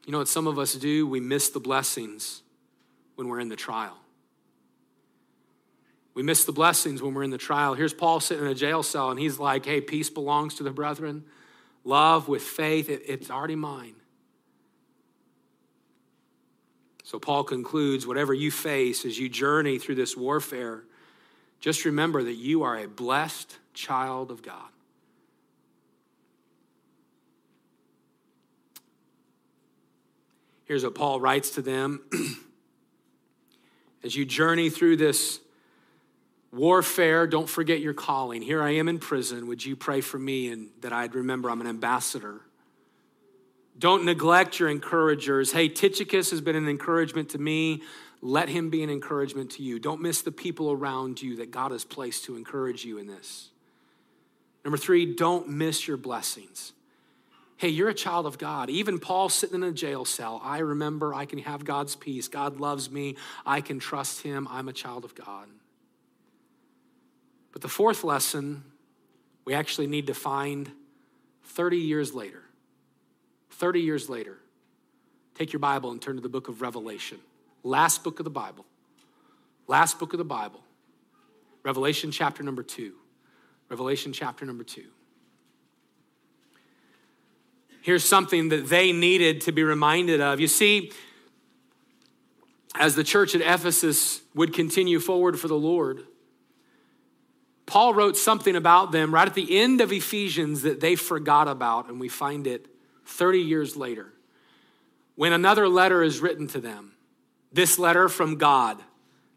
you 0.06 0.12
know 0.12 0.18
what 0.18 0.28
some 0.28 0.46
of 0.46 0.58
us 0.58 0.72
do? 0.76 1.06
We 1.06 1.20
miss 1.20 1.50
the 1.50 1.60
blessings 1.60 2.40
when 3.16 3.28
we're 3.28 3.40
in 3.40 3.50
the 3.50 3.56
trial. 3.56 3.98
We 6.16 6.22
miss 6.22 6.46
the 6.46 6.52
blessings 6.52 7.02
when 7.02 7.12
we're 7.12 7.24
in 7.24 7.30
the 7.30 7.36
trial. 7.36 7.74
Here's 7.74 7.92
Paul 7.92 8.20
sitting 8.20 8.46
in 8.46 8.50
a 8.50 8.54
jail 8.54 8.82
cell, 8.82 9.10
and 9.10 9.20
he's 9.20 9.38
like, 9.38 9.66
hey, 9.66 9.82
peace 9.82 10.08
belongs 10.08 10.54
to 10.54 10.62
the 10.62 10.70
brethren. 10.70 11.24
Love 11.84 12.26
with 12.26 12.40
faith, 12.40 12.88
it, 12.88 13.02
it's 13.06 13.30
already 13.30 13.54
mine. 13.54 13.96
So 17.04 17.18
Paul 17.18 17.44
concludes 17.44 18.06
whatever 18.06 18.32
you 18.32 18.50
face 18.50 19.04
as 19.04 19.18
you 19.18 19.28
journey 19.28 19.78
through 19.78 19.96
this 19.96 20.16
warfare, 20.16 20.84
just 21.60 21.84
remember 21.84 22.22
that 22.22 22.36
you 22.36 22.62
are 22.62 22.78
a 22.78 22.88
blessed 22.88 23.58
child 23.74 24.30
of 24.30 24.42
God. 24.42 24.70
Here's 30.64 30.82
what 30.82 30.94
Paul 30.94 31.20
writes 31.20 31.50
to 31.50 31.62
them. 31.62 32.00
As 34.02 34.16
you 34.16 34.24
journey 34.24 34.70
through 34.70 34.96
this 34.96 35.40
warfare, 36.52 37.26
don't 37.26 37.48
forget 37.48 37.80
your 37.80 37.94
calling. 37.94 38.42
Here 38.42 38.62
I 38.62 38.70
am 38.76 38.88
in 38.88 38.98
prison. 38.98 39.46
Would 39.46 39.64
you 39.64 39.76
pray 39.76 40.00
for 40.00 40.18
me 40.18 40.50
and 40.50 40.70
that 40.80 40.92
I'd 40.92 41.14
remember 41.14 41.50
I'm 41.50 41.60
an 41.60 41.66
ambassador? 41.66 42.40
Don't 43.78 44.04
neglect 44.04 44.58
your 44.58 44.70
encouragers. 44.70 45.52
Hey, 45.52 45.68
Tychicus 45.68 46.30
has 46.30 46.40
been 46.40 46.56
an 46.56 46.68
encouragement 46.68 47.30
to 47.30 47.38
me. 47.38 47.82
Let 48.22 48.48
him 48.48 48.70
be 48.70 48.82
an 48.82 48.88
encouragement 48.88 49.50
to 49.52 49.62
you. 49.62 49.78
Don't 49.78 50.00
miss 50.00 50.22
the 50.22 50.32
people 50.32 50.72
around 50.72 51.20
you 51.20 51.36
that 51.36 51.50
God 51.50 51.72
has 51.72 51.84
placed 51.84 52.24
to 52.24 52.36
encourage 52.36 52.84
you 52.84 52.98
in 52.98 53.06
this. 53.06 53.50
Number 54.64 54.78
three, 54.78 55.14
don't 55.14 55.48
miss 55.48 55.86
your 55.86 55.96
blessings. 55.96 56.72
Hey, 57.58 57.68
you're 57.68 57.88
a 57.88 57.94
child 57.94 58.26
of 58.26 58.36
God. 58.38 58.68
Even 58.68 58.98
Paul 58.98 59.28
sitting 59.28 59.54
in 59.54 59.62
a 59.62 59.72
jail 59.72 60.04
cell, 60.04 60.40
I 60.42 60.58
remember 60.58 61.14
I 61.14 61.24
can 61.24 61.38
have 61.40 61.64
God's 61.64 61.96
peace. 61.96 62.28
God 62.28 62.58
loves 62.60 62.90
me. 62.90 63.16
I 63.46 63.60
can 63.60 63.78
trust 63.78 64.22
him. 64.22 64.48
I'm 64.50 64.68
a 64.68 64.72
child 64.72 65.04
of 65.04 65.14
God. 65.14 65.46
But 67.56 67.62
the 67.62 67.68
fourth 67.68 68.04
lesson 68.04 68.64
we 69.46 69.54
actually 69.54 69.86
need 69.86 70.08
to 70.08 70.12
find 70.12 70.70
30 71.42 71.78
years 71.78 72.12
later. 72.12 72.42
30 73.48 73.80
years 73.80 74.10
later, 74.10 74.36
take 75.34 75.54
your 75.54 75.60
Bible 75.60 75.90
and 75.90 76.02
turn 76.02 76.16
to 76.16 76.20
the 76.20 76.28
book 76.28 76.48
of 76.48 76.60
Revelation. 76.60 77.16
Last 77.62 78.04
book 78.04 78.20
of 78.20 78.24
the 78.24 78.30
Bible. 78.30 78.66
Last 79.68 79.98
book 79.98 80.12
of 80.12 80.18
the 80.18 80.24
Bible. 80.24 80.60
Revelation 81.62 82.10
chapter 82.10 82.42
number 82.42 82.62
two. 82.62 82.92
Revelation 83.70 84.12
chapter 84.12 84.44
number 84.44 84.62
two. 84.62 84.88
Here's 87.80 88.04
something 88.04 88.50
that 88.50 88.68
they 88.68 88.92
needed 88.92 89.40
to 89.40 89.52
be 89.52 89.62
reminded 89.62 90.20
of. 90.20 90.40
You 90.40 90.48
see, 90.48 90.92
as 92.74 92.96
the 92.96 93.04
church 93.04 93.34
at 93.34 93.40
Ephesus 93.40 94.20
would 94.34 94.52
continue 94.52 95.00
forward 95.00 95.40
for 95.40 95.48
the 95.48 95.56
Lord, 95.56 96.04
Paul 97.66 97.94
wrote 97.94 98.16
something 98.16 98.54
about 98.54 98.92
them 98.92 99.12
right 99.12 99.26
at 99.26 99.34
the 99.34 99.58
end 99.58 99.80
of 99.80 99.92
Ephesians 99.92 100.62
that 100.62 100.80
they 100.80 100.94
forgot 100.94 101.48
about, 101.48 101.88
and 101.88 101.98
we 101.98 102.08
find 102.08 102.46
it 102.46 102.66
30 103.04 103.40
years 103.40 103.76
later, 103.76 104.12
when 105.16 105.32
another 105.32 105.68
letter 105.68 106.02
is 106.02 106.20
written 106.20 106.46
to 106.48 106.60
them, 106.60 106.92
this 107.52 107.78
letter 107.78 108.08
from 108.08 108.36
God, 108.36 108.78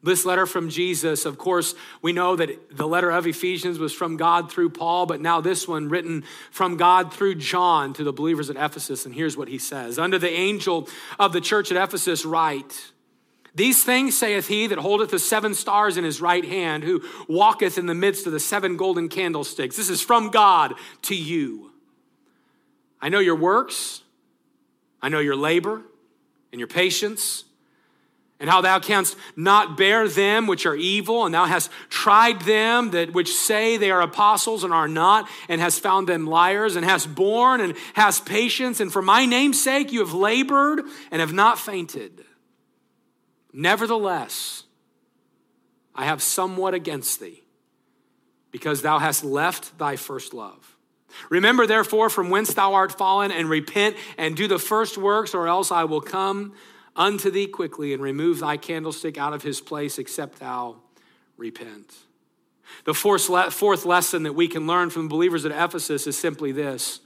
this 0.01 0.25
letter 0.25 0.45
from 0.45 0.69
Jesus, 0.69 1.25
of 1.25 1.38
course, 1.38 1.75
we 2.01 2.13
know 2.13 2.36
that 2.36 2.77
the 2.77 2.88
letter 2.88 3.09
of 3.09 3.27
Ephesians 3.27 3.80
was 3.80 3.93
from 3.93 4.15
God 4.15 4.51
through 4.51 4.69
Paul, 4.69 5.05
but 5.05 5.19
now 5.19 5.41
this 5.41 5.67
one 5.67 5.89
written 5.89 6.23
from 6.51 6.77
God 6.77 7.13
through 7.13 7.36
John 7.36 7.93
to 7.93 8.03
the 8.03 8.13
believers 8.13 8.49
at 8.49 8.55
Ephesus. 8.55 9.05
And 9.05 9.13
here's 9.13 9.36
what 9.36 9.49
he 9.49 9.57
says 9.57 9.99
Under 9.99 10.17
the 10.17 10.32
angel 10.32 10.88
of 11.17 11.34
the 11.34 11.41
church 11.41 11.71
at 11.71 11.82
Ephesus, 11.82 12.23
write, 12.23 12.91
These 13.56 13.84
things 13.84 14.18
saith 14.18 14.47
he 14.47 14.68
that 14.68 14.78
holdeth 14.78 15.12
the 15.12 15.20
seven 15.20 15.56
stars 15.56 15.97
in 15.97 16.04
his 16.04 16.22
right 16.22 16.45
hand, 16.45 16.84
who 16.84 17.04
walketh 17.28 17.78
in 17.78 17.88
the 17.88 17.95
midst 17.95 18.28
of 18.28 18.32
the 18.32 18.39
seven 18.39 18.78
golden 18.78 19.10
candlesticks. 19.10 19.76
This 19.76 19.89
is 19.89 20.02
from 20.02 20.30
God 20.30 20.76
to 21.04 21.16
you. 21.16 21.72
I 23.02 23.10
know 23.10 23.20
your 23.20 23.36
works, 23.36 24.02
I 25.02 25.10
know 25.10 25.20
your 25.20 25.36
labor 25.36 25.82
and 26.52 26.60
your 26.60 26.68
patience, 26.68 27.45
and 28.39 28.50
how 28.50 28.62
thou 28.62 28.80
canst 28.80 29.18
not 29.36 29.78
bear 29.78 30.08
them 30.08 30.47
which 30.47 30.66
are 30.66 30.76
evil, 30.76 31.26
and 31.26 31.34
thou 31.34 31.45
hast 31.45 31.70
tried 31.89 32.41
them 32.41 32.91
that 32.91 33.14
which 33.14 33.34
say 33.34 33.78
they 33.78 33.91
are 33.91 34.02
apostles 34.02 34.64
and 34.64 34.74
are 34.74 34.88
not, 34.88 35.28
and 35.50 35.60
hast 35.60 35.82
found 35.82 36.08
them 36.08 36.26
liars, 36.26 36.76
and 36.76 36.86
hast 36.86 37.14
borne 37.14 37.62
and 37.62 37.76
hast 37.93 38.26
patience, 38.26 38.80
and 38.80 38.93
for 38.93 39.02
my 39.02 39.26
name's 39.26 39.62
sake 39.62 39.91
you 39.91 40.00
have 40.00 40.14
labored 40.14 40.82
and 41.12 41.20
have 41.20 41.34
not 41.34 41.60
fainted. 41.60 42.26
Nevertheless, 43.52 44.64
I 45.95 46.06
have 46.06 46.22
somewhat 46.22 46.74
against 46.74 47.20
thee, 47.20 47.43
because 48.52 48.82
thou 48.82 49.00
hast 49.00 49.24
left 49.24 49.78
thy 49.78 49.95
first 49.95 50.34
love. 50.34 50.78
Remember, 51.30 51.66
therefore, 51.66 52.10
from 52.10 52.30
whence 52.30 52.54
thou 52.54 52.74
art 52.74 52.91
fallen, 52.97 53.32
and 53.32 53.50
repent 53.50 53.95
and 54.18 54.36
do 54.36 54.47
the 54.47 54.60
first 54.60 54.97
works, 54.97 55.34
or 55.34 55.47
else 55.47 55.72
I 55.72 55.84
will 55.86 56.02
come 56.02 56.54
unto 56.95 57.32
thee 57.32 57.47
quickly 57.47 57.93
and 57.93 58.02
remove 58.02 58.39
thy 58.39 58.58
candlestick 58.58 59.18
out 59.18 59.34
of 59.34 59.41
his 59.41 59.62
place, 59.62 59.97
except 59.97 60.39
thou 60.39 60.76
repent. 61.38 61.95
The 62.86 62.93
fourth 62.93 63.86
lesson 63.86 64.24
that 64.24 64.34
we 64.34 64.47
can 64.47 64.68
learn 64.68 64.91
from 64.91 65.04
the 65.04 65.10
believers 65.10 65.45
at 65.45 65.52
Ephesus 65.52 66.06
is 66.06 66.18
simply 66.18 66.52
this 66.52 67.00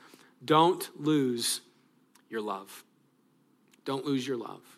don't 0.44 0.90
lose 1.00 1.62
your 2.30 2.42
love. 2.42 2.84
Don't 3.86 4.06
lose 4.06 4.28
your 4.28 4.38
love. 4.38 4.73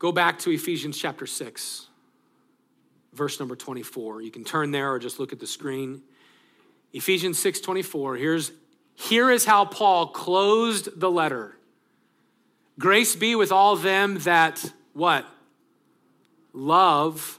Go 0.00 0.12
back 0.12 0.38
to 0.40 0.50
Ephesians 0.50 0.96
chapter 0.96 1.26
6, 1.26 1.86
verse 3.12 3.38
number 3.38 3.54
24. 3.54 4.22
You 4.22 4.30
can 4.30 4.44
turn 4.44 4.70
there 4.70 4.90
or 4.90 4.98
just 4.98 5.20
look 5.20 5.30
at 5.34 5.38
the 5.38 5.46
screen. 5.46 6.00
Ephesians 6.94 7.38
6:24. 7.38 8.16
Here's 8.16 8.50
here 8.94 9.30
is 9.30 9.44
how 9.44 9.66
Paul 9.66 10.06
closed 10.08 10.98
the 10.98 11.10
letter. 11.10 11.58
Grace 12.78 13.14
be 13.14 13.34
with 13.34 13.52
all 13.52 13.76
them 13.76 14.18
that 14.20 14.72
what? 14.94 15.26
Love 16.54 17.38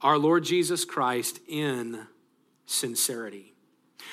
our 0.00 0.16
Lord 0.16 0.42
Jesus 0.42 0.86
Christ 0.86 1.38
in 1.46 2.06
sincerity. 2.64 3.52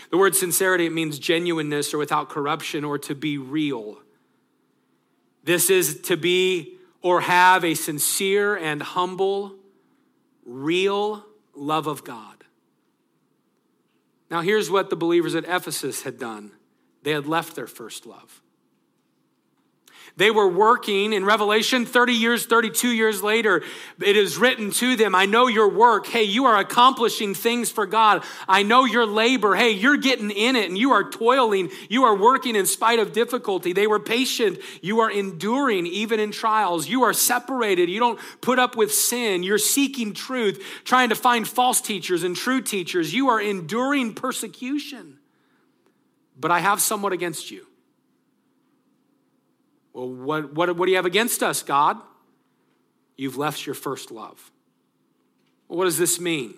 The 0.09 0.17
word 0.17 0.35
sincerity 0.35 0.87
it 0.87 0.91
means 0.91 1.19
genuineness 1.19 1.93
or 1.93 1.97
without 1.97 2.27
corruption 2.27 2.83
or 2.83 2.97
to 2.99 3.15
be 3.15 3.37
real. 3.37 3.99
This 5.45 5.69
is 5.69 6.01
to 6.01 6.17
be 6.17 6.77
or 7.01 7.21
have 7.21 7.63
a 7.63 7.73
sincere 7.73 8.55
and 8.55 8.81
humble 8.81 9.55
real 10.45 11.25
love 11.55 11.87
of 11.87 12.03
God. 12.03 12.43
Now, 14.29 14.41
here's 14.41 14.69
what 14.69 14.89
the 14.89 14.95
believers 14.95 15.35
at 15.35 15.43
Ephesus 15.45 16.03
had 16.03 16.17
done 16.17 16.51
they 17.03 17.11
had 17.11 17.27
left 17.27 17.55
their 17.55 17.67
first 17.67 18.05
love. 18.05 18.41
They 20.17 20.29
were 20.29 20.47
working 20.47 21.13
in 21.13 21.23
Revelation 21.23 21.85
30 21.85 22.13
years, 22.13 22.45
32 22.45 22.89
years 22.89 23.23
later. 23.23 23.63
It 24.01 24.17
is 24.17 24.37
written 24.37 24.71
to 24.71 24.95
them, 24.95 25.15
I 25.15 25.25
know 25.25 25.47
your 25.47 25.69
work. 25.69 26.05
Hey, 26.05 26.23
you 26.23 26.45
are 26.45 26.57
accomplishing 26.57 27.33
things 27.33 27.71
for 27.71 27.85
God. 27.85 28.23
I 28.47 28.63
know 28.63 28.85
your 28.85 29.05
labor. 29.05 29.55
Hey, 29.55 29.71
you're 29.71 29.97
getting 29.97 30.29
in 30.29 30.55
it 30.55 30.67
and 30.67 30.77
you 30.77 30.91
are 30.91 31.09
toiling. 31.09 31.71
You 31.89 32.03
are 32.03 32.15
working 32.15 32.55
in 32.55 32.65
spite 32.65 32.99
of 32.99 33.13
difficulty. 33.13 33.71
They 33.71 33.87
were 33.87 33.99
patient. 33.99 34.59
You 34.81 34.99
are 34.99 35.09
enduring 35.09 35.87
even 35.87 36.19
in 36.19 36.31
trials. 36.31 36.89
You 36.89 37.03
are 37.03 37.13
separated. 37.13 37.89
You 37.89 37.99
don't 37.99 38.19
put 38.41 38.59
up 38.59 38.75
with 38.75 38.93
sin. 38.93 39.43
You're 39.43 39.57
seeking 39.57 40.13
truth, 40.13 40.61
trying 40.83 41.09
to 41.09 41.15
find 41.15 41.47
false 41.47 41.79
teachers 41.79 42.23
and 42.23 42.35
true 42.35 42.61
teachers. 42.61 43.13
You 43.13 43.29
are 43.29 43.39
enduring 43.39 44.13
persecution. 44.13 45.19
But 46.37 46.51
I 46.51 46.59
have 46.59 46.81
somewhat 46.81 47.13
against 47.13 47.49
you. 47.49 47.65
Well, 49.93 50.09
what, 50.09 50.53
what, 50.53 50.75
what 50.75 50.85
do 50.85 50.91
you 50.91 50.97
have 50.97 51.05
against 51.05 51.43
us, 51.43 51.63
God? 51.63 51.97
You've 53.17 53.37
left 53.37 53.65
your 53.65 53.75
first 53.75 54.11
love. 54.11 54.51
Well, 55.67 55.77
what 55.77 55.85
does 55.85 55.97
this 55.97 56.19
mean? 56.19 56.53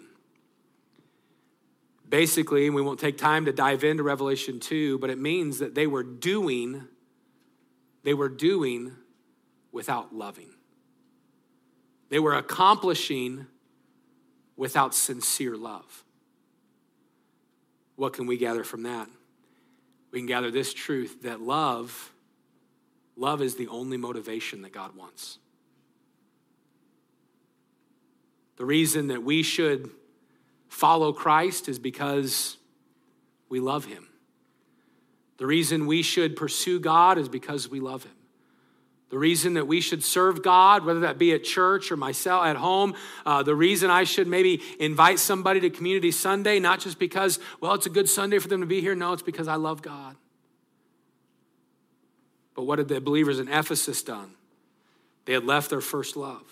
Basically, 2.07 2.69
we 2.69 2.81
won't 2.81 2.99
take 2.99 3.17
time 3.17 3.45
to 3.45 3.51
dive 3.51 3.83
into 3.83 4.03
Revelation 4.03 4.59
2, 4.59 4.99
but 4.99 5.09
it 5.09 5.17
means 5.17 5.59
that 5.59 5.73
they 5.73 5.87
were 5.87 6.03
doing, 6.03 6.87
they 8.03 8.13
were 8.13 8.29
doing 8.29 8.93
without 9.71 10.13
loving. 10.13 10.51
They 12.09 12.19
were 12.19 12.35
accomplishing 12.35 13.47
without 14.55 14.93
sincere 14.93 15.57
love. 15.57 16.03
What 17.95 18.13
can 18.13 18.27
we 18.27 18.37
gather 18.37 18.63
from 18.63 18.83
that? 18.83 19.09
We 20.11 20.19
can 20.19 20.27
gather 20.27 20.51
this 20.51 20.73
truth 20.73 21.23
that 21.23 21.41
love 21.41 22.12
Love 23.15 23.41
is 23.41 23.55
the 23.55 23.67
only 23.67 23.97
motivation 23.97 24.61
that 24.63 24.71
God 24.71 24.95
wants. 24.95 25.37
The 28.57 28.65
reason 28.65 29.07
that 29.07 29.23
we 29.23 29.43
should 29.43 29.89
follow 30.67 31.13
Christ 31.13 31.69
is 31.69 31.79
because 31.79 32.57
we 33.49 33.59
love 33.59 33.85
him. 33.85 34.07
The 35.37 35.45
reason 35.45 35.85
we 35.85 36.01
should 36.01 36.35
pursue 36.35 36.79
God 36.79 37.17
is 37.17 37.29
because 37.29 37.69
we 37.69 37.79
love 37.79 38.03
him. 38.03 38.13
The 39.09 39.19
reason 39.19 39.53
that 39.53 39.67
we 39.67 39.79
should 39.79 40.03
serve 40.03 40.41
God, 40.41 40.85
whether 40.85 41.01
that 41.01 41.19
be 41.19 41.33
at 41.33 41.43
church 41.43 41.91
or 41.91 41.97
myself 41.97 42.45
at 42.45 42.55
home, 42.55 42.95
uh, 43.27 43.43
the 43.43 43.53
reason 43.53 43.91
I 43.91 44.05
should 44.05 44.27
maybe 44.27 44.59
invite 44.79 45.19
somebody 45.19 45.59
to 45.59 45.69
Community 45.69 46.09
Sunday, 46.09 46.59
not 46.59 46.79
just 46.79 46.97
because, 46.97 47.39
well, 47.61 47.73
it's 47.73 47.85
a 47.85 47.91
good 47.91 48.09
Sunday 48.09 48.39
for 48.39 48.47
them 48.47 48.61
to 48.61 48.65
be 48.65 48.81
here. 48.81 48.95
No, 48.95 49.13
it's 49.13 49.21
because 49.21 49.47
I 49.47 49.55
love 49.55 49.83
God. 49.83 50.15
But 52.55 52.63
what 52.63 52.79
had 52.79 52.87
the 52.87 53.01
believers 53.01 53.39
in 53.39 53.47
Ephesus 53.47 54.03
done? 54.03 54.31
They 55.25 55.33
had 55.33 55.45
left 55.45 55.69
their 55.69 55.81
first 55.81 56.15
love. 56.15 56.43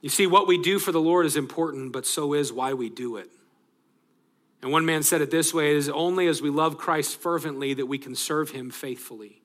You 0.00 0.08
see, 0.08 0.26
what 0.26 0.46
we 0.46 0.60
do 0.60 0.78
for 0.78 0.92
the 0.92 1.00
Lord 1.00 1.26
is 1.26 1.36
important, 1.36 1.92
but 1.92 2.06
so 2.06 2.32
is 2.32 2.52
why 2.52 2.72
we 2.72 2.88
do 2.88 3.16
it. 3.16 3.30
And 4.62 4.72
one 4.72 4.84
man 4.84 5.02
said 5.02 5.20
it 5.20 5.30
this 5.30 5.54
way 5.54 5.70
it 5.70 5.76
is 5.76 5.88
only 5.88 6.26
as 6.26 6.42
we 6.42 6.50
love 6.50 6.78
Christ 6.78 7.16
fervently 7.16 7.74
that 7.74 7.86
we 7.86 7.98
can 7.98 8.14
serve 8.14 8.50
him 8.50 8.70
faithfully. 8.70 9.42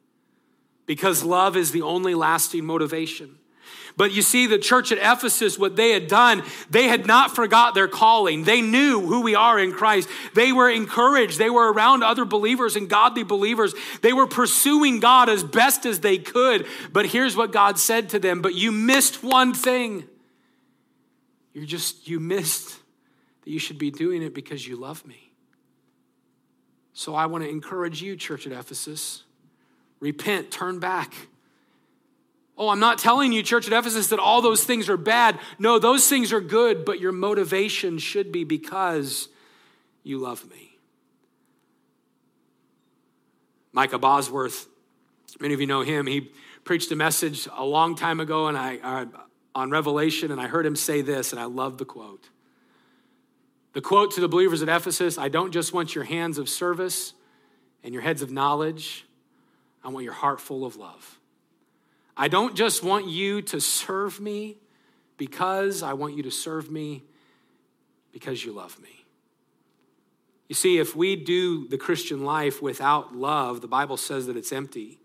Because 0.86 1.24
love 1.24 1.58
is 1.58 1.72
the 1.72 1.82
only 1.82 2.16
lasting 2.16 2.66
motivation. 2.66 3.38
But 3.97 4.11
you 4.11 4.22
see, 4.22 4.45
the 4.45 4.57
church 4.57 4.91
at 4.91 4.97
Ephesus, 4.97 5.57
what 5.57 5.76
they 5.76 5.91
had 5.91 6.07
done, 6.07 6.43
they 6.70 6.88
had 6.88 7.07
not 7.07 7.34
forgot 7.34 7.74
their 7.74 7.88
calling. 7.88 8.43
They 8.43 8.61
knew 8.61 9.01
who 9.01 9.22
we 9.22 9.36
are 9.36 9.57
in 9.57 9.72
Christ. 9.72 10.09
They 10.34 10.51
were 10.51 10.70
encouraged. 10.70 11.38
They 11.39 11.49
were 11.49 11.72
around 11.72 12.03
other 12.03 12.26
believers 12.26 12.76
and 12.76 12.89
godly 12.89 13.24
believers. 13.24 13.74
They 14.01 14.11
were 14.11 14.28
pursuing 14.28 14.99
God 14.99 15.30
as 15.30 15.43
best 15.43 15.86
as 15.86 16.01
they 16.01 16.18
could. 16.18 16.66
But 16.91 17.05
here's 17.05 17.38
what 17.38 17.53
God 17.53 17.80
said 17.80 18.09
to 18.09 18.20
them 18.20 18.41
But 18.41 18.55
you 18.55 18.72
missed 18.72 19.24
one 19.24 19.53
thing. 19.53 20.05
You 21.53 21.66
just, 21.66 22.09
you 22.09 22.20
missed 22.20 22.78
that 23.43 23.49
you 23.49 23.59
should 23.59 23.78
be 23.78 23.91
doing 23.91 24.22
it 24.22 24.34
because 24.34 24.68
you 24.68 24.76
love 24.76 25.05
me. 25.05 25.32
So 26.91 27.16
I 27.16 27.28
want 27.28 27.45
to 27.45 27.49
encourage 27.49 28.01
you, 28.01 28.18
church 28.18 28.45
at 28.45 28.51
Ephesus, 28.51 29.24
repent, 30.01 30.51
turn 30.51 30.80
back 30.80 31.13
Oh, 32.58 32.70
I'm 32.70 32.80
not 32.80 32.99
telling 32.99 33.34
you, 33.34 33.43
church 33.43 33.68
at 33.68 33.74
Ephesus, 33.78 34.08
that 34.08 34.20
all 34.20 34.41
those 34.41 34.64
things 34.64 34.88
are 34.88 34.97
bad. 34.97 35.39
No, 35.60 35.78
those 35.78 36.08
things 36.08 36.32
are 36.32 36.39
good, 36.39 36.86
but 36.86 36.99
your 37.01 37.12
motivation 37.12 37.97
should 37.97 38.32
be 38.32 38.43
because 38.45 39.28
you 40.03 40.20
love 40.20 40.49
me. 40.49 40.78
Micah 43.74 43.99
Bosworth, 43.99 44.68
many 45.41 45.53
of 45.53 45.60
you 45.60 45.68
know 45.68 45.82
him. 45.82 46.08
He 46.08 46.32
preached 46.64 46.91
a 46.93 46.95
message 46.95 47.49
a 47.58 47.66
long 47.66 47.95
time 47.95 48.22
ago 48.22 48.47
and 48.47 48.58
I, 48.58 48.78
uh, 48.78 49.06
on 49.53 49.70
Revelation, 49.70 50.32
and 50.32 50.39
I 50.39 50.47
heard 50.47 50.66
him 50.66 50.76
say 50.76 51.01
this, 51.01 51.32
and 51.32 51.41
I 51.41 51.45
love 51.45 51.78
the 51.78 51.86
quote. 51.86 52.30
The 53.74 53.82
quote 53.82 54.12
to 54.12 54.22
the 54.22 54.30
believers 54.30 54.62
at 54.62 54.70
Ephesus 54.70 55.18
I 55.18 55.28
don't 55.28 55.51
just 55.51 55.74
want 55.74 55.93
your 55.93 56.06
hands 56.06 56.38
of 56.38 56.47
service 56.47 57.14
and 57.84 57.93
your 57.93 58.01
heads 58.01 58.22
of 58.22 58.32
knowledge, 58.32 59.06
I 59.84 59.89
want 59.89 60.06
your 60.06 60.14
heart 60.14 60.39
full 60.39 60.66
of 60.66 60.78
love. 60.78 61.20
I 62.18 62.28
don't 62.28 62.55
just 62.55 62.84
want 62.84 63.07
you 63.07 63.41
to 63.43 63.59
serve 63.59 64.20
me 64.20 64.57
because 65.18 65.84
I 65.84 65.93
want 65.93 66.16
you 66.16 66.24
to 66.24 66.32
serve 66.32 66.72
me 66.72 67.03
because 68.11 68.43
you 68.43 68.53
love 68.53 68.80
me. 68.82 69.05
You 70.47 70.55
see, 70.55 70.78
if 70.78 70.95
we 70.95 71.16
do 71.16 71.68
the 71.68 71.78
Christian 71.78 72.24
life 72.24 72.61
without 72.61 73.16
love, 73.16 73.61
the 73.61 73.68
Bible 73.68 73.97
says 73.97 74.28
that 74.28 74.38
it's 74.38 74.51
empty. 74.51 74.99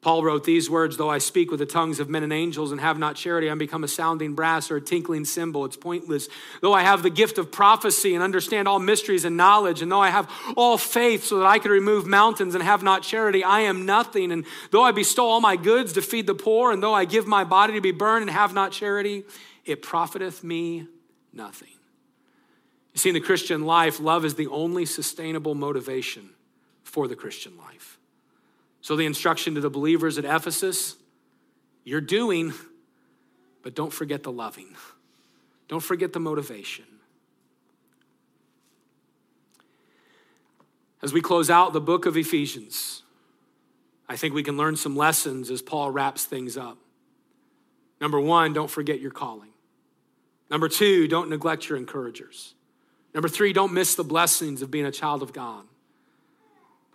Paul 0.00 0.22
wrote 0.22 0.44
these 0.44 0.70
words 0.70 0.96
Though 0.96 1.10
I 1.10 1.18
speak 1.18 1.50
with 1.50 1.58
the 1.58 1.66
tongues 1.66 1.98
of 1.98 2.08
men 2.08 2.22
and 2.22 2.32
angels 2.32 2.70
and 2.70 2.80
have 2.80 2.98
not 2.98 3.16
charity, 3.16 3.48
I'm 3.48 3.58
become 3.58 3.82
a 3.82 3.88
sounding 3.88 4.34
brass 4.34 4.70
or 4.70 4.76
a 4.76 4.80
tinkling 4.80 5.24
cymbal. 5.24 5.64
It's 5.64 5.76
pointless. 5.76 6.28
Though 6.60 6.72
I 6.72 6.82
have 6.82 7.02
the 7.02 7.10
gift 7.10 7.36
of 7.36 7.50
prophecy 7.50 8.14
and 8.14 8.22
understand 8.22 8.68
all 8.68 8.78
mysteries 8.78 9.24
and 9.24 9.36
knowledge, 9.36 9.82
and 9.82 9.90
though 9.90 10.00
I 10.00 10.10
have 10.10 10.30
all 10.56 10.78
faith 10.78 11.24
so 11.24 11.38
that 11.38 11.46
I 11.46 11.58
could 11.58 11.72
remove 11.72 12.06
mountains 12.06 12.54
and 12.54 12.62
have 12.62 12.82
not 12.82 13.02
charity, 13.02 13.42
I 13.42 13.60
am 13.60 13.86
nothing. 13.86 14.30
And 14.30 14.44
though 14.70 14.84
I 14.84 14.92
bestow 14.92 15.26
all 15.26 15.40
my 15.40 15.56
goods 15.56 15.94
to 15.94 16.02
feed 16.02 16.28
the 16.28 16.34
poor, 16.34 16.70
and 16.70 16.80
though 16.80 16.94
I 16.94 17.04
give 17.04 17.26
my 17.26 17.42
body 17.42 17.72
to 17.74 17.80
be 17.80 17.92
burned 17.92 18.22
and 18.22 18.30
have 18.30 18.54
not 18.54 18.70
charity, 18.70 19.24
it 19.64 19.82
profiteth 19.82 20.44
me 20.44 20.86
nothing. 21.32 21.68
You 22.94 23.00
see, 23.00 23.08
in 23.10 23.14
the 23.14 23.20
Christian 23.20 23.64
life, 23.64 24.00
love 24.00 24.24
is 24.24 24.36
the 24.36 24.46
only 24.46 24.86
sustainable 24.86 25.56
motivation 25.56 26.30
for 26.84 27.08
the 27.08 27.16
Christian 27.16 27.56
life. 27.58 27.97
So, 28.88 28.96
the 28.96 29.04
instruction 29.04 29.54
to 29.54 29.60
the 29.60 29.68
believers 29.68 30.16
at 30.16 30.24
Ephesus 30.24 30.96
you're 31.84 32.00
doing, 32.00 32.54
but 33.62 33.74
don't 33.74 33.92
forget 33.92 34.22
the 34.22 34.32
loving. 34.32 34.74
Don't 35.68 35.82
forget 35.82 36.14
the 36.14 36.20
motivation. 36.20 36.86
As 41.02 41.12
we 41.12 41.20
close 41.20 41.50
out 41.50 41.74
the 41.74 41.82
book 41.82 42.06
of 42.06 42.16
Ephesians, 42.16 43.02
I 44.08 44.16
think 44.16 44.32
we 44.32 44.42
can 44.42 44.56
learn 44.56 44.74
some 44.74 44.96
lessons 44.96 45.50
as 45.50 45.60
Paul 45.60 45.90
wraps 45.90 46.24
things 46.24 46.56
up. 46.56 46.78
Number 48.00 48.18
one, 48.18 48.54
don't 48.54 48.70
forget 48.70 49.00
your 49.00 49.10
calling. 49.10 49.52
Number 50.50 50.70
two, 50.70 51.06
don't 51.08 51.28
neglect 51.28 51.68
your 51.68 51.76
encouragers. 51.76 52.54
Number 53.12 53.28
three, 53.28 53.52
don't 53.52 53.74
miss 53.74 53.94
the 53.96 54.02
blessings 54.02 54.62
of 54.62 54.70
being 54.70 54.86
a 54.86 54.90
child 54.90 55.22
of 55.22 55.34
God. 55.34 55.66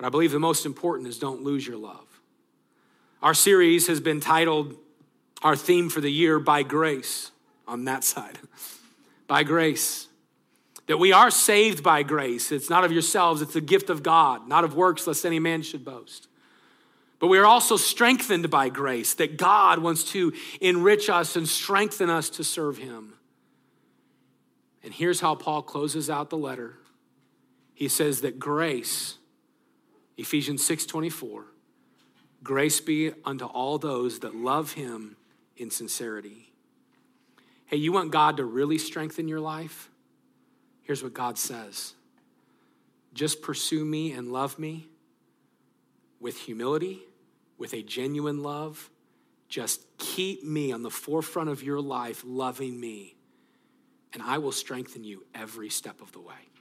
But 0.04 0.08
I 0.08 0.10
believe 0.10 0.34
the 0.34 0.40
most 0.40 0.66
important 0.66 1.08
is 1.08 1.18
don't 1.18 1.44
lose 1.44 1.66
your 1.66 1.78
love. 1.78 2.06
Our 3.22 3.34
series 3.34 3.88
has 3.88 4.02
been 4.02 4.20
titled, 4.20 4.76
our 5.42 5.56
theme 5.56 5.88
for 5.88 6.02
the 6.02 6.12
year, 6.12 6.40
By 6.40 6.64
Grace, 6.64 7.32
on 7.70 7.86
that 7.86 8.04
side. 8.04 8.38
by 9.28 9.44
grace. 9.44 10.10
That 10.88 10.98
we 10.98 11.14
are 11.14 11.32
saved 11.32 11.84
by 11.84 12.04
grace. 12.04 12.52
It's 12.52 12.70
not 12.70 12.84
of 12.84 12.92
yourselves, 12.92 13.42
it's 13.42 13.54
the 13.54 13.62
gift 13.62 13.90
of 13.90 14.04
God, 14.04 14.46
not 14.46 14.66
of 14.66 14.76
works, 14.76 15.08
lest 15.08 15.26
any 15.26 15.40
man 15.40 15.62
should 15.62 15.86
boast. 15.86 16.28
But 17.20 17.28
we 17.28 17.38
are 17.38 17.46
also 17.46 17.78
strengthened 17.78 18.50
by 18.50 18.68
grace, 18.68 19.14
that 19.14 19.38
God 19.38 19.80
wants 19.80 20.04
to 20.12 20.34
enrich 20.60 21.10
us 21.10 21.38
and 21.38 21.48
strengthen 21.48 22.10
us 22.10 22.30
to 22.32 22.44
serve 22.44 22.78
Him. 22.78 23.14
And 24.84 24.94
here's 24.94 25.22
how 25.22 25.36
Paul 25.36 25.62
closes 25.62 26.10
out 26.10 26.30
the 26.30 26.36
letter. 26.38 26.74
He 27.74 27.88
says 27.88 28.20
that 28.20 28.38
grace 28.38 29.18
Ephesians 30.18 30.64
6:24 30.64 31.46
Grace 32.44 32.82
be 32.82 33.14
unto 33.24 33.46
all 33.46 33.78
those 33.78 34.20
that 34.20 34.36
love 34.36 34.74
him 34.74 35.16
in 35.56 35.70
sincerity. 35.70 36.52
Hey, 37.66 37.78
you 37.78 37.92
want 37.92 38.12
God 38.12 38.38
to 38.38 38.46
really 38.46 38.78
strengthen 38.78 39.28
your 39.28 39.40
life? 39.40 39.90
Here's 40.82 41.02
what 41.02 41.14
God 41.14 41.38
says. 41.38 41.94
Just 43.14 43.42
pursue 43.42 43.86
me 43.86 44.12
and 44.12 44.34
love 44.34 44.60
me 44.60 44.88
with 46.20 46.38
humility, 46.38 47.02
with 47.58 47.74
a 47.74 47.82
genuine 47.82 48.44
love. 48.44 48.90
Just 49.48 49.82
keep 49.98 50.44
me 50.44 50.72
on 50.72 50.82
the 50.82 50.90
forefront 50.90 51.50
of 51.50 51.64
your 51.64 51.80
life, 51.80 52.24
loving 52.26 52.80
me, 52.80 53.16
and 54.12 54.22
I 54.22 54.40
will 54.40 54.52
strengthen 54.52 55.04
you 55.04 55.26
every 55.34 55.70
step 55.70 56.02
of 56.02 56.12
the 56.12 56.20
way. 56.20 56.53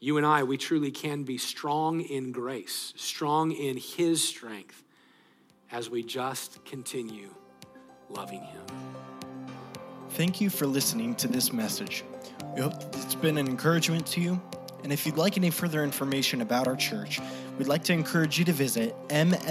You 0.00 0.16
and 0.16 0.26
I, 0.26 0.42
we 0.42 0.56
truly 0.56 0.90
can 0.90 1.22
be 1.24 1.38
strong 1.38 2.00
in 2.00 2.32
grace, 2.32 2.92
strong 2.96 3.52
in 3.52 3.76
His 3.76 4.26
strength 4.26 4.82
as 5.72 5.88
we 5.90 6.02
just 6.02 6.64
continue 6.64 7.30
loving 8.08 8.42
Him. 8.42 8.62
Thank 10.10 10.40
you 10.40 10.50
for 10.50 10.66
listening 10.66 11.14
to 11.16 11.28
this 11.28 11.52
message. 11.52 12.04
We 12.54 12.62
hope 12.62 12.74
it's 12.94 13.14
been 13.14 13.38
an 13.38 13.48
encouragement 13.48 14.06
to 14.08 14.20
you. 14.20 14.40
And 14.82 14.92
if 14.92 15.04
you'd 15.04 15.16
like 15.16 15.36
any 15.36 15.50
further 15.50 15.82
information 15.82 16.40
about 16.42 16.68
our 16.68 16.76
church, 16.76 17.20
we'd 17.58 17.68
like 17.68 17.82
to 17.84 17.92
encourage 17.92 18.38
you 18.38 18.44
to 18.44 18.52
visit 18.52 18.94
mlbc.church. 19.08 19.44